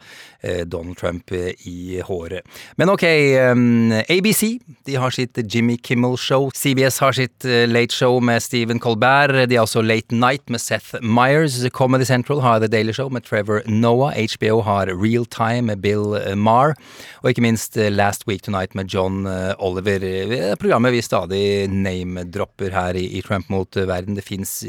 Donald 0.68 0.99
Trump 0.99 1.32
i 1.69 2.01
håret. 2.05 2.41
Men 2.77 2.91
ok, 2.93 3.05
um, 3.53 3.91
ABC 4.07 4.57
de 4.87 4.97
har 4.99 5.13
sitt 5.15 5.37
Jimmy 5.47 5.77
Kimmel 5.77 6.17
Show. 6.19 6.49
CBS 6.55 6.99
har 7.03 7.15
sitt 7.15 7.45
eh, 7.45 7.67
Late 7.69 7.95
Show 7.95 8.19
med 8.23 8.43
Stephen 8.43 8.81
Colbert. 8.83 9.35
De 9.49 9.55
har 9.59 9.67
også 9.67 9.83
Late 9.85 10.15
Night 10.15 10.49
med 10.49 10.61
Seth 10.63 10.99
Myers. 11.01 11.59
Comedy 11.73 12.07
Central 12.07 12.41
har 12.43 12.59
The 12.59 12.71
Daily 12.71 12.93
Show 12.95 13.11
med 13.13 13.25
Trevor 13.27 13.61
Noah. 13.67 14.15
HBO 14.35 14.61
har 14.65 14.91
Real 14.91 15.25
Time 15.25 15.69
med 15.73 15.81
Bill 15.83 16.17
Marr. 16.35 16.63
Maher. 16.63 16.75
Og 17.23 17.31
ikke 17.31 17.45
minst 17.45 17.77
eh, 17.79 17.91
Last 17.91 18.27
Week 18.27 18.43
Tonight 18.43 18.75
med 18.75 18.91
John 18.91 19.25
eh, 19.29 19.53
Oliver. 19.63 20.03
Eh, 20.03 20.55
Programmet 20.59 20.93
vi 20.95 21.03
stadig 21.05 21.45
name-dropper 21.71 22.73
her 22.75 22.99
i, 22.99 23.21
Trump 23.25 23.49
mot 23.53 23.77
eh, 23.77 23.87
verden. 23.87 24.17
Det 24.17 24.25
fins 24.25 24.61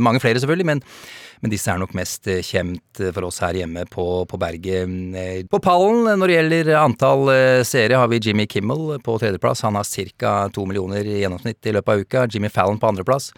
mange 0.00 0.20
flere, 0.20 0.40
selvfølgelig, 0.40 0.66
men 0.66 0.82
men 1.40 1.52
disse 1.52 1.70
er 1.70 1.78
nok 1.80 1.94
mest 1.96 2.26
eh, 2.30 2.40
kjent 2.44 3.00
eh, 3.00 3.12
for 3.14 3.28
oss 3.28 3.40
her 3.44 3.56
hjemme 3.58 3.84
på, 3.90 4.04
på 4.28 4.40
berget. 4.40 4.88
Eh, 5.18 5.44
På 5.50 5.60
pallen 5.62 6.06
når 6.18 6.30
det 6.30 6.36
gjelder 6.36 6.70
antall 6.80 7.30
seere 7.66 7.98
har 8.00 8.10
vi 8.10 8.20
Jimmy 8.22 8.46
Kimmel 8.50 8.98
på 9.04 9.16
tredjeplass. 9.20 9.62
Han 9.66 9.78
har 9.78 9.86
ca. 10.18 10.34
to 10.54 10.66
millioner 10.66 11.06
i 11.06 11.20
gjennomsnitt 11.22 11.66
i 11.66 11.74
løpet 11.76 11.94
av 11.94 12.04
uka. 12.04 12.26
Jimmy 12.30 12.50
Fallon 12.52 12.80
på 12.80 12.90
andreplass. 12.90 13.30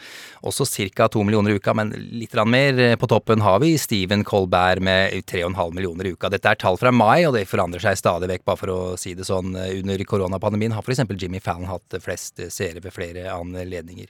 Også 0.46 0.66
ca. 0.96 1.08
to 1.08 1.24
millioner 1.24 1.52
i 1.52 1.58
uka, 1.60 1.74
men 1.74 1.92
litt 2.12 2.34
mer. 2.46 2.96
På 2.96 3.08
toppen 3.10 3.42
har 3.44 3.60
vi 3.60 3.76
Stephen 3.78 4.24
Colbert 4.24 4.80
med 4.80 5.12
3,5 5.28 5.74
millioner 5.74 6.06
i 6.06 6.14
uka. 6.14 6.30
Dette 6.32 6.48
er 6.48 6.60
tall 6.60 6.78
fra 6.80 6.92
mai, 6.92 7.26
og 7.26 7.34
det 7.36 7.46
forandrer 7.50 7.82
seg 7.82 7.98
stadig 8.00 8.30
vekk, 8.30 8.46
bare 8.48 8.60
for 8.62 8.72
å 8.72 8.80
si 9.00 9.14
det 9.14 9.28
sånn. 9.28 9.52
Under 9.56 10.04
koronapandemien 10.08 10.72
har 10.76 10.86
f.eks. 10.86 11.04
Jimmy 11.20 11.42
Fallon 11.44 11.68
hatt 11.68 12.00
flest 12.00 12.40
seere 12.48 12.80
ved 12.80 12.94
flere 12.94 13.28
anledninger. 13.34 14.08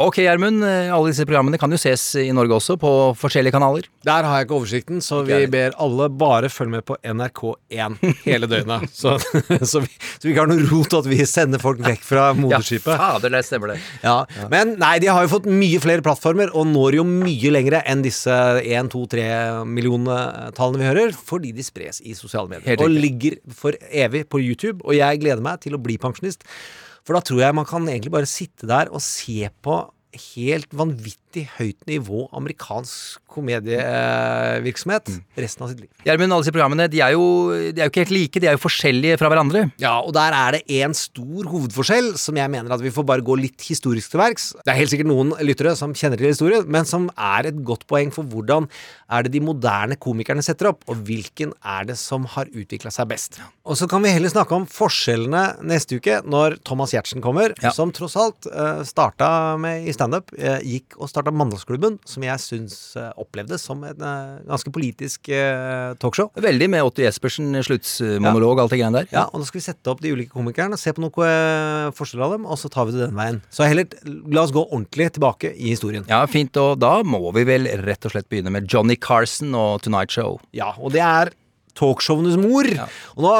Ok, 0.00 0.16
Gjermund. 0.24 0.62
eh, 0.64 0.88
Alle 0.94 1.10
disse 1.10 1.26
programmene 1.28 1.58
kan 1.60 1.68
jo 1.70 1.76
ses 1.76 2.02
i 2.16 2.30
Norge 2.32 2.54
også, 2.56 2.78
på 2.80 2.90
forskjellige 3.20 3.52
kanaler. 3.52 3.84
Der 4.08 4.24
har 4.24 4.38
jeg 4.40 4.46
ikke 4.46 4.56
oversikten, 4.56 5.02
så 5.04 5.18
vi 5.26 5.42
ber 5.52 5.74
alle 5.76 6.06
bare 6.08 6.48
følge 6.48 6.72
med 6.78 6.86
på 6.88 6.96
NRK1 7.04 7.98
hele 8.24 8.48
døgnet. 8.48 8.86
Så, 9.00 9.18
så, 9.20 9.82
vi, 9.84 9.90
så 10.16 10.24
vi 10.24 10.32
ikke 10.32 10.40
har 10.46 10.48
noe 10.48 10.64
rot 10.70 10.96
at 10.96 11.06
vi 11.10 11.18
sender 11.28 11.60
folk 11.60 11.82
vekk 11.84 12.00
fra 12.06 12.30
moderskipet. 12.36 12.88
Ja, 12.94 13.10
fader, 13.18 13.34
det 13.36 13.42
stemmer 13.44 13.74
det. 13.74 13.78
Ja, 14.02 14.16
Men 14.52 14.72
nei, 14.80 14.94
de 15.04 15.10
har 15.12 15.26
jo 15.26 15.32
fått 15.34 15.48
mye 15.52 15.80
flere 15.84 16.04
plattformer 16.04 16.48
og 16.56 16.66
når 16.72 16.96
jo 17.00 17.04
mye 17.08 17.52
lengre 17.52 17.82
enn 17.88 18.00
disse 18.04 18.32
1-2-3 18.64 19.28
millioner-tallene 19.68 20.80
vi 20.80 20.88
hører, 20.88 21.12
fordi 21.16 21.52
de 21.56 21.64
spres 21.66 22.00
i 22.08 22.16
sosiale 22.16 22.48
medier. 22.50 22.80
Og 22.80 22.88
ligger 22.96 23.36
for 23.52 23.76
evig 23.92 24.24
på 24.32 24.40
YouTube. 24.40 24.80
Og 24.88 24.96
jeg 24.96 25.20
gleder 25.22 25.44
meg 25.44 25.60
til 25.64 25.76
å 25.76 25.82
bli 25.82 26.00
pensjonist, 26.00 26.44
for 27.04 27.16
da 27.16 27.24
tror 27.24 27.42
jeg 27.44 27.56
man 27.56 27.68
kan 27.68 27.88
egentlig 27.88 28.12
bare 28.14 28.28
sitte 28.28 28.68
der 28.70 28.92
og 28.92 29.02
se 29.04 29.48
på 29.62 29.80
helt 30.34 30.72
vanvittig 30.74 31.29
vanvittig 31.30 31.46
høyt 31.58 31.86
nivå 31.86 32.28
amerikansk 32.34 33.20
komedievirksomhet 33.30 35.06
resten 35.38 35.64
av 35.64 35.70
sitt 35.70 35.80
liv. 35.84 35.90
Gjermund, 36.04 36.32
alle 36.32 36.42
disse 36.42 36.54
programmene 36.54 36.88
de 36.90 37.00
er, 37.00 37.14
jo, 37.14 37.52
de 37.70 37.78
er 37.78 37.86
jo 37.86 37.92
ikke 37.92 38.02
helt 38.04 38.14
like, 38.14 38.40
de 38.42 38.48
er 38.50 38.56
jo 38.56 38.62
forskjellige 38.62 39.18
fra 39.20 39.30
hverandre. 39.30 39.68
Ja, 39.78 40.00
og 40.02 40.12
der 40.16 40.34
er 40.34 40.56
det 40.56 40.80
en 40.80 40.94
stor 40.98 41.46
hovedforskjell 41.52 42.16
som 42.18 42.38
jeg 42.40 42.50
mener 42.50 42.74
at 42.74 42.82
vi 42.82 42.90
får 42.94 43.06
bare 43.06 43.24
gå 43.24 43.36
litt 43.38 43.62
historisk 43.62 44.10
til 44.10 44.22
verks. 44.22 44.50
Det 44.64 44.72
er 44.72 44.80
helt 44.80 44.92
sikkert 44.92 45.10
noen 45.12 45.34
lyttere 45.46 45.76
som 45.78 45.94
kjenner 45.94 46.18
til 46.18 46.32
historien, 46.32 46.66
men 46.66 46.88
som 46.88 47.06
er 47.14 47.52
et 47.52 47.62
godt 47.66 47.86
poeng 47.90 48.10
for 48.14 48.26
hvordan 48.26 48.66
er 49.10 49.26
det 49.26 49.34
de 49.34 49.42
moderne 49.42 49.98
komikerne 50.00 50.42
setter 50.42 50.72
opp, 50.72 50.82
og 50.90 50.98
hvilken 51.06 51.54
er 51.62 51.86
det 51.88 51.98
som 52.00 52.26
har 52.34 52.50
utvikla 52.50 52.90
seg 52.94 53.08
best. 53.10 53.40
Og 53.66 53.78
så 53.78 53.86
kan 53.90 54.02
vi 54.02 54.12
heller 54.14 54.30
snakke 54.32 54.54
om 54.56 54.66
forskjellene 54.70 55.44
neste 55.70 56.00
uke, 56.00 56.20
når 56.26 56.58
Thomas 56.66 56.94
Giertsen 56.94 57.22
kommer, 57.22 57.54
som 57.74 57.94
tross 57.94 58.18
alt 58.18 58.50
uh, 58.50 58.82
starta 58.86 59.30
med 59.60 59.86
i 59.86 59.94
standup, 59.94 60.34
uh, 60.34 60.58
gikk 60.66 60.98
og 60.98 61.10
starta 61.10 61.19
Mandagsklubben, 61.28 61.98
som 62.08 62.24
jeg 62.24 62.40
syns 62.42 62.78
uh, 62.96 63.10
opplevdes 63.20 63.62
som 63.68 63.84
et 63.84 64.00
uh, 64.00 64.40
ganske 64.48 64.72
politisk 64.72 65.28
uh, 65.28 65.92
talkshow. 66.00 66.30
Veldig 66.40 66.70
med 66.72 66.86
Otto 66.88 67.04
Jespersen, 67.04 67.52
sluttsmonolog, 67.66 68.62
alt 68.64 68.72
det 68.72 68.80
greiene 68.80 69.02
der. 69.02 69.10
Ja, 69.12 69.26
og 69.28 69.42
da 69.42 69.48
skal 69.48 69.60
vi 69.60 69.66
sette 69.66 69.92
opp 69.92 70.00
de 70.00 70.14
ulike 70.14 70.32
komikerne, 70.32 70.78
se 70.80 70.94
på 70.96 71.02
noe 71.04 71.26
eh, 71.26 71.90
forskjell 71.96 72.24
av 72.24 72.34
dem, 72.36 72.46
og 72.48 72.58
så 72.60 72.70
tar 72.72 72.88
vi 72.88 72.96
det 72.96 73.04
den 73.06 73.18
veien. 73.18 73.40
Så 73.52 73.66
heller, 73.68 73.90
la 74.30 74.44
oss 74.46 74.54
gå 74.54 74.62
ordentlig 74.62 75.10
tilbake 75.16 75.52
i 75.52 75.74
historien. 75.74 76.06
Ja, 76.10 76.22
fint, 76.30 76.56
og 76.60 76.78
da 76.82 77.00
må 77.06 77.22
vi 77.36 77.44
vel 77.48 77.68
rett 77.84 78.06
og 78.06 78.14
slett 78.14 78.30
begynne 78.30 78.52
med 78.54 78.70
Johnny 78.70 78.96
Carson 79.00 79.54
og 79.58 79.84
Tonight 79.84 80.14
Show. 80.14 80.40
Ja, 80.56 80.72
og 80.78 80.94
det 80.96 81.04
er 81.04 81.34
talkshowenes 81.80 82.38
mor. 82.40 82.68
Og 83.16 83.24
nå, 83.24 83.34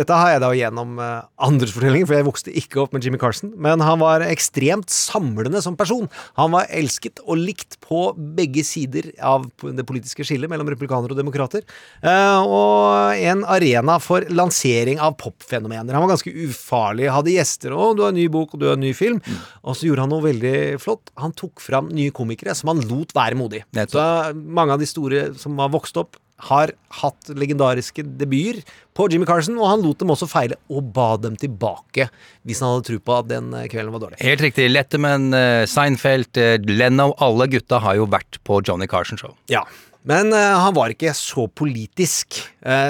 Dette 0.00 0.16
har 0.16 0.34
jeg 0.34 0.42
da 0.44 0.50
gjennom 0.56 0.96
uh, 1.00 1.26
andres 1.42 1.74
fortellinger, 1.74 2.08
for 2.08 2.18
jeg 2.18 2.28
vokste 2.28 2.54
ikke 2.62 2.82
opp 2.84 2.94
med 2.96 3.04
Jimmy 3.04 3.20
Carson. 3.20 3.52
Men 3.60 3.82
han 3.84 4.00
var 4.02 4.24
ekstremt 4.26 4.90
samlende 4.94 5.62
som 5.64 5.76
person. 5.78 6.08
Han 6.38 6.54
var 6.54 6.70
elsket 6.74 7.22
og 7.26 7.40
likt 7.40 7.78
på 7.84 8.10
begge 8.38 8.64
sider 8.66 9.10
av 9.24 9.48
det 9.62 9.86
politiske 9.88 10.26
skillet 10.26 10.50
mellom 10.50 10.70
republikanere 10.70 11.14
og 11.14 11.20
demokrater. 11.20 11.66
Uh, 12.04 12.40
og 12.44 13.20
en 13.20 13.44
arena 13.50 13.98
for 14.02 14.26
lansering 14.30 15.00
av 15.02 15.16
popfenomener. 15.20 15.94
Han 15.96 16.06
var 16.06 16.14
ganske 16.14 16.34
ufarlig. 16.46 17.10
Hadde 17.10 17.34
gjester. 17.34 17.74
'Å, 17.74 17.92
du 17.96 18.04
har 18.04 18.14
en 18.14 18.20
ny 18.20 18.28
bok, 18.32 18.54
og 18.54 18.62
du 18.62 18.68
har 18.70 18.78
en 18.78 18.84
ny 18.84 18.94
film'. 18.96 19.20
Og 19.64 19.76
så 19.76 19.88
gjorde 19.88 20.06
han 20.06 20.12
noe 20.12 20.26
veldig 20.26 20.56
flott. 20.82 21.12
Han 21.20 21.34
tok 21.36 21.62
fram 21.62 21.90
nye 21.94 22.14
komikere 22.14 22.54
som 22.56 22.72
han 22.72 22.82
lot 22.90 23.14
være 23.16 23.38
modig. 23.38 23.64
Så 23.90 24.02
mange 24.34 24.74
av 24.74 24.82
de 24.82 24.88
store 24.88 25.30
som 25.40 25.58
har 25.60 25.72
vokst 25.72 25.98
opp, 26.00 26.18
har 26.48 26.72
hatt 27.00 27.30
legendariske 27.36 28.04
debuter 28.20 28.62
på 28.96 29.08
Jimmy 29.12 29.28
Carson, 29.28 29.58
og 29.60 29.68
han 29.70 29.84
lot 29.84 30.00
dem 30.00 30.12
også 30.12 30.28
feile, 30.30 30.58
og 30.72 30.90
ba 30.94 31.12
dem 31.20 31.36
tilbake 31.40 32.08
hvis 32.48 32.62
han 32.62 32.74
hadde 32.74 32.88
tro 32.88 32.98
på 33.04 33.18
at 33.18 33.28
den 33.30 33.52
eh, 33.56 33.68
kvelden 33.70 33.94
var 33.94 34.04
dårlig. 34.06 34.20
Helt 34.24 34.42
riktig. 34.44 34.70
Letterman, 34.72 35.30
eh, 35.36 35.66
Seinfeld, 35.70 36.32
eh, 36.40 36.56
Leno, 36.68 37.12
alle 37.22 37.48
gutta 37.52 37.80
har 37.84 38.00
jo 38.00 38.08
vært 38.10 38.40
på 38.46 38.60
Johnny 38.66 38.88
Carson 38.90 39.20
Show. 39.20 39.36
Ja. 39.52 39.64
Men 40.08 40.32
han 40.32 40.72
var 40.72 40.88
ikke 40.88 41.10
så 41.12 41.42
politisk, 41.52 42.38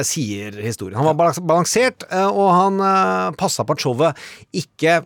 sier 0.07 0.55
historien. 0.63 0.95
Han 0.95 1.09
var 1.09 1.35
balansert, 1.43 2.05
og 2.07 2.45
han 2.55 2.77
uh, 2.79 3.33
passa 3.35 3.65
på 3.67 3.75
at 3.75 3.83
showet 3.83 4.21
ikke 4.55 5.01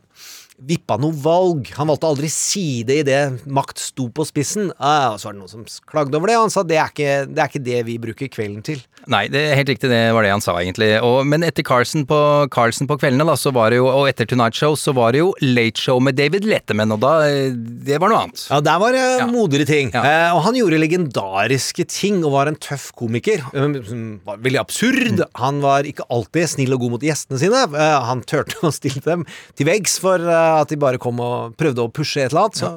vippa 0.62 0.96
noe 1.00 1.14
valg. 1.18 1.68
Han 1.78 1.90
valgte 1.90 2.08
aldri 2.08 2.30
side 2.32 3.00
idet 3.02 3.46
makt 3.50 3.80
sto 3.82 4.06
på 4.14 4.24
spissen. 4.28 4.70
Ah, 4.78 5.12
og 5.14 5.20
så 5.20 5.28
var 5.28 5.34
det 5.36 5.42
noen 5.42 5.52
som 5.52 5.64
klagde 5.90 6.18
over 6.18 6.30
det, 6.30 6.36
og 6.38 6.46
han 6.46 6.54
sa 6.54 6.62
det 6.66 6.78
er 6.78 6.92
ikke 6.92 7.14
det, 7.30 7.40
er 7.42 7.50
ikke 7.50 7.64
det 7.66 7.80
vi 7.88 7.96
bruker 8.02 8.30
kvelden 8.32 8.62
til. 8.66 8.82
Nei, 9.10 9.26
det 9.28 9.42
er 9.50 9.58
helt 9.58 9.68
riktig, 9.74 9.90
det 9.92 10.00
var 10.16 10.24
det 10.24 10.32
han 10.32 10.44
sa, 10.44 10.54
egentlig. 10.62 10.92
Og, 11.04 11.26
men 11.28 11.44
etter 11.44 11.66
Carlsen 11.66 12.06
på, 12.08 12.18
Carlsen 12.54 12.88
på 12.88 12.96
kveldene, 13.00 13.26
da, 13.28 13.34
så 13.36 13.52
var 13.54 13.74
det 13.74 13.80
jo, 13.82 13.88
og 13.90 14.08
etter 14.08 14.28
Tonight 14.30 14.56
Show, 14.56 14.78
så 14.80 14.94
var 14.96 15.12
det 15.12 15.20
jo 15.20 15.32
Late 15.44 15.82
Show 15.82 16.00
med 16.00 16.16
David 16.16 16.46
Letterman, 16.48 16.94
og 16.94 17.02
da 17.02 17.12
eh, 17.28 17.50
Det 17.84 17.98
var 18.00 18.12
noe 18.12 18.22
annet. 18.24 18.46
Ja, 18.48 18.62
der 18.64 18.80
var 18.80 18.96
det 18.96 19.04
modigere 19.32 19.68
ting. 19.68 19.92
Eh, 19.94 20.30
og 20.32 20.40
han 20.46 20.56
gjorde 20.56 20.80
legendariske 20.80 21.84
ting 21.90 22.22
og 22.24 22.32
var 22.38 22.48
en 22.50 22.56
tøff 22.56 22.90
komiker. 22.96 23.44
eh, 23.52 23.76
var 24.24 24.40
veldig 24.44 24.62
absurd. 24.62 25.24
Han 25.42 25.60
var 25.64 25.88
ikke 25.88 26.06
alltid 26.14 26.54
snill 26.54 26.76
og 26.78 26.86
god 26.86 26.96
mot 26.96 27.04
gjestene 27.04 27.42
sine. 27.42 27.66
Eh, 27.74 27.98
han 28.08 28.24
turte 28.24 28.56
å 28.68 28.72
stille 28.74 29.02
dem 29.04 29.26
til 29.58 29.68
veggs 29.68 29.98
for 30.02 30.22
eh, 30.22 30.53
at 30.62 30.72
de 30.72 30.78
bare 30.80 31.00
kom 31.02 31.20
og 31.24 31.56
prøvde 31.60 31.84
å 31.84 31.92
pushe 31.92 32.22
et 32.22 32.32
eller 32.32 32.46
annet. 32.46 32.60
Så 32.60 32.70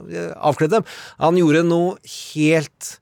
avkledde 0.49 0.79
dem. 0.79 0.87
Han 1.21 1.39
gjorde 1.39 1.65
noe 1.67 1.97
helt 2.33 2.97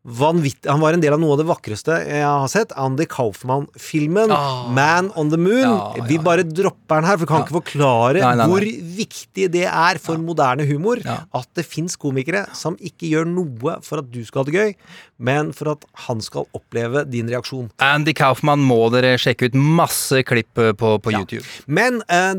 Vanvittig. 0.00 0.64
Han 0.70 0.80
var 0.80 0.96
en 0.96 1.02
del 1.02 1.12
av 1.12 1.20
noe 1.20 1.34
av 1.34 1.40
det 1.42 1.44
vakreste 1.50 1.92
jeg 2.08 2.24
har 2.24 2.48
sett. 2.48 2.70
Andy 2.80 3.04
Kaufman-filmen 3.04 4.30
Ah. 4.32 4.68
'Man 4.72 5.10
on 5.14 5.28
the 5.30 5.36
Moon'. 5.36 5.60
Ja, 5.60 5.92
ja. 5.96 6.04
Vi 6.08 6.16
bare 6.18 6.42
dropper 6.42 7.00
den 7.02 7.04
her, 7.04 7.18
for 7.18 7.26
vi 7.26 7.26
kan 7.26 7.42
ikke 7.44 7.58
forklare 7.60 8.20
Nei, 8.20 8.34
nei, 8.34 8.36
nei. 8.36 8.46
hvor 8.48 8.64
viktig 8.96 9.50
det 9.52 9.66
er 9.68 9.98
for 9.98 10.16
moderne 10.16 10.64
humor 10.66 10.96
at 11.04 11.48
det 11.54 11.66
fins 11.66 11.96
komikere 11.96 12.46
som 12.56 12.76
ikke 12.80 13.10
gjør 13.12 13.26
noe 13.28 13.76
for 13.82 13.98
at 14.00 14.10
du 14.10 14.24
skal 14.24 14.40
ha 14.44 14.50
det 14.50 14.54
gøy, 14.56 14.74
men 15.18 15.52
for 15.52 15.72
at 15.72 15.84
han 16.06 16.20
skal 16.24 16.46
oppleve 16.56 17.04
din 17.10 17.28
reaksjon. 17.28 17.68
Andy 17.78 18.14
Kaufman 18.16 18.58
må 18.58 18.90
dere 18.90 19.18
sjekke 19.20 19.50
ut 19.50 19.54
masse 19.54 20.22
klipp 20.24 20.56
eh, 20.58 20.72
på, 20.72 20.94
på 21.02 21.12
YouTube. 21.12 21.44
Men 21.66 22.00
uh, 22.08 22.32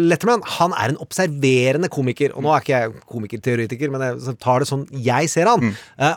Letterman 0.00 0.40
han 0.56 0.72
er 0.72 0.94
en 0.94 1.00
observerende 1.02 1.90
komiker. 1.92 2.32
Og 2.32 2.42
nå 2.42 2.54
er 2.56 2.64
ikke 2.64 2.72
jeg 2.78 2.94
komikerteoretiker, 3.12 3.90
men 3.92 4.00
jeg 4.00 4.38
tar 4.40 4.60
det 4.64 4.68
sånn 4.70 4.86
jeg 4.96 5.28
ser 5.28 5.50
han. 5.52 5.60
Mm. 5.60 5.74
Eh, 5.98 6.16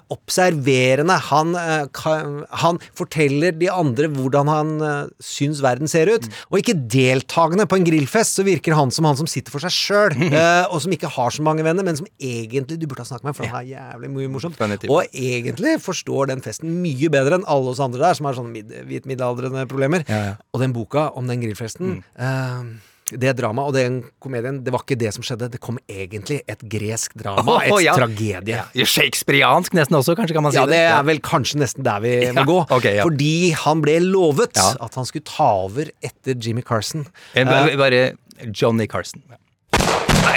observerende. 0.85 1.17
Han, 1.29 1.55
eh, 1.55 2.49
han 2.61 2.79
forteller 2.95 3.55
de 3.57 3.69
andre 3.71 4.09
hvordan 4.11 4.49
han 4.49 4.73
eh, 4.81 5.07
syns 5.19 5.61
verden 5.63 5.87
ser 5.87 6.07
ut. 6.07 6.25
Mm. 6.25 6.37
Og 6.51 6.59
ikke 6.59 6.77
deltakende 6.91 7.67
på 7.67 7.79
en 7.79 7.87
grillfest, 7.87 8.37
så 8.37 8.45
virker 8.45 8.75
han 8.75 8.91
som 8.91 9.05
han 9.05 9.17
som 9.17 9.27
sitter 9.27 9.51
for 9.51 9.63
seg 9.63 9.73
sjøl, 9.73 10.15
og 10.71 10.81
som 10.83 10.93
ikke 10.93 11.11
har 11.11 11.33
så 11.33 11.43
mange 11.45 11.65
venner, 11.65 11.85
men 11.85 11.97
som 11.97 12.07
egentlig 12.19 12.79
du 12.79 12.87
burde 12.87 13.03
ha 13.03 13.09
snakket 13.09 13.29
med, 13.29 13.37
for 13.37 13.49
han 13.49 13.61
er 13.63 13.71
jævlig 13.75 14.11
mye 14.15 14.31
morsomt. 14.31 14.59
Og 14.89 15.05
egentlig 15.11 15.77
forstår 15.83 16.31
den 16.31 16.43
festen 16.45 16.81
mye 16.83 17.11
bedre 17.13 17.39
enn 17.39 17.47
alle 17.49 17.73
oss 17.73 17.83
andre 17.83 18.03
der, 18.03 18.17
som 18.17 18.29
har 18.29 18.37
sånne 18.37 18.53
mid 18.55 18.73
hvit 18.85 19.07
middelaldrende 19.09 19.65
problemer. 19.69 20.05
Ja, 20.09 20.21
ja. 20.31 20.33
Og 20.53 20.61
den 20.61 20.73
boka 20.75 21.09
om 21.17 21.29
den 21.29 21.41
grillfesten 21.43 21.99
eh, 22.19 22.75
det 23.11 23.35
dramaet 23.37 23.67
og 23.69 23.75
den 23.77 23.97
komedien, 24.23 24.63
det 24.65 24.71
var 24.73 24.81
ikke 24.81 24.97
det 24.97 25.11
som 25.13 25.21
skjedde. 25.25 25.51
Det 25.53 25.59
kom 25.61 25.77
egentlig 25.85 26.39
et 26.49 26.63
gresk 26.71 27.13
drama. 27.21 27.59
Oh, 27.69 27.77
et 27.77 27.85
ja. 27.85 27.93
tragedie. 27.97 28.57
Ja, 28.73 28.85
Shakespeareansk 28.89 29.75
nesten 29.77 29.97
også, 29.99 30.15
kanskje, 30.17 30.33
kan 30.39 30.43
man 30.47 30.51
si 30.55 30.57
Ja, 30.57 30.65
det? 30.65 30.73
det 30.79 30.83
er 30.95 31.03
vel 31.11 31.21
kanskje 31.21 31.61
nesten 31.61 31.85
der 31.85 32.01
vi 32.01 32.15
må 32.39 32.45
gå. 32.49 32.59
Okay. 32.79 32.97
Fordi 33.05 33.51
han 33.61 33.81
ble 33.85 33.99
lovet 34.03 34.57
at 34.57 34.97
han 34.97 35.05
skulle 35.05 35.27
ta 35.29 35.51
over 35.67 35.91
etter 36.01 36.33
Jimmy 36.41 36.65
Carson. 36.65 37.05
Bare, 37.35 37.69
Eh, 37.71 37.77
Bare 37.77 38.03
Johnny 38.51 38.87
Carson. 38.89 39.21
Ja. 39.29 39.37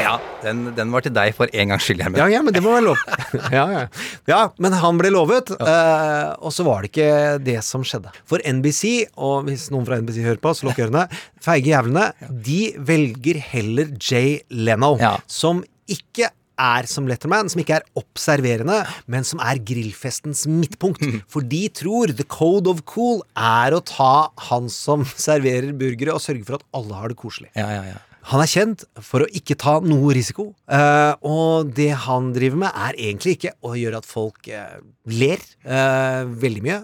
Ja, 0.09 0.15
den, 0.41 0.63
den 0.77 0.93
var 0.95 1.05
til 1.05 1.13
deg 1.13 1.35
for 1.37 1.51
en 1.53 1.73
gangs 1.75 1.85
skyld, 1.85 2.01
Gjermund. 2.01 2.21
Ja, 2.23 2.29
ja, 2.33 2.41
men 2.45 2.55
det 2.57 2.63
må 2.65 2.73
være 2.73 2.87
lov. 2.87 3.03
ja, 3.59 3.67
ja. 3.75 3.83
ja, 4.31 4.41
men 4.63 4.77
han 4.81 5.01
ble 5.01 5.13
lovet, 5.13 5.53
uh, 5.61 6.33
og 6.41 6.55
så 6.55 6.65
var 6.65 6.85
det 6.85 6.93
ikke 6.95 7.11
det 7.45 7.59
som 7.67 7.85
skjedde. 7.85 8.15
For 8.29 8.41
NBC, 8.41 9.11
og 9.21 9.45
hvis 9.49 9.69
noen 9.75 9.85
fra 9.89 10.01
NBC 10.01 10.23
hører 10.25 10.41
på, 10.41 10.55
så 10.57 10.69
lukk 10.69 10.81
ørene, 10.87 11.05
feige 11.45 11.75
jævlene, 11.75 12.09
de 12.49 12.63
velger 12.89 13.43
heller 13.53 13.93
Jay 14.01 14.39
Leno, 14.49 14.95
som 15.29 15.61
ikke 15.89 16.33
er 16.59 16.89
som 16.91 17.07
Letterman, 17.09 17.51
som 17.53 17.61
ikke 17.63 17.79
er 17.79 17.87
observerende, 17.99 18.81
men 19.11 19.27
som 19.27 19.43
er 19.45 19.61
grillfestens 19.63 20.47
midtpunkt. 20.51 21.05
For 21.31 21.47
de 21.47 21.63
tror 21.71 22.17
the 22.17 22.27
code 22.27 22.71
of 22.71 22.83
cool 22.89 23.23
er 23.37 23.77
å 23.77 23.85
ta 23.85 24.29
han 24.49 24.73
som 24.73 25.07
serverer 25.29 25.71
burgere, 25.79 26.17
og 26.17 26.25
sørge 26.25 26.49
for 26.49 26.59
at 26.59 26.69
alle 26.77 26.99
har 26.99 27.13
det 27.13 27.21
koselig. 27.21 27.53
Ja, 27.55 27.71
ja, 27.77 27.87
ja. 27.93 28.05
Han 28.29 28.43
er 28.43 28.51
kjent 28.51 28.85
for 29.01 29.25
å 29.25 29.29
ikke 29.33 29.57
ta 29.57 29.79
noe 29.81 30.13
risiko, 30.17 30.51
eh, 30.69 31.15
og 31.25 31.71
det 31.77 31.91
han 32.05 32.33
driver 32.37 32.61
med, 32.65 32.77
er 32.77 32.99
egentlig 33.09 33.39
ikke 33.39 33.55
å 33.65 33.73
gjøre 33.79 34.03
at 34.03 34.09
folk 34.09 34.51
eh, 34.53 34.77
ler 35.09 35.41
eh, 35.65 36.29
veldig 36.43 36.65
mye. 36.67 36.79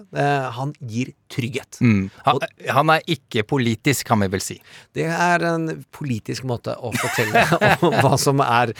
Han 0.57 0.73
gir 0.89 1.13
trygghet. 1.29 1.77
Mm. 1.85 2.09
Han, 2.25 2.41
han 2.79 2.93
er 2.95 3.05
ikke 3.17 3.45
politisk, 3.45 4.07
kan 4.09 4.23
vi 4.23 4.31
vel 4.33 4.41
si. 4.41 4.57
Det 4.95 5.05
er 5.05 5.45
en 5.51 5.69
politisk 5.93 6.47
måte 6.49 6.73
å 6.73 6.93
fortelle 6.97 7.45
om 7.85 7.97
hva 8.01 8.15
som 8.21 8.41
er 8.45 8.73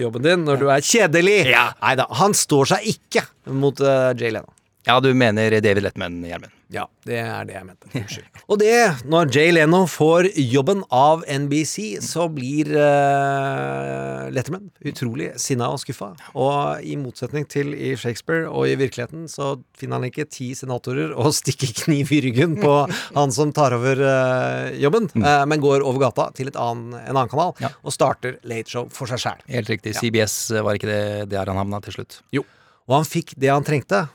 jobben 0.00 0.26
din 0.26 0.46
når 0.48 0.64
du 0.64 0.70
er 0.74 0.86
kjedelig. 0.86 1.42
Nei 1.52 1.98
da, 2.00 2.08
han 2.18 2.34
står 2.34 2.74
seg 2.74 2.90
ikke 2.96 3.26
mot 3.54 3.78
Jay 3.78 4.34
Leno. 4.34 4.50
Ja, 4.88 4.96
du 5.00 5.12
mener 5.14 5.60
David 5.60 5.84
Letman, 5.84 6.22
Gjermund. 6.24 6.56
Ja, 6.70 6.84
det 7.02 7.16
er 7.18 7.46
det 7.48 7.54
jeg 7.56 7.66
mente. 7.66 7.88
Unnskyld. 7.98 8.26
Og 8.46 8.58
det, 8.62 8.74
når 9.10 9.30
Jay 9.34 9.50
Leno 9.52 9.82
får 9.90 10.28
jobben 10.38 10.84
av 10.94 11.24
NBC, 11.26 11.98
så 12.04 12.28
blir 12.32 12.70
uh, 12.72 14.28
Letterman 14.30 14.68
utrolig 14.86 15.32
sinna 15.42 15.68
og 15.74 15.82
skuffa. 15.82 16.12
Og 16.38 16.86
i 16.86 16.94
motsetning 16.98 17.48
til 17.50 17.74
i 17.74 17.90
Shakespeare 17.98 18.46
og 18.46 18.70
i 18.70 18.76
virkeligheten, 18.78 19.26
så 19.30 19.56
finner 19.78 19.98
han 19.98 20.08
ikke 20.08 20.28
ti 20.30 20.52
senatorer 20.58 21.12
og 21.12 21.34
stikker 21.36 21.74
kniv 21.82 22.14
i 22.14 22.22
ryggen 22.28 22.54
på 22.62 22.76
han 23.18 23.34
som 23.34 23.52
tar 23.56 23.74
over 23.76 24.00
uh, 24.00 24.70
jobben, 24.78 25.10
eh, 25.18 25.42
men 25.50 25.60
går 25.62 25.82
over 25.82 26.06
gata 26.06 26.28
til 26.38 26.52
et 26.52 26.58
annen, 26.60 26.94
en 27.02 27.16
annen 27.16 27.30
kanal 27.30 27.52
og 27.58 27.92
starter 27.94 28.38
Late 28.46 28.70
Show 28.70 28.88
for 28.94 29.10
seg 29.10 29.20
sjæl. 29.22 29.44
Helt 29.50 29.74
riktig. 29.74 29.96
CBS 29.98 30.38
var 30.62 30.78
ikke 30.78 30.88
det 30.94 31.28
der 31.34 31.50
han 31.50 31.58
havna 31.60 31.82
til 31.84 31.98
slutt. 31.98 32.22
Jo. 32.34 32.46
Og 32.88 33.00
han 33.00 33.06
fikk 33.06 33.34
det 33.38 33.50
han 33.52 33.66
trengte 33.66 34.06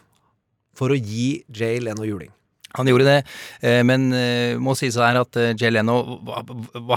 for 0.75 0.93
å 0.93 0.99
gi 0.99 1.43
Jay 1.49 1.79
Leno 1.83 2.07
juling. 2.07 2.33
Han 2.75 2.89
gjorde 2.89 3.05
det, 3.07 3.19
eh, 3.63 3.81
men 3.87 4.09
må 4.11 4.65
må 4.65 4.73
sies 4.77 4.97
her 4.99 5.19
at 5.19 5.37
eh, 5.39 5.53
Jay 5.55 5.71
Leno 5.71 5.95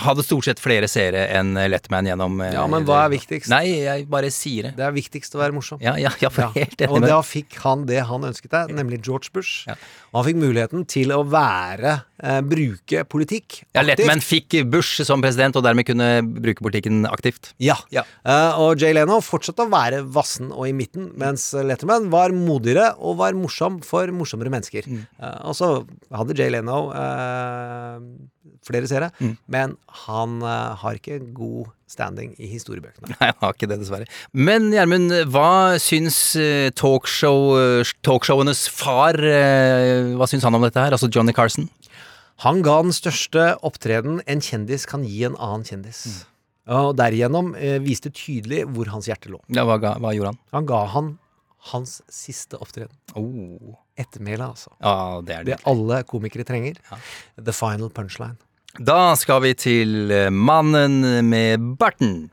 hadde 0.03 0.25
stort 0.27 0.49
sett 0.49 0.63
flere 0.63 0.89
seere 0.91 1.27
enn 1.39 1.53
Letman 1.71 2.09
gjennom 2.09 2.41
eh, 2.43 2.55
Ja, 2.57 2.65
men 2.71 2.87
hva 2.89 3.05
er 3.05 3.13
viktigst? 3.15 3.51
Nei, 3.53 3.85
jeg 3.85 4.09
bare 4.11 4.33
sier 4.35 4.69
det. 4.69 4.73
Det 4.79 4.87
er 4.89 4.97
viktigst 4.97 5.37
å 5.37 5.43
være 5.43 5.55
morsom. 5.55 5.83
Ja, 5.85 5.95
ja, 6.01 6.11
ja, 6.23 6.33
for 6.35 6.57
helt 6.57 6.81
enig 6.81 6.97
Og 6.97 7.07
da 7.07 7.21
fikk 7.27 7.61
han 7.63 7.87
det 7.91 8.01
han 8.09 8.27
ønsket 8.27 8.57
seg, 8.57 8.75
nemlig 8.75 9.03
George 9.07 9.31
Bush. 9.35 9.69
Og 10.13 10.21
han 10.21 10.27
fikk 10.31 10.41
muligheten 10.41 10.85
til 10.89 11.13
å 11.13 11.21
være 11.29 11.95
eh, 12.23 12.39
bruke 12.47 13.05
politikk 13.11 13.61
Ja, 13.77 13.85
Letman 13.85 14.23
fikk 14.25 14.57
Bush 14.71 15.03
som 15.07 15.23
president, 15.25 15.59
og 15.59 15.67
dermed 15.67 15.87
kunne 15.89 16.09
bruke 16.25 16.65
politikken 16.65 17.05
aktivt. 17.11 17.53
Ja. 17.63 17.77
Eh, 17.93 18.61
og 18.61 18.81
Jay 18.81 18.97
Leno 18.97 19.21
fortsatte 19.25 19.67
å 19.67 19.73
være 19.73 20.03
vassen 20.17 20.53
og 20.55 20.69
i 20.69 20.75
midten, 20.77 21.11
mens 21.21 21.51
Letterman 21.53 22.09
var 22.13 22.35
modigere 22.37 22.93
og 22.99 23.21
var 23.21 23.37
morsom 23.39 23.81
for 23.85 24.11
morsommere 24.15 24.53
mennesker. 24.55 24.89
Mm. 24.89 25.05
Eh, 25.21 25.39
og 25.51 25.59
så 25.59 25.73
hadde 26.15 26.39
Jay 26.39 26.53
Leno 26.57 26.89
eh, 26.97 28.01
flere 28.67 28.89
seere, 28.91 29.11
Mm. 29.21 29.37
men 29.49 29.77
han 30.07 30.39
eh, 30.43 30.77
har 30.83 30.95
ikke 30.99 31.19
god 31.35 31.69
standing 31.89 32.35
i 32.39 32.47
historiebøkene. 32.53 33.09
Nei, 33.15 33.29
han 33.31 33.41
har 33.41 33.55
ikke 33.55 33.69
det, 33.71 33.79
dessverre. 33.81 34.07
Men 34.37 34.71
Gjermund, 34.75 35.13
hva 35.33 35.79
syns 35.81 36.19
eh, 36.37 36.71
talkshow, 36.77 37.57
eh, 37.59 37.93
talkshowenes 38.05 38.67
far 38.69 39.15
Hva 39.19 40.29
syns 40.29 40.45
han 40.45 40.55
om 40.59 40.63
dette 40.67 40.81
her? 40.83 40.93
Altså 40.97 41.09
Johnny 41.13 41.33
Carson? 41.37 41.69
Han 42.45 42.61
ga 42.63 42.77
den 42.85 42.93
største 42.95 43.57
opptreden 43.67 44.21
en 44.31 44.41
kjendis 44.45 44.85
kan 44.87 45.03
gi 45.05 45.25
en 45.27 45.35
annen 45.43 45.65
kjendis. 45.67 46.05
Og 46.69 46.93
derigjennom 47.01 47.55
viste 47.83 48.13
tydelig 48.15 48.61
hvor 48.69 48.87
hans 48.93 49.09
hjerte 49.09 49.31
lå. 49.33 49.41
Ja, 49.49 49.65
hva, 49.67 49.79
ga, 49.83 49.95
hva 49.99 50.13
gjorde 50.15 50.35
han? 50.35 50.39
Han 50.53 50.69
ga 50.69 50.83
han 50.93 51.09
hans 51.73 51.97
siste 52.13 52.61
opptreden. 52.63 52.95
Oh. 53.19 53.75
Ettermæle, 53.99 54.47
altså. 54.53 54.71
Ja, 54.79 55.19
det 55.27 55.35
er 55.35 55.47
det. 55.49 55.57
Det 55.57 55.67
alle 55.67 56.03
komikere 56.07 56.45
trenger. 56.47 56.77
The 57.41 57.55
final 57.57 57.91
punchline. 57.91 58.37
Da 58.79 59.17
skal 59.19 59.41
vi 59.43 59.57
til 59.59 60.13
eh, 60.15 60.29
mannen 60.31 61.01
med 61.27 61.59
barten. 61.81 62.29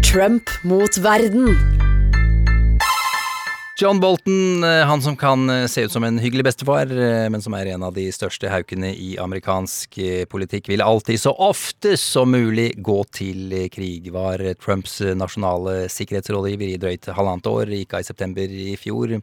Trump 0.00 0.48
mot 0.64 0.96
verden. 1.04 1.52
John 3.76 4.00
Bolton, 4.00 4.64
eh, 4.64 4.86
han 4.88 5.02
som 5.04 5.18
kan 5.20 5.50
eh, 5.50 5.66
se 5.68 5.84
ut 5.84 5.92
som 5.92 6.04
en 6.08 6.16
hyggelig 6.18 6.46
bestefar, 6.48 6.88
men 7.28 7.44
som 7.44 7.52
er 7.52 7.74
en 7.74 7.84
av 7.84 7.92
de 7.92 8.06
største 8.08 8.48
haukene 8.48 8.94
i 8.96 9.18
amerikansk 9.20 9.98
politikk, 10.32 10.70
vil 10.72 10.86
alltid 10.86 11.20
så 11.20 11.34
ofte 11.36 11.98
som 12.00 12.32
mulig 12.32 12.70
gå 12.80 13.02
til 13.12 13.52
krig. 13.68 14.08
Var 14.16 14.46
Trumps 14.64 15.02
nasjonale 15.12 15.90
sikkerhetsrådgiver 15.92 16.72
i 16.72 16.80
drøyt 16.80 17.12
halvannet 17.12 17.52
år, 17.52 17.76
gikk 17.82 17.98
av 17.98 18.06
i 18.06 18.10
september 18.14 18.58
i 18.64 18.78
fjor. 18.80 19.18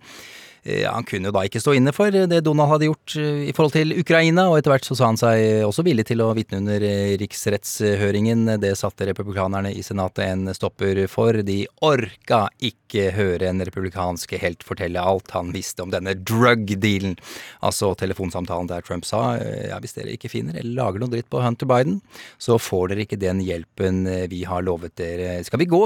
Eh, 0.63 0.85
Han 0.91 1.03
kunne 1.03 1.29
jo 1.29 1.33
da 1.33 1.41
ikke 1.47 1.61
stå 1.61 1.73
inne 1.77 1.93
for 1.95 2.13
det 2.13 2.43
Donald 2.45 2.69
hadde 2.69 2.89
gjort 2.89 3.15
eh, 3.17 3.47
i 3.49 3.53
forhold 3.55 3.73
til 3.73 3.95
Ukraina, 3.97 4.47
og 4.49 4.59
etter 4.59 4.75
hvert 4.75 4.85
så 4.85 4.97
sa 4.97 5.09
han 5.09 5.17
seg 5.17 5.65
også 5.65 5.85
villig 5.87 6.05
til 6.11 6.21
å 6.21 6.29
vitne 6.37 6.59
under 6.61 6.85
eh, 6.85 7.15
riksrettshøringen. 7.21 8.57
Det 8.61 8.75
satte 8.77 9.07
republikanerne 9.09 9.73
i 9.73 9.81
senatet 9.85 10.27
en 10.27 10.53
stopper 10.53 11.01
for. 11.09 11.41
De 11.45 11.63
orka 11.85 12.43
ikke 12.61 13.09
høre 13.15 13.49
en 13.49 13.63
republikansk 13.65 14.35
helt 14.41 14.65
fortelle 14.67 15.01
alt 15.01 15.33
han 15.33 15.49
visste 15.55 15.81
om 15.81 15.93
denne 15.93 16.13
drug-dealen. 16.19 17.17
Altså 17.65 17.93
telefonsamtalen 17.97 18.69
der 18.69 18.85
Trump 18.85 19.07
sa 19.07 19.37
ja, 19.39 19.79
hvis 19.81 19.95
dere 19.95 20.13
ikke 20.13 20.29
finner 20.29 20.59
eller 20.59 20.75
lager 20.77 21.01
noe 21.01 21.11
dritt 21.13 21.29
på 21.31 21.41
Hunter 21.41 21.69
Biden, 21.69 22.01
så 22.41 22.57
får 22.61 22.91
dere 22.91 23.05
ikke 23.05 23.19
den 23.21 23.41
hjelpen 23.45 24.03
vi 24.29 24.43
har 24.47 24.65
lovet 24.67 24.93
dere. 24.99 25.39
Skal 25.47 25.61
vi 25.61 25.69
gå 25.71 25.81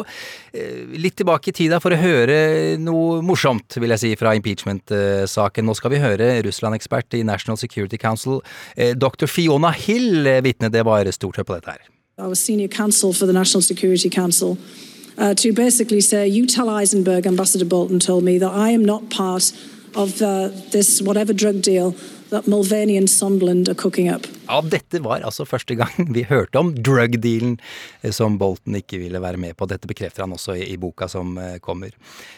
litt 0.97 1.17
tilbake 1.19 1.51
i 1.51 1.55
tida 1.55 1.79
for 1.83 1.93
å 1.93 1.99
høre 1.99 2.37
noe 2.81 3.21
morsomt, 3.25 3.77
vil 3.77 3.93
jeg 3.93 4.01
si, 4.01 4.11
fra 4.19 4.33
impeachment-saken. 4.65 5.65
Nå 5.65 5.73
skal 5.75 5.91
vi 5.91 5.99
høre 5.99 6.41
Russland-ekspert 6.45 7.13
i 7.13 7.23
National 7.23 7.57
Security 7.57 7.97
Council, 7.97 8.41
eh, 8.75 8.95
dr. 8.95 9.27
Fiona 9.27 9.71
Hill, 9.71 10.27
eh, 10.27 10.41
vitne. 10.41 10.69
Det 10.69 10.85
var 10.85 11.11
stort 11.11 11.37
hør 11.37 11.43
på 11.43 11.55
dette 11.55 11.71
her. 11.71 11.79
I 12.17 12.27
was 12.27 12.39
senior 12.39 12.67
counsel 12.67 13.13
for 13.13 13.25
National 13.33 13.61
Security 13.61 14.09
Council, 14.09 14.57
uh, 15.17 15.33
to 15.33 15.51
basically 15.51 15.99
say, 16.01 16.25
you 16.27 16.45
tell 16.45 16.69
Eisenberg, 16.69 17.25
Ambassador 17.25 17.65
Bolton 17.65 17.99
told 17.99 18.23
me, 18.23 18.39
that 18.39 18.51
I 18.53 18.69
am 18.69 18.85
not 18.85 19.09
part 19.09 19.51
of 19.95 20.21
uh, 20.21 20.49
this 20.71 21.01
whatever 21.01 21.33
drug 21.33 21.61
deal 21.61 21.93
Ja, 24.45 24.59
dette 24.61 25.01
var 25.03 25.23
altså 25.25 25.45
første 25.47 25.77
gang 25.79 26.09
vi 26.15 26.25
hørte 26.27 26.61
om 26.61 26.73
drug-dealen 26.75 27.57
eh, 28.01 28.13
som 28.15 28.39
Bolton 28.41 28.77
ikke 28.79 28.99
ville 29.01 29.21
være 29.21 29.39
med 29.41 29.57
på. 29.57 29.67
Dette 29.69 29.89
bekrefter 29.89 30.25
han 30.25 30.35
også 30.35 30.57
i, 30.59 30.67
i 30.73 30.77
boka 30.81 31.07
som 31.11 31.37
eh, 31.41 31.57
kommer. 31.63 31.95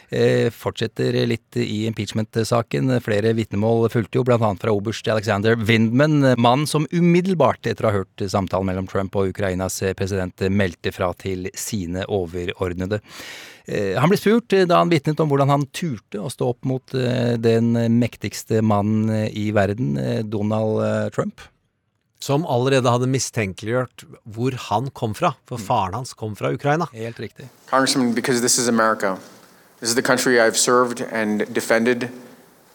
Eh, 0.09 0.47
fortsetter 0.53 1.17
litt 1.27 1.59
i 1.59 1.83
impeachment-saken. 1.89 2.95
Flere 3.03 3.33
vitnemål 3.37 3.89
fulgte 3.91 4.21
jo, 4.21 4.25
annet 4.37 4.63
fra 4.63 4.75
oberst 4.75 5.07
Alexander 5.11 5.57
Windman, 5.59 6.21
mannen 6.37 6.67
som 6.69 6.87
umiddelbart 6.91 7.67
etter 7.67 7.87
å 7.87 7.91
ha 7.91 8.01
hørt 8.01 8.27
samtalen 8.29 8.69
mellom 8.71 8.87
Trump 8.87 9.15
og 9.19 9.33
Ukrainas 9.33 9.81
eh, 9.83 9.95
president 9.97 10.47
meldte 10.51 10.93
fra 10.95 11.11
til 11.19 11.51
sine 11.57 12.07
overordnede. 12.07 13.01
Eh, 13.67 13.99
Han 13.99 14.09
ble 14.09 14.17
spurt 14.19 14.53
eh, 14.55 14.65
da 14.67 14.79
han 14.79 14.91
vitnet 14.91 15.19
om 15.19 15.29
hvordan 15.31 15.51
han 15.51 15.67
turte 15.75 16.21
å 16.23 16.31
stå 16.31 16.53
opp 16.53 16.67
mot 16.67 16.95
eh, 16.95 17.35
den 17.35 17.73
mektigste 17.99 18.61
mannen 18.63 19.27
i 19.27 19.49
verden, 19.55 19.97
Donald 20.31 21.11
Trump. 21.15 21.43
Som 22.23 22.47
allerede 22.49 22.89
hadde 22.89 23.09
mistenkeliggjort 23.11 24.07
hvor 24.33 24.55
han 24.69 24.87
kom 24.95 25.13
fra, 25.13 25.35
for 25.45 25.61
faren 25.61 25.99
hans 25.99 26.15
kom 26.17 26.33
fra 26.39 26.49
Ukraina. 26.55 26.87
Helt 26.95 27.19
riktig. 27.19 27.49
Congressman, 27.69 28.13
because 28.15 28.41
this 28.41 28.57
is 28.57 28.67
America, 28.67 29.19
this 29.79 29.89
is 29.89 29.95
the 29.95 30.01
country 30.01 30.39
I've 30.39 30.57
served 30.57 31.01
and 31.11 31.45
defended, 31.53 32.09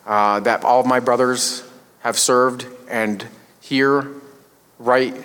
uh, 0.07 0.38
that 0.40 0.62
all 0.62 0.80
of 0.80 0.86
my 0.86 1.01
brothers 1.01 1.64
have 2.05 2.18
served, 2.18 2.66
and 2.88 3.26
here, 3.61 4.07
right 4.78 5.16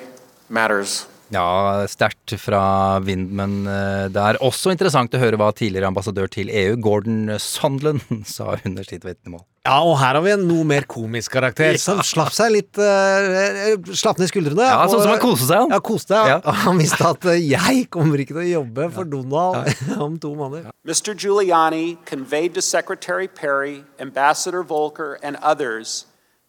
matters. 0.50 1.06
Ja, 1.34 1.84
sterkt 1.92 2.38
fra 2.40 3.00
Windman 3.04 3.60
det 3.66 4.16
der. 4.16 4.40
Også 4.46 4.72
interessant 4.72 5.16
å 5.16 5.22
høre 5.22 5.40
hva 5.40 5.52
tidligere 5.56 5.90
ambassadør 5.92 6.32
til 6.32 6.52
EU, 6.54 6.78
Gordon 6.80 7.36
Sandland, 7.42 8.04
sa 8.36 8.56
under 8.64 8.88
sitt 8.88 9.08
vitnemål. 9.08 9.44
Ja, 9.68 9.82
og 9.84 9.98
her 10.00 10.16
har 10.16 10.24
vi 10.24 10.32
en 10.32 10.46
noe 10.48 10.64
mer 10.68 10.86
komisk 10.88 11.34
karakter, 11.36 11.76
som 11.82 12.00
slapp 12.06 12.32
seg 12.36 12.54
litt 12.54 12.80
uh, 12.80 13.76
Slapp 13.92 14.20
ned 14.22 14.30
skuldrene. 14.32 14.64
Ja, 14.64 14.86
sånn 14.88 15.02
som 15.04 15.12
han 15.12 15.20
koste 15.20 15.48
seg, 15.50 15.60
han. 15.60 15.74
Ja, 15.76 15.80
koste 15.84 16.16
seg. 16.16 16.30
Ja. 16.32 16.54
Han 16.68 16.80
visste 16.80 17.10
at 17.10 17.26
eh, 17.28 17.42
jeg 17.44 17.88
kommer 17.92 18.22
ikke 18.22 18.36
til 18.38 18.44
å 18.46 18.48
jobbe 18.48 18.88
for 18.96 19.10
Donald 19.12 19.68
om 20.06 20.16
to 20.24 20.32
måneder. 20.40 20.72
Mr. 20.88 21.14
Giuliani 21.20 21.98
conveyed 22.08 22.56
to 22.56 22.62
Secretary 22.62 23.28
Perry, 23.28 23.84
Ambassador 24.00 24.64
Volker, 24.64 25.20
and 25.22 25.38
others 25.42 26.06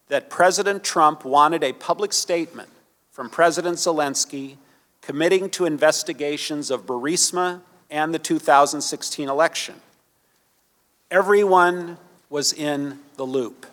that 0.07 0.29
President 0.29 0.83
Trump 0.83 1.25
wanted 1.25 1.63
a 1.63 1.73
public 1.73 2.13
statement 2.13 2.69
from 3.11 3.29
President 3.29 3.77
Zelensky 3.77 4.57
committing 5.09 5.49
to 5.49 5.65
investigations 5.65 6.69
of 6.69 6.85
Burisma 6.85 7.61
and 7.89 8.13
the 8.13 8.19
2016 8.19 9.27
election. 9.27 9.73
Everyone 11.09 11.97
was 12.29 12.53
in 12.53 12.99
the 13.17 13.23
loop. 13.23 13.65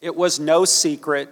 It 0.00 0.14
was 0.14 0.38
no 0.38 0.64
secret. 0.64 1.28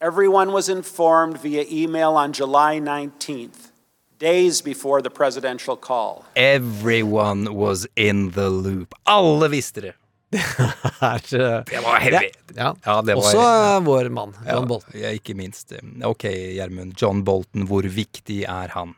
Everyone 0.00 0.50
was 0.50 0.68
informed 0.68 1.38
via 1.38 1.64
email 1.70 2.16
on 2.16 2.32
July 2.32 2.80
19th, 2.80 3.70
days 4.18 4.62
before 4.62 5.00
the 5.00 5.10
presidential 5.10 5.76
call. 5.76 6.24
Everyone 6.34 7.54
was 7.54 7.86
in 7.94 8.32
the 8.32 8.50
loop. 8.50 8.96
Alle 9.06 9.48
visste 9.48 9.80
det. 9.80 9.94
det 10.30 11.80
var 11.84 11.98
heavy. 12.04 12.28
Ja. 12.54 12.74
Ja, 12.84 13.00
det 13.02 13.14
var- 13.14 13.22
Også 13.22 13.40
ja. 13.40 13.78
vår 13.80 14.10
mann, 14.12 14.34
John 14.46 14.68
Bolton. 14.68 14.92
Ikke 15.12 15.34
minst. 15.36 15.72
Ok, 16.04 16.24
Gjermund. 16.56 16.94
John 17.00 17.22
Bolton, 17.24 17.66
hvor 17.68 17.82
viktig 17.88 18.42
er 18.44 18.68
han? 18.74 18.94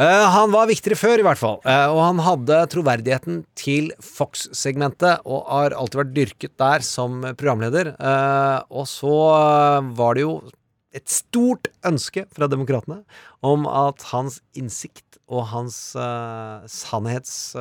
Eh, 0.00 0.24
han 0.32 0.50
var 0.54 0.70
viktigere 0.70 0.96
før, 0.96 1.20
i 1.20 1.24
hvert 1.26 1.40
fall. 1.40 1.58
Eh, 1.68 1.86
og 1.92 1.98
han 2.00 2.22
hadde 2.24 2.60
troverdigheten 2.72 3.42
til 3.58 3.90
Fox-segmentet, 4.00 5.20
og 5.28 5.44
har 5.50 5.74
alltid 5.76 6.00
vært 6.00 6.14
dyrket 6.16 6.54
der 6.62 6.86
som 6.86 7.20
programleder. 7.36 7.92
Eh, 7.98 8.62
og 8.72 8.86
så 8.88 9.12
eh, 9.34 9.90
var 9.98 10.14
det 10.16 10.24
jo 10.24 10.36
et 10.96 11.08
stort 11.08 11.68
ønske 11.88 12.24
fra 12.32 12.48
demokratene 12.52 13.02
om 13.44 13.66
at 13.68 14.02
hans 14.12 14.40
innsikt 14.56 15.18
og 15.32 15.46
hans 15.52 15.76
sannhets... 16.68 17.54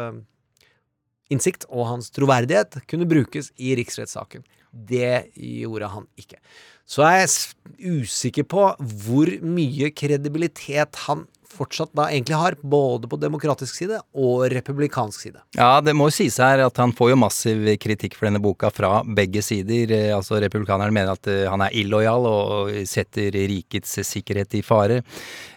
innsikt 1.31 1.67
og 1.69 1.87
hans 1.89 2.11
troverdighet 2.13 2.81
kunne 2.91 3.07
brukes 3.09 3.51
i 3.57 3.75
riksrettssaken. 3.79 4.43
Det 4.71 5.31
gjorde 5.35 5.89
han 5.91 6.07
ikke. 6.19 6.39
så 6.85 7.03
er 7.07 7.17
jeg 7.21 8.01
usikker 8.01 8.43
på 8.43 8.63
hvor 8.79 9.31
mye 9.43 9.91
kredibilitet 9.95 10.95
han 11.07 11.25
fortsatt 11.51 11.91
da 11.97 12.07
egentlig 12.09 12.37
har, 12.39 12.55
både 12.61 13.09
på 13.11 13.19
demokratisk 13.21 13.75
side 13.77 13.99
og 14.17 14.45
republikansk 14.53 15.25
side. 15.27 15.41
Ja, 15.57 15.79
det 15.83 15.93
må 15.97 16.09
jo 16.09 16.15
sies 16.15 16.39
her 16.41 16.63
at 16.65 16.79
han 16.81 16.93
får 16.95 17.13
jo 17.13 17.19
massiv 17.21 17.63
kritikk 17.81 18.17
for 18.17 18.29
denne 18.29 18.41
boka 18.43 18.71
fra 18.73 19.01
begge 19.05 19.43
sider. 19.45 19.91
Eh, 19.91 20.09
Altså 20.21 20.39
Republikanerne 20.43 20.93
mener 20.93 21.15
at 21.15 21.27
eh, 21.31 21.47
han 21.49 21.63
er 21.65 21.73
illojal 21.77 22.27
og 22.29 22.71
setter 22.89 23.33
rikets 23.33 23.97
sikkerhet 24.07 24.57
i 24.59 24.63
fare. 24.65 25.01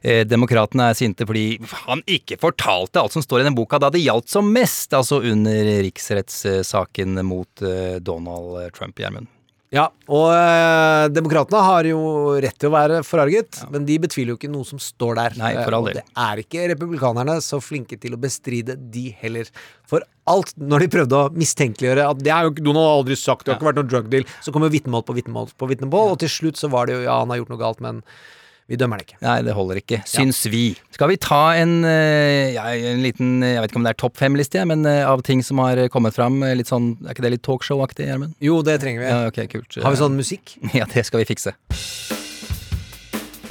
Eh, 0.02 0.22
Demokratene 0.28 0.90
er 0.90 0.98
sinte 0.98 1.26
fordi 1.28 1.58
han 1.84 2.02
ikke 2.06 2.38
fortalte 2.40 3.02
alt 3.02 3.14
som 3.14 3.24
står 3.24 3.42
i 3.42 3.48
den 3.48 3.56
boka 3.58 3.80
da 3.82 3.90
det 3.92 4.04
gjaldt 4.04 4.30
som 4.32 4.50
mest, 4.54 4.94
altså 4.96 5.20
under 5.24 5.70
riksrettssaken 5.84 7.20
mot 7.26 7.64
Donald 8.04 8.72
Trump, 8.76 8.98
Gjermund. 8.98 9.28
Ja, 9.74 9.88
og 10.06 10.28
eh, 10.30 11.04
demokratene 11.10 11.60
har 11.66 11.86
jo 11.88 12.00
rett 12.42 12.56
til 12.62 12.70
å 12.70 12.74
være 12.76 13.00
forarget, 13.06 13.64
men 13.74 13.86
de 13.88 13.96
betviler 14.04 14.34
jo 14.34 14.38
ikke 14.38 14.50
noe 14.52 14.66
som 14.68 14.78
står 14.82 15.18
der. 15.18 15.38
Nei, 15.40 15.50
for 15.58 15.74
all 15.74 15.88
del. 15.88 15.98
og. 15.98 16.12
Det 16.12 16.26
er 16.26 16.42
ikke 16.44 16.68
republikanerne 16.70 17.34
så 17.42 17.58
flinke 17.64 17.98
til 18.00 18.14
å 18.14 18.20
bestride 18.22 18.76
de 18.94 19.08
heller. 19.18 19.50
For 19.90 20.06
alt 20.30 20.54
når 20.60 20.86
de 20.86 20.90
prøvde 20.94 21.18
å 21.18 21.32
mistenkeliggjøre 21.34 22.06
at 22.12 22.22
det 22.22 22.32
er 22.32 22.46
jo 22.46 22.54
ikke 22.54 22.64
Donald 22.68 22.86
har 22.86 23.00
aldri 23.00 23.18
sagt, 23.18 23.44
det 23.44 23.52
har 23.52 23.58
ikke 23.58 23.70
vært 23.72 23.82
noen 23.82 23.90
drug 23.90 24.14
deal, 24.14 24.28
så 24.44 24.54
kommer 24.54 24.72
vitnemål 24.72 25.04
på 25.08 25.18
vitnemål 25.18 25.50
på 25.58 25.70
vitnemål, 25.74 26.14
og 26.14 26.22
til 26.22 26.32
slutt 26.32 26.60
så 26.60 26.70
var 26.72 26.88
det 26.88 27.00
jo 27.00 27.04
ja, 27.08 27.18
han 27.24 27.34
har 27.34 27.42
gjort 27.42 27.54
noe 27.56 27.62
galt, 27.64 27.82
men 27.84 28.00
vi 28.70 28.78
dømmer 28.80 28.96
det 29.00 29.04
ikke. 29.08 29.18
Nei, 29.20 29.34
det 29.44 29.52
holder 29.56 29.78
ikke, 29.82 29.98
syns 30.08 30.38
vi. 30.48 30.62
Skal 30.94 31.10
vi 31.10 31.18
ta 31.20 31.40
en, 31.60 31.74
eh, 31.84 32.54
ja, 32.54 32.64
en 32.92 33.02
liten, 33.04 33.34
jeg 33.44 33.60
vet 33.60 33.70
ikke 33.70 33.80
om 33.82 33.84
det 33.84 33.92
er 33.92 33.98
topp 34.00 34.16
fem-liste, 34.16 34.62
men 34.70 34.86
eh, 34.88 35.02
av 35.04 35.20
ting 35.26 35.42
som 35.44 35.60
har 35.60 35.82
kommet 35.92 36.16
fram, 36.16 36.38
eh, 36.42 36.54
litt 36.56 36.70
sånn, 36.72 36.94
er 37.04 37.12
ikke 37.12 37.26
det 37.26 37.34
litt 37.36 37.44
talkshow-aktig, 37.44 38.06
Gjermund? 38.08 38.32
Jo, 38.40 38.62
det 38.64 38.78
trenger 38.80 39.04
vi. 39.04 39.10
Ja, 39.12 39.26
ok, 39.28 39.42
kult. 39.52 39.76
Har 39.84 39.92
vi 39.92 40.00
sånn 40.00 40.16
musikk? 40.16 40.56
Ja, 40.78 40.86
det 40.88 41.04
skal 41.04 41.20
vi 41.20 41.28
fikse. 41.34 41.52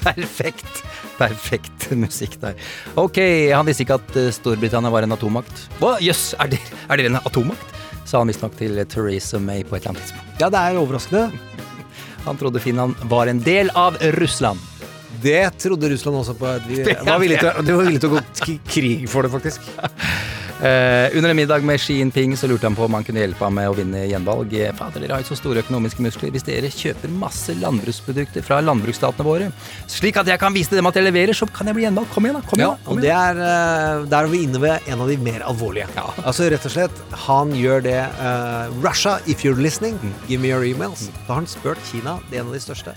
Perfekt. 0.04 0.82
Perfekt 1.18 1.86
musikk 1.96 2.40
der. 2.42 2.58
Ok, 3.00 3.20
han 3.54 3.70
visste 3.70 3.86
ikke 3.86 4.00
at 4.02 4.18
Storbritannia 4.36 4.90
var 4.92 5.06
en 5.06 5.14
atommakt. 5.16 5.68
Hva? 5.80 5.94
jøss, 6.04 6.32
er, 6.42 6.50
dere- 6.56 6.82
er 6.90 7.00
dere 7.00 7.14
en 7.14 7.22
atommakt? 7.22 7.70
Sa 8.10 8.20
han 8.20 8.28
visstnok 8.34 8.58
til 8.60 8.82
Theresa 8.92 9.40
May 9.40 9.62
på 9.64 9.78
et 9.78 9.86
eller 9.86 9.94
annet 9.94 10.04
tidspunkt. 10.10 10.42
Ja, 10.42 10.50
det 10.52 10.60
er 10.60 10.82
overraskende. 10.82 11.30
Han 12.26 12.38
trodde 12.40 12.60
Finland 12.64 12.96
var 13.12 13.28
en 13.28 13.40
del 13.44 13.68
av 13.76 13.98
Russland. 14.16 14.60
Det 15.24 15.42
trodde 15.64 15.90
Russland 15.94 16.22
også 16.22 16.38
på. 16.38 16.54
De 16.68 16.84
var 17.08 17.20
villige 17.22 17.44
til, 17.44 17.66
de 17.66 17.76
var 17.76 17.84
villige 17.88 18.06
til 18.06 18.14
å 18.14 18.18
gå 18.18 18.58
krig 18.68 19.06
for 19.12 19.26
det, 19.26 19.34
faktisk. 19.34 19.74
Uh, 20.64 21.18
under 21.18 21.30
en 21.30 21.36
middag 21.36 21.64
med 21.66 21.80
Xi 21.82 21.98
Jinping 21.98 22.38
så 22.40 22.48
lurte 22.48 22.70
han 22.70 22.76
på 22.78 22.86
om 22.86 22.94
han 22.96 23.04
kunne 23.04 23.20
hjelpe 23.20 23.44
ham 23.44 23.56
med 23.58 23.68
å 23.68 23.74
vinne 23.76 24.06
gjenvalg. 24.08 24.54
Fader, 24.78 25.04
dere 25.04 25.18
har 25.18 25.24
jo 25.24 25.28
så 25.34 25.36
store 25.36 25.60
økonomiske 25.64 26.06
muskler. 26.06 26.32
Hvis 26.32 26.46
dere 26.48 26.70
kjøper 26.72 27.12
masse 27.12 27.56
landbruksprodukter 27.60 28.46
fra 28.48 28.62
landbruksstatene 28.64 29.28
våre, 29.28 29.50
slik 29.92 30.22
at 30.22 30.32
jeg 30.32 30.40
kan 30.40 30.56
vise 30.56 30.72
dem 30.78 30.88
at 30.88 30.96
jeg 30.96 31.08
leverer, 31.10 31.36
så 31.36 31.50
kan 31.52 31.68
jeg 31.68 31.80
bli 31.80 31.88
gjenvalgt. 31.88 32.14
Kom 32.16 32.30
igjen, 32.30 32.40
da. 32.40 32.48
Kom 32.48 32.64
igjen, 32.64 32.78
da. 32.78 32.88
Kom 32.88 32.96
og 32.96 33.04
det 33.04 33.12
er 33.12 33.44
eh, 33.44 34.08
Der 34.14 34.20
er 34.22 34.32
vi 34.32 34.44
inne 34.48 34.62
ved 34.64 34.92
en 34.94 35.04
av 35.04 35.12
de 35.12 35.18
mer 35.28 35.44
alvorlige. 35.50 35.90
Altså 36.24 36.48
rett 36.54 36.68
og 36.70 36.76
slett, 36.78 37.06
han 37.26 37.52
gjør 37.60 37.84
det 37.84 38.00
uh, 38.22 38.72
Russia, 38.86 39.18
if 39.28 39.44
you're 39.44 39.60
listening, 39.60 40.00
give 40.30 40.40
me 40.40 40.54
your 40.54 40.64
emails. 40.64 41.10
Da 41.26 41.34
har 41.34 41.44
han 41.44 41.50
spurt 41.50 41.82
Kina, 41.92 42.22
det 42.30 42.40
er 42.40 42.46
en 42.46 42.54
av 42.54 42.56
de 42.56 42.64
største, 42.64 42.96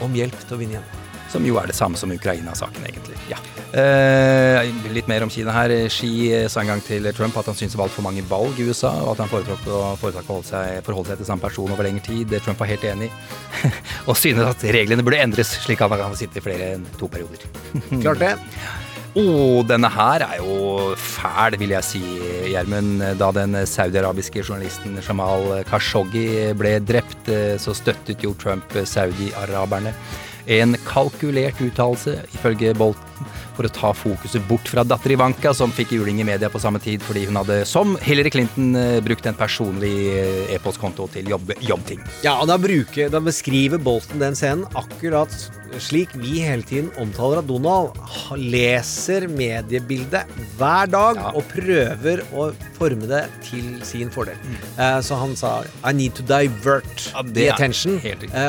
om 0.00 0.16
hjelp 0.16 0.38
til 0.46 0.56
å 0.56 0.64
vinne 0.64 0.78
igjen. 0.78 1.05
Som 1.32 1.46
jo 1.46 1.58
er 1.60 1.70
det 1.70 1.76
samme 1.76 1.98
som 1.98 2.12
Ukraina-saken, 2.14 2.84
egentlig. 2.86 3.16
Ja. 3.30 3.38
Eh, 3.76 4.70
litt 4.94 5.08
mer 5.10 5.24
om 5.26 5.30
Kina 5.32 5.52
her. 5.52 5.74
Xi 5.92 6.10
eh, 6.32 6.46
sa 6.52 6.62
en 6.62 6.70
gang 6.70 6.82
til 6.86 7.08
Trump 7.16 7.36
at 7.36 7.50
han 7.50 7.58
syntes 7.58 7.74
det 7.74 7.80
var 7.80 7.90
altfor 7.90 8.06
mange 8.06 8.24
valg 8.30 8.60
i 8.62 8.68
USA, 8.70 8.92
og 9.02 9.16
at 9.16 9.24
han 9.24 9.32
foretrakk 9.32 9.66
å 9.66 9.82
foretrakk 10.00 10.32
å 10.32 10.40
seg, 10.46 10.80
forholde 10.86 11.12
seg 11.12 11.20
til 11.20 11.30
samme 11.32 11.44
person 11.44 11.74
over 11.74 11.88
lengre 11.88 12.06
tid. 12.06 12.24
Det 12.30 12.40
Trump 12.46 12.62
var 12.62 12.70
helt 12.70 12.86
enig, 12.86 13.10
i. 13.10 13.70
og 14.08 14.16
synes 14.18 14.46
at 14.46 14.66
reglene 14.76 15.04
burde 15.06 15.20
endres, 15.24 15.56
slik 15.66 15.82
at 15.82 15.92
han 15.92 16.06
kan 16.06 16.18
sitte 16.18 16.40
i 16.40 16.46
flere 16.46 16.74
enn 16.76 16.88
to 17.00 17.10
perioder. 17.10 17.46
Klart 18.04 18.22
det. 18.22 18.34
Oh, 19.16 19.62
denne 19.64 19.88
her 19.88 20.20
er 20.26 20.42
jo 20.44 20.90
fæl, 21.00 21.54
vil 21.56 21.70
jeg 21.72 21.86
si, 21.88 22.00
Gjermund. 22.50 23.00
Da 23.16 23.30
den 23.32 23.56
saudiarabiske 23.64 24.42
journalisten 24.42 24.98
Jamal 25.00 25.62
Khashoggi 25.64 26.52
ble 26.52 26.74
drept, 26.84 27.30
eh, 27.32 27.54
så 27.56 27.72
støttet 27.72 28.20
jo 28.26 28.34
Trump 28.36 28.76
saudi-araberne. 28.76 29.94
En 30.46 30.76
kalkulert 30.86 31.60
uttalelse, 31.60 32.20
ifølge 32.34 32.74
Bolton, 32.74 33.26
for 33.56 33.68
å 33.68 33.72
ta 33.72 33.92
fokuset 33.96 34.44
bort 34.48 34.68
fra 34.70 34.84
datter 34.86 35.14
Ivanka, 35.16 35.54
som 35.56 35.72
fikk 35.74 35.96
juling 35.96 36.20
i 36.20 36.28
media 36.28 36.50
på 36.52 36.60
samme 36.62 36.80
tid 36.82 37.04
fordi 37.04 37.26
hun 37.28 37.40
hadde, 37.40 37.62
som 37.68 37.96
Hillary 38.04 38.32
Clinton, 38.34 38.74
eh, 38.76 39.00
brukt 39.04 39.26
en 39.26 39.36
personlig 39.38 39.94
eh, 40.12 40.54
e-postkonto 40.56 41.08
til 41.14 41.32
jobb, 41.32 41.54
jobbting. 41.64 42.02
Ja, 42.26 42.36
og 42.40 42.50
da, 42.50 42.58
bruker, 42.60 43.10
da 43.12 43.22
beskriver 43.24 43.80
Bolton 43.82 44.22
den 44.22 44.36
scenen 44.38 44.66
akkurat 44.76 45.32
slik 45.82 46.12
vi 46.16 46.38
hele 46.44 46.64
tiden 46.64 46.88
omtaler 47.00 47.40
at 47.42 47.48
Donald 47.48 47.96
leser 48.38 49.26
mediebildet 49.28 50.30
hver 50.56 50.90
dag 50.92 51.20
og 51.32 51.42
prøver 51.50 52.22
å 52.32 52.48
forme 52.78 53.08
det 53.10 53.24
til 53.44 53.72
sin 53.86 54.12
fordel. 54.14 54.38
Eh, 54.76 55.00
så 55.04 55.18
han 55.20 55.34
sa 55.38 55.58
I 55.82 55.94
need 55.96 56.16
to 56.16 56.26
divert 56.26 57.08
ja, 57.10 57.24
the 57.26 57.48
attention 57.52 57.98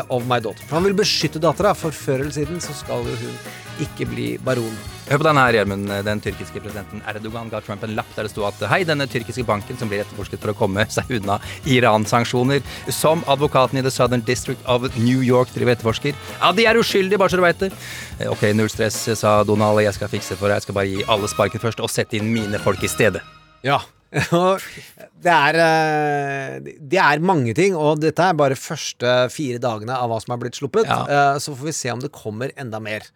of 0.10 0.28
my 0.30 0.40
daughter. 0.40 0.64
For 0.68 0.80
han 0.80 0.88
vil 0.88 0.98
beskytte 0.98 1.42
dattera, 1.44 1.74
for 1.78 1.96
før 1.96 2.26
eller 2.26 2.36
siden 2.36 2.62
så 2.64 2.76
skal 2.78 3.08
jo 3.08 3.18
hun 3.24 3.42
ikke 3.88 4.08
bli 4.10 4.30
baron. 4.44 4.78
Hør 5.08 5.22
på 5.22 5.24
denne 5.24 5.40
her, 5.46 5.56
Gjermund. 5.56 5.88
Den 6.04 6.20
tyrkiske 6.20 6.60
presidenten 6.60 7.00
Erdogan 7.08 7.48
ga 7.52 7.62
Trump 7.64 7.86
en 7.88 7.94
lapp 7.96 8.10
der 8.18 8.28
det 8.28 8.32
sto 8.34 8.44
at 8.44 8.60
hei, 8.68 8.82
denne 8.88 9.08
tyrkiske 9.08 9.46
banken 9.48 9.80
som 9.80 9.88
blir 9.88 10.02
etterforsket 10.04 10.42
for 10.44 10.52
å 10.52 10.58
komme 10.58 10.84
seg 10.92 11.14
unna 11.22 11.38
Iran-sanksjoner, 11.64 12.60
som 12.92 13.24
advokaten 13.32 13.80
i 13.80 13.86
The 13.86 13.94
Southern 13.94 14.26
District 14.28 14.60
of 14.68 14.90
New 15.00 15.24
York 15.24 15.54
driver 15.56 15.78
etterforsker. 15.78 16.18
Ja, 16.42 16.52
de 16.52 16.68
er 16.68 16.82
uskyldige, 16.82 17.22
bare 17.22 17.32
så 17.32 17.40
du 17.40 17.46
veit 17.48 17.64
det. 17.64 17.72
Eh, 18.20 18.28
Ok, 18.28 18.50
null 18.54 18.68
stress, 18.70 19.00
sa 19.16 19.38
Donald. 19.48 19.80
Jeg 19.86 19.96
skal 19.96 20.12
fikse 20.12 20.36
for 20.36 20.52
deg. 20.52 20.60
Jeg 20.60 20.68
skal 20.68 20.76
bare 20.76 20.92
gi 20.92 21.06
alle 21.08 21.32
sparken 21.32 21.64
først, 21.64 21.80
og 21.80 21.90
sette 21.94 22.20
inn 22.20 22.28
mine 22.34 22.60
folk 22.60 22.84
i 22.84 22.92
stedet. 22.92 23.24
Ja. 23.64 23.80
Det 25.28 25.34
er, 25.34 25.58
eh, 25.58 26.74
det 26.78 27.00
er 27.02 27.24
mange 27.26 27.54
ting, 27.58 27.74
og 27.76 27.98
dette 28.04 28.22
er 28.22 28.36
bare 28.38 28.56
første 28.60 29.16
fire 29.34 29.58
dagene 29.62 29.96
av 29.98 30.12
hva 30.12 30.20
som 30.22 30.36
er 30.36 30.42
blitt 30.44 30.60
sluppet. 30.60 30.86
Ja. 30.86 31.38
Så 31.42 31.56
får 31.58 31.72
vi 31.72 31.74
se 31.74 31.90
om 31.94 32.04
det 32.04 32.12
kommer 32.14 32.54
enda 32.60 32.80
mer. 32.84 33.08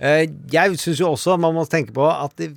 Eh, 0.00 0.24
Jeg 0.50 0.78
syns 0.80 1.02
jo 1.02 1.10
også 1.12 1.36
man 1.40 1.54
må 1.58 1.66
tenke 1.68 1.92
på 1.96 2.06
at 2.08 2.32
det 2.40 2.54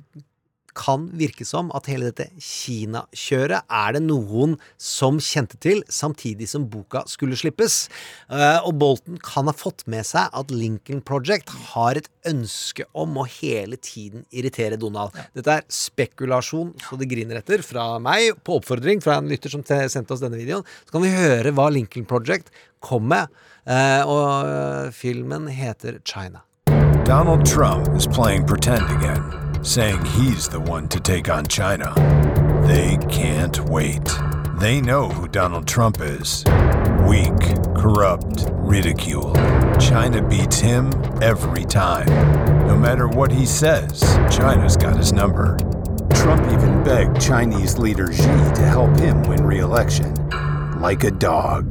kan 0.74 1.06
virke 1.16 1.46
som 1.46 1.70
at 1.76 1.86
hele 1.90 2.10
dette 2.10 2.26
Kina-kjøret 2.42 3.64
er 3.70 3.94
det 3.96 4.02
noen 4.04 4.56
som 4.80 5.18
kjente 5.22 5.58
til 5.62 5.82
samtidig 5.92 6.48
som 6.50 6.66
boka 6.70 7.04
skulle 7.10 7.38
slippes. 7.38 7.88
Eh, 8.30 8.58
Og 8.64 8.74
Bolton 8.80 9.18
kan 9.22 9.46
ha 9.50 9.54
fått 9.56 9.86
med 9.90 10.06
seg 10.06 10.28
at 10.32 10.50
Lincoln 10.50 11.02
Project 11.06 11.50
har 11.72 11.96
et 12.00 12.08
ønske 12.26 12.84
om 12.94 13.16
å 13.20 13.26
hele 13.28 13.76
tiden 13.76 14.24
irritere 14.32 14.78
Donald. 14.80 15.14
Dette 15.34 15.58
er 15.60 15.66
spekulasjon 15.68 16.74
så 16.84 16.98
det 17.00 17.08
griner 17.10 17.40
etter 17.40 17.62
fra 17.62 17.98
meg, 18.02 18.32
på 18.44 18.58
oppfordring 18.60 19.02
fra 19.04 19.18
en 19.20 19.28
lytter 19.30 19.52
som 19.52 19.64
sendte 19.64 20.14
oss 20.14 20.22
denne 20.24 20.38
videoen. 20.40 20.64
Så 20.86 20.94
kan 20.96 21.04
vi 21.04 21.12
høre 21.14 21.52
hva 21.54 21.70
Lincoln 21.72 22.06
Project 22.08 22.50
kom 22.84 23.08
med. 23.08 23.28
Eh, 23.66 24.02
Og 24.04 24.46
eh, 24.48 24.90
filmen 24.92 25.46
heter 25.48 26.00
China. 26.04 26.42
Donald 27.04 27.44
Trump 27.46 27.88
is 27.96 28.06
playing 28.06 28.46
pretend 28.46 28.84
again, 28.96 29.22
saying 29.64 30.04
he's 30.04 30.48
the 30.48 30.60
one 30.60 30.86
to 30.88 31.00
take 31.00 31.28
on 31.28 31.46
China. 31.46 31.92
They 32.66 32.98
can't 33.08 33.58
wait. 33.60 34.14
They 34.60 34.80
know 34.80 35.08
who 35.08 35.26
Donald 35.26 35.66
Trump 35.66 36.00
is 36.00 36.44
weak, 37.08 37.38
corrupt, 37.74 38.46
ridicule. 38.50 39.34
China 39.80 40.26
beats 40.26 40.58
him 40.58 40.92
every 41.22 41.64
time. 41.64 42.06
No 42.66 42.76
matter 42.76 43.08
what 43.08 43.32
he 43.32 43.46
says, 43.46 44.00
China's 44.30 44.76
got 44.76 44.96
his 44.96 45.12
number. 45.12 45.56
Trump 46.14 46.42
even 46.52 46.82
begged 46.84 47.20
Chinese 47.20 47.78
leader 47.78 48.12
Xi 48.12 48.22
to 48.22 48.62
help 48.62 48.96
him 48.98 49.22
win 49.22 49.44
re 49.44 49.58
election. 49.58 50.14
Like 50.80 51.04
a 51.04 51.10
dog. 51.10 51.70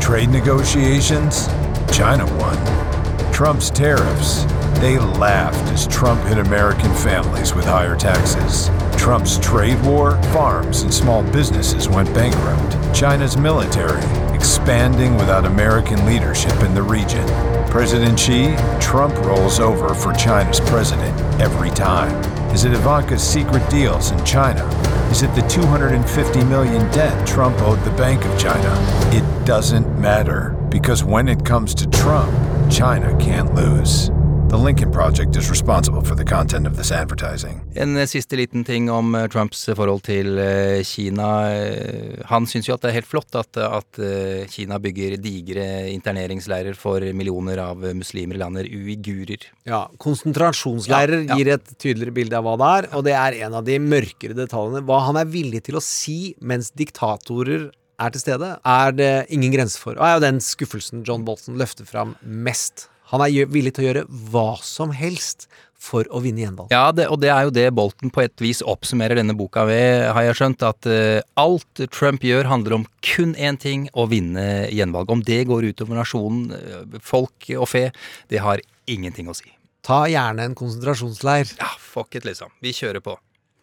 Trade 0.00 0.30
negotiations? 0.30 1.48
China 1.92 2.26
won. 2.36 3.32
Trump's 3.32 3.70
tariffs? 3.70 4.44
They 4.80 4.98
laughed 4.98 5.72
as 5.72 5.86
Trump 5.86 6.20
hit 6.24 6.36
American 6.36 6.92
families 6.94 7.54
with 7.54 7.64
higher 7.64 7.96
taxes. 7.96 8.68
Trump's 9.00 9.38
trade 9.38 9.82
war? 9.82 10.20
Farms 10.34 10.82
and 10.82 10.92
small 10.92 11.22
businesses 11.22 11.88
went 11.88 12.12
bankrupt. 12.12 12.94
China's 12.94 13.38
military? 13.38 14.02
Expanding 14.34 15.16
without 15.16 15.46
American 15.46 16.04
leadership 16.04 16.62
in 16.62 16.74
the 16.74 16.82
region. 16.82 17.26
President 17.70 18.20
Xi? 18.20 18.54
Trump 18.78 19.16
rolls 19.24 19.60
over 19.60 19.94
for 19.94 20.12
China's 20.12 20.60
president 20.60 21.18
every 21.40 21.70
time. 21.70 22.14
Is 22.52 22.64
it 22.64 22.72
Ivanka's 22.72 23.22
secret 23.22 23.68
deals 23.70 24.10
in 24.10 24.24
China? 24.24 24.64
Is 25.10 25.22
it 25.22 25.34
the 25.34 25.42
250 25.48 26.44
million 26.44 26.90
debt 26.90 27.26
Trump 27.26 27.58
owed 27.62 27.82
the 27.84 27.90
Bank 27.92 28.24
of 28.26 28.38
China? 28.38 28.74
It 29.16 29.46
doesn't 29.46 29.98
matter 29.98 30.50
because 30.68 31.02
when 31.02 31.28
it 31.28 31.44
comes 31.46 31.74
to 31.76 31.88
Trump, 31.88 32.32
China 32.70 33.16
can't 33.18 33.54
lose. 33.54 34.10
The 34.48 34.56
Lincoln 34.56 34.92
Project 34.92 35.36
is 35.36 35.50
responsible 35.50 36.02
for 36.04 36.14
the 36.14 36.24
content 36.24 36.66
of 36.68 36.76
this 36.76 36.92
advertising. 36.92 37.58
En 37.74 37.96
eh, 37.98 38.06
siste 38.06 38.36
liten 38.38 38.62
ting 38.64 38.86
om 38.90 39.14
eh, 39.18 39.24
Trumps 39.32 39.64
forhold 39.74 40.04
til 40.06 40.38
eh, 40.38 40.84
Kina. 40.86 41.26
Eh, 41.50 42.22
Han 42.30 42.46
syns 42.46 42.68
jo 42.68 42.76
at 42.76 42.84
det 42.84 42.92
er 42.92 42.96
helt 43.00 43.08
flott 43.10 43.34
at, 43.36 43.58
at 43.58 43.98
eh, 43.98 44.44
Kina 44.52 44.78
bygger 44.82 45.16
digre 45.22 45.66
interneringsleirer 45.90 46.78
for 46.78 47.02
millioner 47.18 47.58
av 47.64 47.82
muslimer 47.98 48.38
i 48.38 48.42
landet, 48.44 48.70
uigurer. 48.70 49.48
Ja, 49.66 49.82
konsentrasjonsleirer 50.02 51.24
Ja, 51.26 51.32
ja. 51.34 51.40
gir 51.42 51.52
et 51.58 51.74
tydeligere 51.82 52.14
bilde 52.22 52.38
av 52.38 52.46
hva 52.46 52.56
det 52.62 52.70
er, 52.78 52.90
og 52.96 53.06
det 53.10 53.16
er 53.18 53.40
en 53.48 53.58
av 53.60 53.66
de 53.66 53.80
mørkere 53.82 54.38
detaljene. 54.38 54.84
Hva 54.86 55.02
han 55.10 55.18
er 55.20 55.26
villig 55.30 55.64
til 55.66 55.80
å 55.80 55.84
si 55.84 56.36
mens 56.40 56.70
diktatorer 56.70 57.72
er 57.98 58.12
til 58.14 58.22
stede, 58.22 58.54
er 58.62 58.92
det 58.94 59.12
ingen 59.32 59.50
grense 59.58 59.80
for. 59.80 59.98
Og 59.98 60.04
er 60.06 60.16
jo 60.20 60.24
den 60.30 60.38
skuffelsen 60.44 61.02
John 61.08 61.26
Bolton 61.26 61.58
løfter 61.58 61.88
fram 61.88 62.14
mest. 62.22 62.86
Han 63.12 63.22
er 63.22 63.50
villig 63.50 63.76
til 63.76 63.84
å 63.84 63.88
gjøre 63.90 64.04
hva 64.32 64.50
som 64.66 64.92
helst 64.96 65.46
for 65.86 66.08
å 66.10 66.20
vinne 66.24 66.42
gjenvalg. 66.42 66.72
Ja, 66.72 66.88
det, 66.94 67.06
og 67.12 67.20
det 67.22 67.30
er 67.30 67.46
jo 67.46 67.52
det 67.54 67.66
Bolton 67.76 68.10
på 68.10 68.24
et 68.24 68.42
vis 68.42 68.62
oppsummerer 68.64 69.20
denne 69.20 69.36
boka 69.38 69.66
ved, 69.68 70.08
har 70.16 70.26
jeg 70.26 70.38
skjønt. 70.40 70.64
At 70.66 70.88
uh, 70.90 71.20
alt 71.38 71.84
Trump 71.94 72.24
gjør 72.26 72.48
handler 72.50 72.78
om 72.80 72.86
kun 73.06 73.36
én 73.38 73.60
ting, 73.60 73.86
å 73.94 74.08
vinne 74.10 74.66
gjenvalg. 74.72 75.12
Om 75.12 75.22
det 75.26 75.44
går 75.50 75.68
utover 75.70 76.00
nasjonen, 76.00 76.48
eh, 76.56 76.98
folk 77.04 77.46
og 77.54 77.68
fe, 77.70 77.84
det 78.32 78.42
har 78.42 78.64
ingenting 78.90 79.30
å 79.30 79.36
si. 79.36 79.52
Ta 79.86 80.02
gjerne 80.10 80.48
en 80.48 80.58
konsentrasjonsleir. 80.58 81.54
Ja, 81.60 81.70
fuck 81.78 82.18
it, 82.18 82.26
liksom. 82.26 82.50
Vi 82.64 82.74
kjører 82.74 83.04
på. 83.04 83.14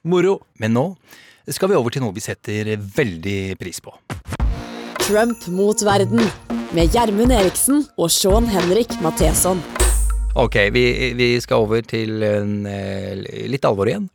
Moro. 0.07 0.37
Men 0.61 0.77
nå 0.77 0.87
skal 1.51 1.73
vi 1.73 1.75
over 1.75 1.91
til 1.91 2.05
noe 2.05 2.15
vi 2.15 2.23
setter 2.23 2.75
veldig 2.79 3.57
pris 3.59 3.83
på. 3.83 3.91
Trump 5.03 5.49
mot 5.51 5.83
verden 5.83 6.23
med 6.73 6.89
Gjermund 6.93 7.33
Eriksen 7.33 7.83
og 8.01 8.09
Sean 8.11 8.47
Henrik 8.49 8.95
Matheson. 9.03 9.61
Ok, 10.33 10.55
vi, 10.73 11.13
vi 11.13 11.27
skal 11.43 11.61
over 11.61 11.83
til 11.85 12.23
en, 12.25 12.63
eh, 12.65 13.13
litt 13.51 13.65
alvor 13.69 13.91
igjen. 13.91 14.07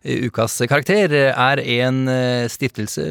Eh, 0.00 0.24
Ukas 0.24 0.56
karakter 0.70 1.12
er 1.28 1.60
en 1.60 2.08
eh, 2.08 2.46
stiftelse, 2.48 3.10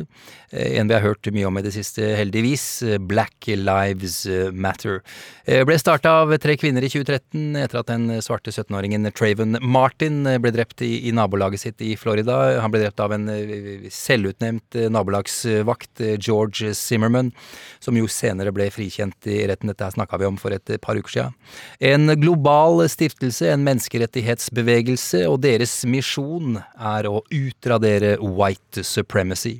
en 0.51 0.87
vi 0.87 0.93
har 0.95 1.03
hørt 1.03 1.27
mye 1.35 1.47
om 1.49 1.57
i 1.59 1.61
det 1.65 1.73
siste, 1.75 2.01
heldigvis. 2.15 2.81
eh, 2.83 2.97
Black 2.97 3.47
Lives 3.47 4.25
Matter. 4.53 5.01
Eh, 5.45 5.63
Ble 5.67 5.75
starta 5.79 6.09
av 6.21 6.31
tre 6.39 6.55
kvinner 6.55 6.83
i 6.83 6.89
2013 6.89 7.55
etter 7.59 7.79
at 7.81 7.87
den 7.91 8.21
svarte 8.23 8.51
17-åringen 8.51 9.11
Traven 9.11 9.57
Martin 9.61 10.25
eh, 10.25 10.37
ble 10.39 10.51
drept 10.55 10.81
i, 10.81 11.11
nabolaget 11.11 11.59
sitt 11.59 11.81
i 11.83 11.95
Florida. 11.99 12.59
Han 12.61 12.71
ble 12.71 12.85
drept 12.85 12.99
av 13.03 13.11
en 13.15 13.27
eh, 13.29 13.89
selvutnevnt 13.91 14.75
eh, 14.79 14.87
nabolagsvakt, 14.93 15.99
eh, 16.01 16.15
George 16.19 16.71
Zimmerman, 16.73 17.33
som 17.83 17.97
jo 17.99 18.07
senere 18.07 18.53
ble 18.55 18.69
frikjent 18.71 19.27
i 19.27 19.41
retten. 19.51 19.67
Dette 19.71 19.83
her 19.83 19.95
snakka 19.97 20.19
vi 20.21 20.29
om 20.29 20.39
for 20.39 20.55
et 20.55 20.77
par 20.83 20.95
uker 20.95 21.11
siden. 21.17 21.35
En 21.83 22.15
global 22.21 22.85
stiftelse, 22.87 23.51
en 23.51 23.67
menneskerettighetsbevegelse, 23.67 25.25
og 25.27 25.41
deres 25.43 25.81
misjon 25.89 26.61
er 26.79 27.09
å 27.11 27.21
utradere 27.33 28.15
white 28.21 28.83
supremacy. 28.87 29.57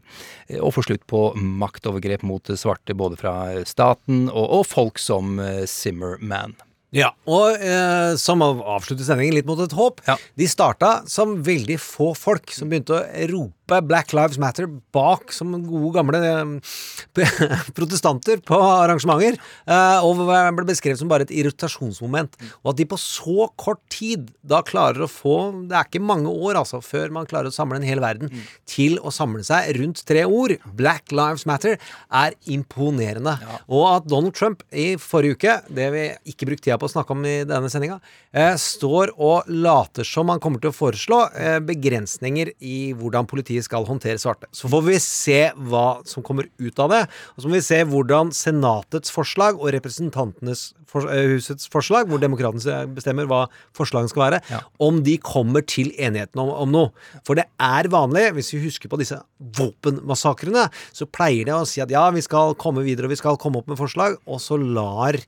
eh, 0.47 0.59
Og 0.61 0.76
få 0.77 0.85
slutt 0.85 1.07
på 1.09 1.21
maktovergrep 1.35 2.21
mot 2.27 2.53
svarte, 2.53 2.93
både 2.93 3.17
fra 3.17 3.33
staten 3.65 4.27
og, 4.29 4.45
og 4.59 4.63
folk 4.69 5.01
som 5.01 5.39
eh, 5.41 5.65
Zimmerman. 5.65 6.57
Ja, 6.95 7.09
og 7.27 7.57
eh, 7.59 8.13
som 8.15 8.39
av- 8.45 8.61
avslutter 8.77 9.03
sendingen 9.03 9.35
litt 9.35 9.47
mot 9.49 9.59
et 9.59 9.73
håp. 9.75 9.99
De 10.39 10.47
starta 10.47 11.01
som 11.11 11.35
veldig 11.43 11.75
få 11.83 12.13
folk 12.15 12.53
som 12.55 12.69
begynte 12.71 12.95
å 12.95 13.27
rope 13.33 13.81
Black 13.83 14.13
Lives 14.15 14.37
Matter 14.39 14.63
bak 14.95 15.33
som 15.35 15.51
gode 15.67 15.89
gamle 15.97 16.21
eh, 16.23 17.33
protestanter 17.77 18.39
på 18.47 18.55
arrangementer, 18.55 19.35
eh, 19.67 20.05
og 20.07 20.21
ble 20.55 20.63
beskrevet 20.69 21.01
som 21.01 21.09
bare 21.11 21.27
et 21.27 21.33
irritasjonsmoment. 21.35 22.37
Og 22.63 22.71
at 22.71 22.79
de 22.79 22.87
på 22.87 22.99
så 23.01 23.49
kort 23.59 23.83
tid 23.91 24.29
da 24.47 24.61
klarer 24.63 25.03
å 25.03 25.09
få 25.11 25.35
Det 25.67 25.75
er 25.75 25.89
ikke 25.89 25.99
mange 26.07 26.31
år 26.31 26.61
altså 26.61 26.79
før 26.79 27.11
man 27.17 27.27
klarer 27.27 27.51
å 27.51 27.55
samle 27.57 27.81
en 27.81 27.87
hel 27.89 27.99
verden 28.03 28.31
til 28.69 28.95
å 29.03 29.11
samle 29.11 29.43
seg 29.43 29.73
rundt 29.81 30.05
tre 30.07 30.23
ord. 30.23 30.55
Black 30.79 31.11
Lives 31.11 31.43
Matter 31.49 31.75
er 32.07 32.39
imponerende. 32.47 33.35
Og 33.67 33.83
at 33.91 34.07
Donald 34.07 34.39
Trump 34.39 34.63
i 34.71 34.93
forrige 35.01 35.35
uke, 35.35 35.59
det 35.67 35.91
vi 35.91 36.07
ikke 36.31 36.47
brukte 36.47 36.69
tida 36.69 36.76
på 36.79 36.87
å 36.87 36.91
snakke 36.91 37.15
om 37.15 37.25
i 37.27 37.35
denne 37.47 37.69
sendinga, 37.71 37.99
eh, 38.33 38.55
står 38.59 39.13
og 39.15 39.49
later 39.49 40.07
som 40.07 40.29
han 40.31 40.41
kommer 40.43 40.61
til 40.63 40.71
å 40.71 40.77
foreslå 40.77 41.19
eh, 41.35 41.59
begrensninger 41.65 42.53
i 42.61 42.93
hvordan 42.97 43.29
politiet 43.29 43.67
skal 43.67 43.87
håndtere 43.87 44.21
svarte. 44.21 44.49
Så 44.55 44.71
får 44.71 44.85
vi 44.87 44.99
se 45.03 45.41
hva 45.69 45.87
som 46.07 46.25
kommer 46.25 46.49
ut 46.59 46.83
av 46.83 46.93
det. 46.93 47.03
Og 47.35 47.43
så 47.43 47.49
må 47.49 47.57
vi 47.59 47.65
se 47.65 47.81
hvordan 47.87 48.33
Senatets 48.35 49.13
forslag 49.13 49.59
og 49.61 49.71
Representantenes 49.75 50.71
for, 50.87 51.07
eh, 51.11 51.35
husets 51.35 51.67
forslag, 51.71 52.07
hvor 52.07 52.21
demokratene 52.21 52.87
bestemmer 52.95 53.27
hva 53.27 53.45
forslagene 53.75 54.11
skal 54.11 54.23
være, 54.27 54.63
om 54.79 55.01
de 55.03 55.17
kommer 55.19 55.65
til 55.67 55.91
enigheten 55.99 56.39
om, 56.41 56.49
om 56.49 56.71
noe. 56.71 56.91
For 57.27 57.39
det 57.39 57.47
er 57.59 57.89
vanlig, 57.91 58.29
hvis 58.37 58.53
vi 58.55 58.63
husker 58.63 58.91
på 58.91 58.99
disse 59.01 59.19
våpenmassakrene, 59.57 60.67
så 60.95 61.07
pleier 61.11 61.49
det 61.49 61.55
å 61.55 61.67
si 61.67 61.81
at 61.83 61.91
ja, 61.93 62.05
vi 62.15 62.23
skal 62.25 62.55
komme 62.59 62.85
videre 62.85 63.09
og 63.09 63.13
vi 63.13 63.19
skal 63.19 63.39
komme 63.41 63.61
opp 63.61 63.69
med 63.71 63.79
forslag, 63.79 64.17
og 64.27 64.41
så 64.43 64.59
lar 64.59 65.19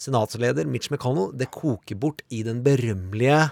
senatsleder 0.00 0.68
Mitch 0.68 0.91
McConnell 0.92 1.32
det 1.38 1.50
koker 1.54 1.98
bort 1.98 2.22
i 2.30 2.44
den 2.46 2.62
berømmelige 2.64 3.50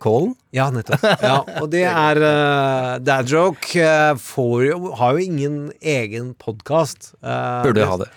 Kålen 0.00 0.32
Ja, 0.56 0.70
nettopp. 0.72 1.02
Ja, 1.28 1.42
og 1.60 1.68
det 1.72 1.84
er 1.84 2.20
uh, 2.22 2.94
Dad 3.04 3.28
Joke 3.28 3.76
eh, 3.76 4.14
får 4.16 4.62
jo, 4.64 4.78
har 4.96 5.12
jo 5.12 5.26
ingen 5.28 5.58
egen 5.82 6.32
podkast. 6.40 7.12
Burde 7.20 7.84
ha 7.84 7.98
det. 8.00 8.08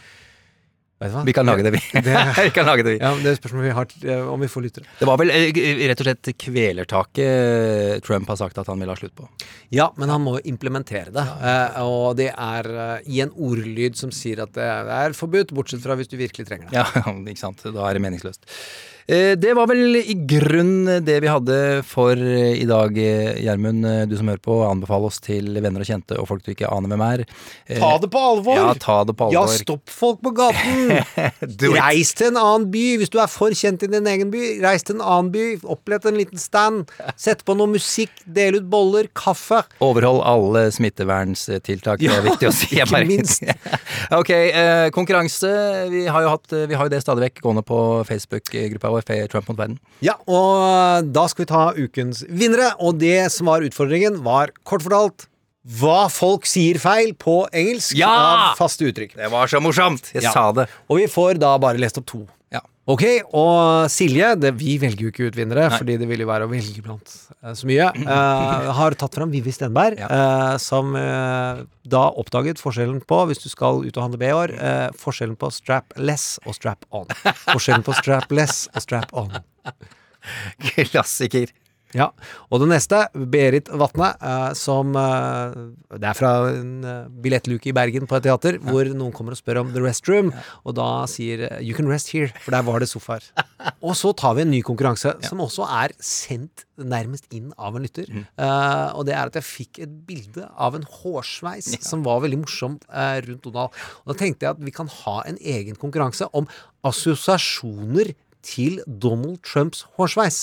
Vi 1.01 1.33
kan 1.33 1.45
lage 1.45 1.63
det, 1.65 1.71
vi. 1.73 1.81
vi 2.43 2.51
kan 2.53 2.67
lage 2.67 2.83
det, 2.85 2.91
vi. 2.95 2.99
Ja, 3.01 3.13
det 3.17 3.33
er 3.33 3.39
spørsmål 3.39 3.65
vi 3.65 3.73
har, 3.77 3.93
eh, 4.05 4.27
om 4.33 4.43
vi 4.43 4.49
får 4.51 4.65
lyttere. 4.67 4.85
Det 4.99 5.07
var 5.09 5.17
vel 5.21 5.33
eh, 5.33 5.61
rett 5.89 6.03
og 6.03 6.09
slett 6.09 6.31
kvelertaket 6.43 8.05
Trump 8.05 8.29
har 8.29 8.39
sagt 8.39 8.61
at 8.61 8.69
han 8.69 8.81
vil 8.81 8.91
ha 8.91 8.97
slutt 8.99 9.15
på. 9.17 9.29
Ja, 9.73 9.89
men 9.97 10.11
han 10.13 10.21
må 10.23 10.37
jo 10.37 10.45
implementere 10.51 11.13
det. 11.15 11.25
Eh, 11.25 11.81
og 11.81 12.19
det 12.19 12.29
er 12.31 12.71
eh, 12.85 13.09
i 13.09 13.21
en 13.25 13.33
ordlyd 13.33 13.97
som 13.99 14.13
sier 14.13 14.43
at 14.45 14.53
det 14.57 14.67
er 14.67 15.17
forbudt, 15.17 15.55
bortsett 15.57 15.83
fra 15.83 15.97
hvis 15.97 16.11
du 16.11 16.17
virkelig 16.21 16.47
trenger 16.49 16.69
det. 16.69 16.77
Ja, 16.77 16.87
ikke 17.31 17.45
sant. 17.47 17.65
Da 17.65 17.87
er 17.87 17.97
det 17.97 18.05
meningsløst. 18.05 18.45
Eh, 19.07 19.35
Det 19.37 19.53
var 19.53 19.67
vel 19.67 19.95
i 19.97 20.15
grunn 20.27 20.85
det 21.05 21.17
vi 21.23 21.29
hadde 21.29 21.57
for 21.87 22.17
eh, 22.17 22.61
i 22.61 22.67
dag, 22.69 22.97
eh, 22.97 23.33
Gjermund. 23.41 23.85
Du 24.09 24.15
som 24.17 24.29
hører 24.29 24.43
på, 24.43 24.57
anbefal 24.67 25.05
oss 25.07 25.19
til 25.23 25.49
venner 25.61 25.83
og 25.83 25.87
kjente 25.89 26.17
og 26.19 26.27
folk 26.29 26.45
du 26.45 26.51
ikke 26.53 26.69
aner 26.69 26.91
hvem 26.91 27.03
er. 27.05 27.23
Ta 27.71 27.91
det 28.01 28.11
på 28.13 28.21
alvor! 28.21 28.59
Ja, 28.59 28.73
ta 28.79 29.01
det 29.07 29.15
på 29.17 29.29
Ja, 29.33 29.45
stopp 29.49 29.89
folk 29.91 30.21
på 30.23 30.33
gaten! 30.37 30.91
Reis 31.81 32.13
til 32.17 32.31
en 32.31 32.39
annen 32.41 32.69
by! 32.73 32.85
Hvis 33.01 33.11
du 33.13 33.19
er 33.21 33.31
for 33.31 33.55
kjent 33.57 33.83
i 33.85 33.89
din 33.91 34.07
egen 34.11 34.31
by, 34.33 34.43
reis 34.63 34.85
til 34.85 34.97
en 34.99 35.05
annen 35.05 35.31
by. 35.33 35.45
Opplett 35.71 36.05
en 36.09 36.19
liten 36.19 36.41
stand. 36.41 36.91
Sett 37.19 37.43
på 37.47 37.55
noe 37.57 37.69
musikk, 37.71 38.13
del 38.25 38.59
ut 38.59 38.67
boller, 38.71 39.09
kaffe. 39.17 39.63
Overhold 39.83 40.21
alle 40.27 40.67
smitteverntiltak, 40.75 42.01
det 42.01 42.11
er 42.13 42.25
viktig 42.27 42.49
å 42.51 42.53
si. 42.55 42.71
Jeg 42.81 42.87
ikke 42.89 43.03
minst. 43.07 43.45
ok, 44.19 44.31
konkurranse. 44.95 45.51
Vi 45.91 46.05
har 46.11 46.25
jo, 46.25 46.33
hatt, 46.35 46.57
vi 46.69 46.77
har 46.77 46.87
jo 46.87 46.93
det 46.93 47.01
stadig 47.03 47.27
vekk 47.29 47.43
gående 47.45 47.65
på 47.67 47.79
Facebook-gruppa 48.07 48.90
Fe- 48.99 49.27
Trump 49.31 49.47
mot 49.49 49.57
verden. 49.57 49.77
Ja, 50.03 50.15
og 50.27 51.07
da 51.15 51.23
skal 51.31 51.45
vi 51.45 51.49
ta 51.53 51.63
ukens 51.77 52.23
vinnere. 52.27 52.73
Og 52.79 52.99
det 52.99 53.31
som 53.31 53.47
var 53.47 53.61
utfordringen, 53.65 54.19
var 54.25 54.51
kort 54.67 54.83
fortalt 54.83 55.27
hva 55.79 56.07
folk 56.09 56.47
sier 56.49 56.79
feil 56.81 57.13
på 57.21 57.43
engelsk 57.53 57.93
Ja! 57.95 58.09
av 58.09 58.57
faste 58.57 58.81
uttrykk. 58.89 59.15
Det 59.15 59.27
var 59.31 59.47
så 59.47 59.59
morsomt! 59.61 60.11
Jeg 60.13 60.23
Ja. 60.23 60.31
sa 60.33 60.51
det. 60.51 60.67
Og 60.89 60.97
vi 60.97 61.05
får 61.07 61.37
da 61.39 61.55
bare 61.61 61.77
lest 61.77 61.97
opp 62.01 62.05
to. 62.09 62.27
Ja. 62.91 62.95
Ok, 62.95 63.03
og 63.37 63.87
Silje, 63.91 64.33
det, 64.35 64.51
vi 64.59 64.75
velger 64.81 65.05
jo 65.05 65.11
ikke 65.13 65.29
ut 65.29 65.37
vinnere, 65.37 65.67
Nei. 65.69 65.77
fordi 65.79 65.95
det 66.01 66.07
ville 66.09 66.25
være 66.27 66.47
å 66.47 66.51
velge 66.51 66.83
blant 66.83 67.13
eh, 67.39 67.53
så 67.55 67.69
mye, 67.69 67.87
uh, 68.03 68.71
har 68.81 68.97
tatt 68.99 69.15
fram 69.15 69.31
Vivi 69.31 69.53
Stenberg, 69.55 70.01
eh, 70.01 70.55
som 70.59 70.91
uh, 70.97 71.61
da 71.87 72.03
oppdaget 72.19 72.59
forskjellen 72.61 72.99
på, 73.07 73.21
hvis 73.29 73.43
du 73.45 73.47
skal 73.51 73.85
ut 73.85 73.95
og 73.95 74.03
handle 74.03 74.19
BH-er, 74.19 74.55
forskjellen 74.99 75.37
på 75.39 75.49
strapless 75.53 76.35
og 76.45 76.57
strap-on. 76.57 77.07
Forskjellen 77.47 77.85
på 77.87 77.95
strapless 78.01 78.65
og 78.75 78.83
strap-on. 78.83 79.39
Klassiker. 80.91 81.53
Ja, 81.97 82.09
og 82.49 82.63
det 82.63 82.69
neste, 82.71 83.01
Berit 83.31 83.69
Vatne, 83.71 84.13
eh, 84.15 84.51
som 84.57 84.95
eh, 84.95 85.57
Det 85.97 86.07
er 86.07 86.17
fra 86.17 86.31
en 86.53 86.73
eh, 86.87 87.09
billettluke 87.23 87.71
i 87.71 87.75
Bergen 87.75 88.07
på 88.07 88.17
et 88.17 88.27
teater, 88.27 88.59
hvor 88.63 88.87
noen 88.87 89.13
kommer 89.15 89.35
og 89.35 89.41
spør 89.41 89.61
om 89.63 89.73
the 89.75 89.83
restroom, 89.83 90.31
og 90.63 90.75
da 90.77 91.05
sier 91.11 91.47
'you 91.59 91.75
can 91.75 91.89
rest 91.91 92.13
here', 92.13 92.31
for 92.41 92.51
der 92.51 92.63
var 92.63 92.79
det 92.79 92.89
sofaer. 92.89 93.23
og 93.87 93.95
så 93.95 94.13
tar 94.15 94.35
vi 94.35 94.41
en 94.41 94.51
ny 94.51 94.61
konkurranse, 94.61 95.13
som 95.27 95.43
også 95.43 95.67
er 95.67 95.91
sendt 95.99 96.65
nærmest 96.77 97.27
inn 97.35 97.51
av 97.59 97.75
en 97.75 97.85
lytter. 97.85 98.09
Eh, 98.09 98.89
og 98.95 99.05
det 99.05 99.15
er 99.15 99.29
at 99.29 99.37
jeg 99.37 99.47
fikk 99.47 99.79
et 99.85 99.93
bilde 100.07 100.47
av 100.57 100.75
en 100.77 100.87
hårsveis 100.87 101.75
som 101.83 102.03
var 102.05 102.23
veldig 102.23 102.41
morsom 102.41 102.79
uh, 102.89 103.19
rundt 103.25 103.45
Donald. 103.45 103.77
Og 104.03 104.13
da 104.13 104.17
tenkte 104.17 104.47
jeg 104.47 104.55
at 104.55 104.63
vi 104.63 104.73
kan 104.75 104.89
ha 105.03 105.21
en 105.27 105.37
egen 105.37 105.77
konkurranse 105.79 106.27
om 106.37 106.47
assosiasjoner 106.87 108.13
til 108.45 108.79
Donald 108.85 109.41
Trumps 109.47 109.85
hårsveis. 109.97 110.39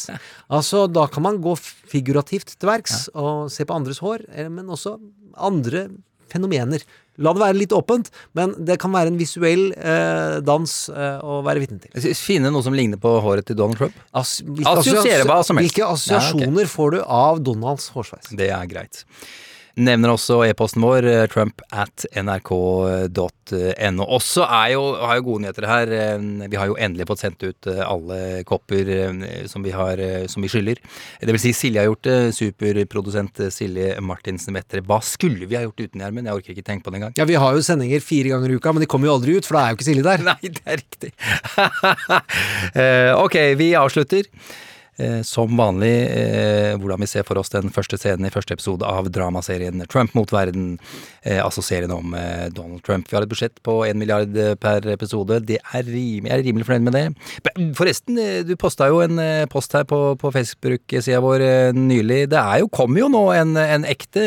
Altså, 0.51 0.87
da 0.91 1.07
kan 1.11 1.25
man 1.27 1.41
gå 1.45 1.55
figurativt 1.59 2.55
til 2.57 2.71
verks 2.71 3.09
og 3.15 3.49
se 3.53 3.67
på 3.69 3.77
andres 3.77 4.01
hår, 4.05 4.27
eh, 4.33 4.51
men 4.53 4.71
også 4.71 4.97
andre 5.39 5.89
fenomener. 6.33 6.83
La 7.19 7.33
det 7.35 7.43
være 7.43 7.59
litt 7.59 7.73
åpent, 7.75 8.13
men 8.39 8.53
det 8.63 8.77
kan 8.79 8.93
være 8.95 9.11
en 9.11 9.19
visuell 9.19 9.73
eh, 9.75 10.39
dans 10.47 10.75
eh, 10.93 11.19
å 11.19 11.41
være 11.47 11.65
vitne 11.65 11.81
til. 11.83 12.15
Finne 12.15 12.53
noe 12.55 12.63
som 12.63 12.77
ligner 12.77 13.01
på 13.03 13.17
håret 13.25 13.49
til 13.49 13.59
Donald 13.59 13.81
Trump? 13.81 13.99
As, 14.15 14.39
hva 14.45 14.77
som 14.85 15.59
helst. 15.59 15.59
Hvilke 15.59 15.83
Ja, 15.83 15.91
okay. 15.91 15.97
assosiasjoner 15.97 16.71
får 16.71 16.95
du 16.95 17.01
av 17.03 17.43
Donalds 17.43 17.91
hårsveis? 17.95 18.31
Det 18.39 18.53
er 18.55 18.71
greit. 18.71 19.03
Nevner 19.79 20.11
også 20.11 20.41
e-posten 20.49 20.83
vår, 20.83 21.07
eh, 21.07 21.27
trump 21.31 21.63
at 21.71 22.03
nrk.no. 22.19 24.07
Også 24.11 24.43
er 24.43 24.73
jo, 24.75 24.83
har 24.99 25.21
jo 25.21 25.25
gode 25.29 25.45
nyheter 25.45 25.67
her. 25.71 25.93
Eh, 25.95 26.49
Vi 26.51 26.59
har 26.59 26.67
jo 26.67 26.77
endelig 26.77 27.07
fått 27.07 27.23
sendt 27.23 27.45
ut 27.47 27.69
eh, 27.71 27.79
alle 27.87 28.43
kopper 28.49 28.91
som 29.47 29.63
vi, 29.63 29.71
har, 29.71 30.03
som 30.29 30.43
vi 30.43 30.51
skylder. 30.51 30.81
Det 31.23 31.35
vil 31.37 31.43
si 31.43 31.53
Silje 31.55 31.81
har 31.83 31.89
gjort 31.91 32.03
det. 32.09 32.19
Superprodusent 32.35 33.43
Silje 33.55 33.95
Martinsen 34.03 34.59
Vettere. 34.59 34.83
Hva 34.83 34.99
skulle 35.05 35.47
vi 35.47 35.57
ha 35.59 35.63
gjort 35.67 35.81
uten 35.87 36.03
Gjermund? 36.03 36.27
Jeg 36.27 36.41
orker 36.43 36.57
ikke 36.57 36.67
tenke 36.67 36.85
på 36.87 36.91
det 36.95 37.01
engang. 37.03 37.17
Ja, 37.19 37.25
Vi 37.29 37.39
har 37.39 37.55
jo 37.55 37.63
sendinger 37.65 38.01
fire 38.05 38.35
ganger 38.35 38.51
i 38.51 38.59
uka, 38.59 38.73
men 38.75 38.83
de 38.83 38.91
kommer 38.91 39.07
jo 39.11 39.15
aldri 39.19 39.39
ut, 39.39 39.47
for 39.47 39.59
da 39.59 39.67
er 39.67 39.75
jo 39.75 39.79
ikke 39.79 39.89
Silje 39.93 40.07
der. 40.07 40.25
Nei, 40.33 40.41
det 40.43 40.65
er 40.67 40.83
riktig. 40.83 41.13
Ok, 43.19 43.37
vi 43.59 43.73
avslutter. 43.79 44.27
Eh, 44.99 45.21
som 45.23 45.53
vanlig 45.55 45.93
eh, 46.11 46.73
hvordan 46.75 46.99
vi 46.99 47.07
ser 47.07 47.23
for 47.23 47.39
oss 47.39 47.53
den 47.53 47.71
første 47.71 47.95
scenen 48.01 48.27
i 48.27 48.33
første 48.35 48.57
episode 48.57 48.83
av 48.83 49.07
dramaserien 49.15 49.85
Trump 49.87 50.11
mot 50.19 50.33
verden. 50.35 50.73
Eh, 51.23 51.39
altså 51.39 51.63
serien 51.63 51.93
om 51.95 52.17
Donald 52.55 52.83
Trump. 52.83 53.07
Vi 53.07 53.15
har 53.15 53.23
et 53.23 53.31
budsjett 53.31 53.61
på 53.63 53.77
én 53.87 54.01
milliard 54.01 54.35
per 54.59 54.89
episode. 54.91 55.39
Det 55.47 55.61
er 55.63 55.87
rimelig, 55.87 56.33
jeg 56.33 56.35
er 56.35 56.45
rimelig 56.49 56.67
fornøyd 56.67 56.89
med 56.89 56.97
det. 56.97 57.05
Forresten, 57.79 58.19
du 58.49 58.55
posta 58.59 58.89
jo 58.91 58.99
en 59.05 59.21
post 59.53 59.77
her 59.77 59.87
på, 59.87 60.01
på 60.19 60.33
Facebook-sida 60.35 61.21
vår 61.23 61.45
nylig. 61.77 62.25
Det 62.33 62.41
er 62.41 62.65
jo, 62.65 62.71
kommer 62.75 63.05
jo 63.05 63.13
nå 63.13 63.23
en, 63.37 63.55
en 63.61 63.87
ekte 63.87 64.25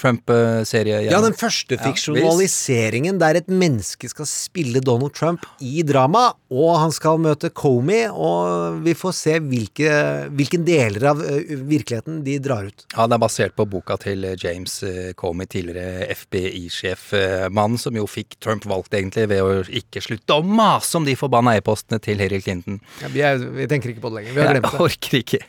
Trump-serie. 0.00 1.04
Ja, 1.06 1.22
den 1.22 1.38
første 1.38 1.78
fiksjonaliseringen 1.78 3.22
der 3.22 3.38
et 3.38 3.50
menneske 3.52 4.10
skal 4.10 4.26
spille 4.30 4.82
Donald 4.82 5.14
Trump 5.14 5.46
i 5.62 5.86
drama, 5.86 6.32
og 6.50 6.74
han 6.82 6.94
skal 6.94 7.22
møte 7.22 7.52
Comey, 7.54 8.08
og 8.10 8.82
vi 8.82 8.96
får 8.98 9.18
se 9.20 9.38
hvilke, 9.42 9.91
hvilken 10.32 10.64
deler 10.66 11.04
av 11.12 11.20
virkeligheten 11.22 12.22
de 12.26 12.38
drar 12.42 12.68
ut. 12.70 12.84
Ja, 12.94 13.06
det 13.08 13.16
er 13.16 13.22
basert 13.22 13.56
på 13.58 13.66
boka 13.68 13.96
til 14.02 14.24
eh, 14.28 14.36
James 14.40 14.78
eh, 14.86 15.12
Comey, 15.18 15.48
tidligere 15.50 16.08
FBI-sjef. 16.14 17.06
eh, 17.18 17.46
Mannen 17.52 17.80
som 17.80 17.96
jo 17.96 18.06
fikk 18.10 18.38
Trump 18.42 18.66
valgt 18.68 18.94
egentlig 18.94 19.28
ved 19.32 19.42
å 19.44 19.62
ikke 19.68 20.02
slutte 20.04 20.38
å 20.38 20.44
mase 20.46 20.98
om 20.98 21.06
de 21.08 21.16
forbanna 21.18 21.56
e-postene 21.58 22.00
til 22.02 22.20
Hillary 22.22 22.42
Clinton. 22.44 22.80
Ja, 23.02 23.12
vi, 23.12 23.24
er, 23.26 23.42
vi 23.56 23.68
tenker 23.70 23.92
ikke 23.92 24.04
på 24.04 24.12
det 24.12 24.20
lenger. 24.22 24.36
Vi 24.36 24.44
har 24.44 24.54
glemt 24.56 24.70
Jeg 24.72 24.86
orker 24.88 25.18
ikke. 25.22 25.42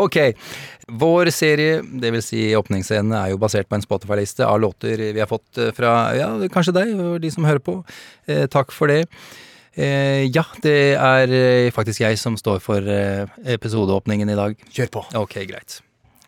Ok. 0.00 0.20
Vår 1.00 1.30
serie, 1.32 1.78
dvs. 1.80 2.26
Si 2.28 2.42
åpningsscenen, 2.56 3.14
er 3.16 3.32
jo 3.32 3.40
basert 3.40 3.68
på 3.70 3.78
en 3.78 3.84
Spotify-liste 3.84 4.44
av 4.44 4.60
låter 4.60 5.00
vi 5.14 5.20
har 5.20 5.30
fått 5.30 5.60
eh, 5.60 5.72
fra 5.76 5.94
ja, 6.16 6.28
kanskje 6.52 6.76
deg 6.76 6.92
og 6.98 7.16
de 7.22 7.32
som 7.32 7.46
hører 7.48 7.64
på. 7.64 7.78
Eh, 8.28 8.44
takk 8.52 8.74
for 8.74 8.92
det. 8.92 9.04
Eh, 9.74 10.26
ja, 10.30 10.44
det 10.62 10.94
er 10.94 11.34
eh, 11.34 11.72
faktisk 11.74 12.04
jeg 12.04 12.18
som 12.20 12.38
står 12.38 12.62
for 12.62 12.90
eh, 12.90 13.26
episodeåpningen 13.56 14.30
i 14.30 14.38
dag. 14.38 14.60
Kjør 14.70 14.92
på. 14.98 15.06
Ok, 15.24 15.40
greit. 15.50 15.80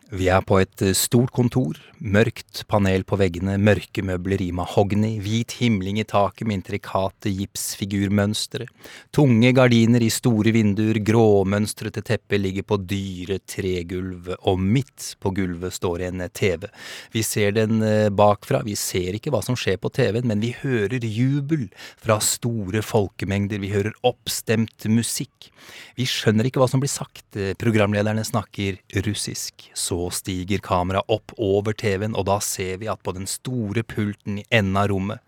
Vi 0.07 0.29
er 0.31 0.39
på 0.47 0.55
et 0.61 0.81
eh, 0.85 0.95
stort 0.95 1.33
kontor. 1.35 1.75
Mørkt 1.97 2.61
panel 2.69 3.03
på 3.03 3.17
veggene, 3.19 3.57
mørke 3.59 4.03
møbler 4.05 4.39
i 4.39 4.51
mahogni, 4.55 5.17
hvit 5.19 5.57
himling 5.59 5.97
i 5.99 6.05
taket 6.07 6.47
med 6.47 6.61
intrikate 6.61 7.31
gipsfigurmønstre. 7.33 8.69
Tunge 9.11 9.51
gardiner 9.57 10.05
i 10.05 10.11
store 10.13 10.53
vinduer, 10.55 11.01
gråmønstrete 11.03 12.05
tepper 12.07 12.39
ligger 12.39 12.63
på 12.69 12.77
dyre 12.87 13.41
tregulv, 13.49 14.29
og 14.47 14.61
midt 14.61 15.09
på 15.19 15.33
gulvet 15.35 15.75
står 15.75 16.05
en 16.07 16.23
TV. 16.31 16.69
Vi 17.11 17.25
ser 17.27 17.57
den 17.57 17.83
eh, 17.83 18.07
bakfra, 18.07 18.61
vi 18.63 18.77
ser 18.79 19.17
ikke 19.17 19.33
hva 19.35 19.43
som 19.43 19.59
skjer 19.59 19.81
på 19.81 19.91
TV-en, 19.91 20.29
men 20.31 20.45
vi 20.45 20.53
hører 20.61 21.03
jubel 21.03 21.67
fra 21.99 22.21
store 22.23 22.85
folkemengder, 22.85 23.59
vi 23.59 23.73
hører 23.75 23.97
oppstemt 24.07 24.87
musikk. 24.87 25.51
Vi 25.99 26.07
skjønner 26.07 26.47
ikke 26.47 26.61
hva 26.61 26.69
som 26.71 26.79
blir 26.79 26.93
sagt, 26.93 27.27
eh, 27.35 27.57
programlederne 27.59 28.23
snakker 28.23 28.79
russisk. 29.03 29.67
Så 29.75 29.96
stiger 30.13 30.61
kameraet 30.63 31.09
opp 31.11 31.33
over 31.37 31.75
TV-en, 31.77 32.15
og 32.17 32.27
da 32.29 32.39
ser 32.43 32.81
vi 32.81 32.89
at 32.91 33.03
på 33.03 33.13
den 33.17 33.27
store 33.29 33.83
pulten 33.87 34.41
i 34.41 34.47
enden 34.49 34.77
av 34.79 34.91
rommet, 34.91 35.23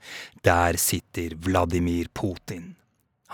der 0.45 0.80
sitter 0.80 1.36
Vladimir 1.45 2.11
Putin. 2.13 2.76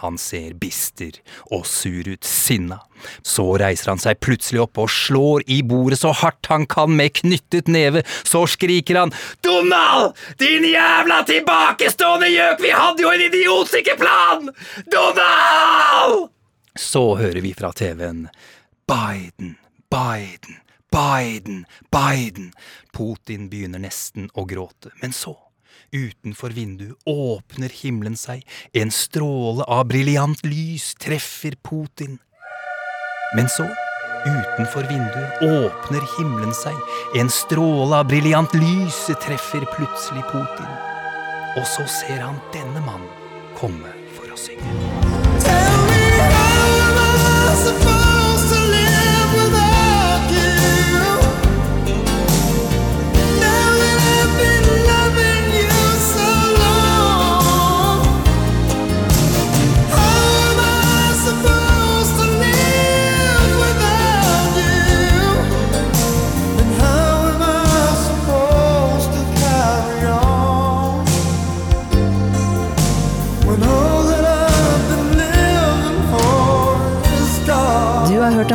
Han 0.02 0.18
ser 0.20 0.58
bister 0.60 1.16
og 1.56 1.64
sur 1.70 2.04
ut, 2.10 2.26
sinna. 2.28 2.82
Så 3.24 3.46
reiser 3.62 3.94
han 3.94 4.02
seg 4.02 4.20
plutselig 4.20 4.66
opp 4.66 4.82
og 4.84 4.92
slår 4.92 5.46
i 5.48 5.62
bordet 5.64 6.02
så 6.02 6.12
hardt 6.12 6.50
han 6.52 6.66
kan 6.68 6.92
med 6.98 7.14
knyttet 7.22 7.72
neve. 7.72 8.04
Så 8.28 8.44
skriker 8.52 9.00
han 9.00 9.14
Donald! 9.46 10.18
Din 10.42 10.68
jævla 10.68 11.22
tilbakestående 11.30 12.28
gjøk! 12.34 12.60
Vi 12.66 12.74
hadde 12.76 13.06
jo 13.06 13.14
en 13.14 13.26
idiotsikker 13.30 13.96
plan! 14.02 14.52
Donald! 14.92 16.28
Så 16.76 17.06
hører 17.16 17.40
vi 17.40 17.56
fra 17.56 17.72
TV-en 17.72 18.26
Biden, 18.92 19.56
Biden, 19.88 20.60
Biden, 20.96 21.66
Biden. 21.92 22.54
Putin 22.94 23.50
begynner 23.50 23.82
nesten 23.84 24.30
å 24.34 24.46
gråte, 24.48 24.94
men 25.02 25.12
så 25.14 25.36
Utenfor 25.92 26.50
vinduet 26.56 26.98
åpner 27.08 27.72
himmelen 27.72 28.16
seg, 28.20 28.42
en 28.74 28.92
stråle 28.92 29.64
av 29.72 29.86
briljant 29.88 30.42
lys 30.44 30.90
treffer 31.00 31.56
Putin. 31.64 32.18
Men 33.36 33.48
så, 33.52 33.68
utenfor 34.26 34.88
vinduet, 34.90 35.44
åpner 35.46 36.04
himmelen 36.18 36.56
seg, 36.58 36.76
en 37.20 37.32
stråle 37.32 38.02
av 38.02 38.10
briljant 38.12 38.56
lys 38.60 39.06
treffer 39.24 39.68
plutselig 39.76 40.26
Putin. 40.32 40.72
Og 41.56 41.68
så 41.76 41.88
ser 42.02 42.24
han 42.26 42.42
denne 42.56 42.84
mannen 42.88 43.12
komme 43.60 43.96
for 44.18 44.32
å 44.32 44.40
synge. 44.40 44.80
Tell 45.46 45.86
Du 47.36 47.52
har 47.52 47.74
hørt 47.74 47.86
en 47.86 47.95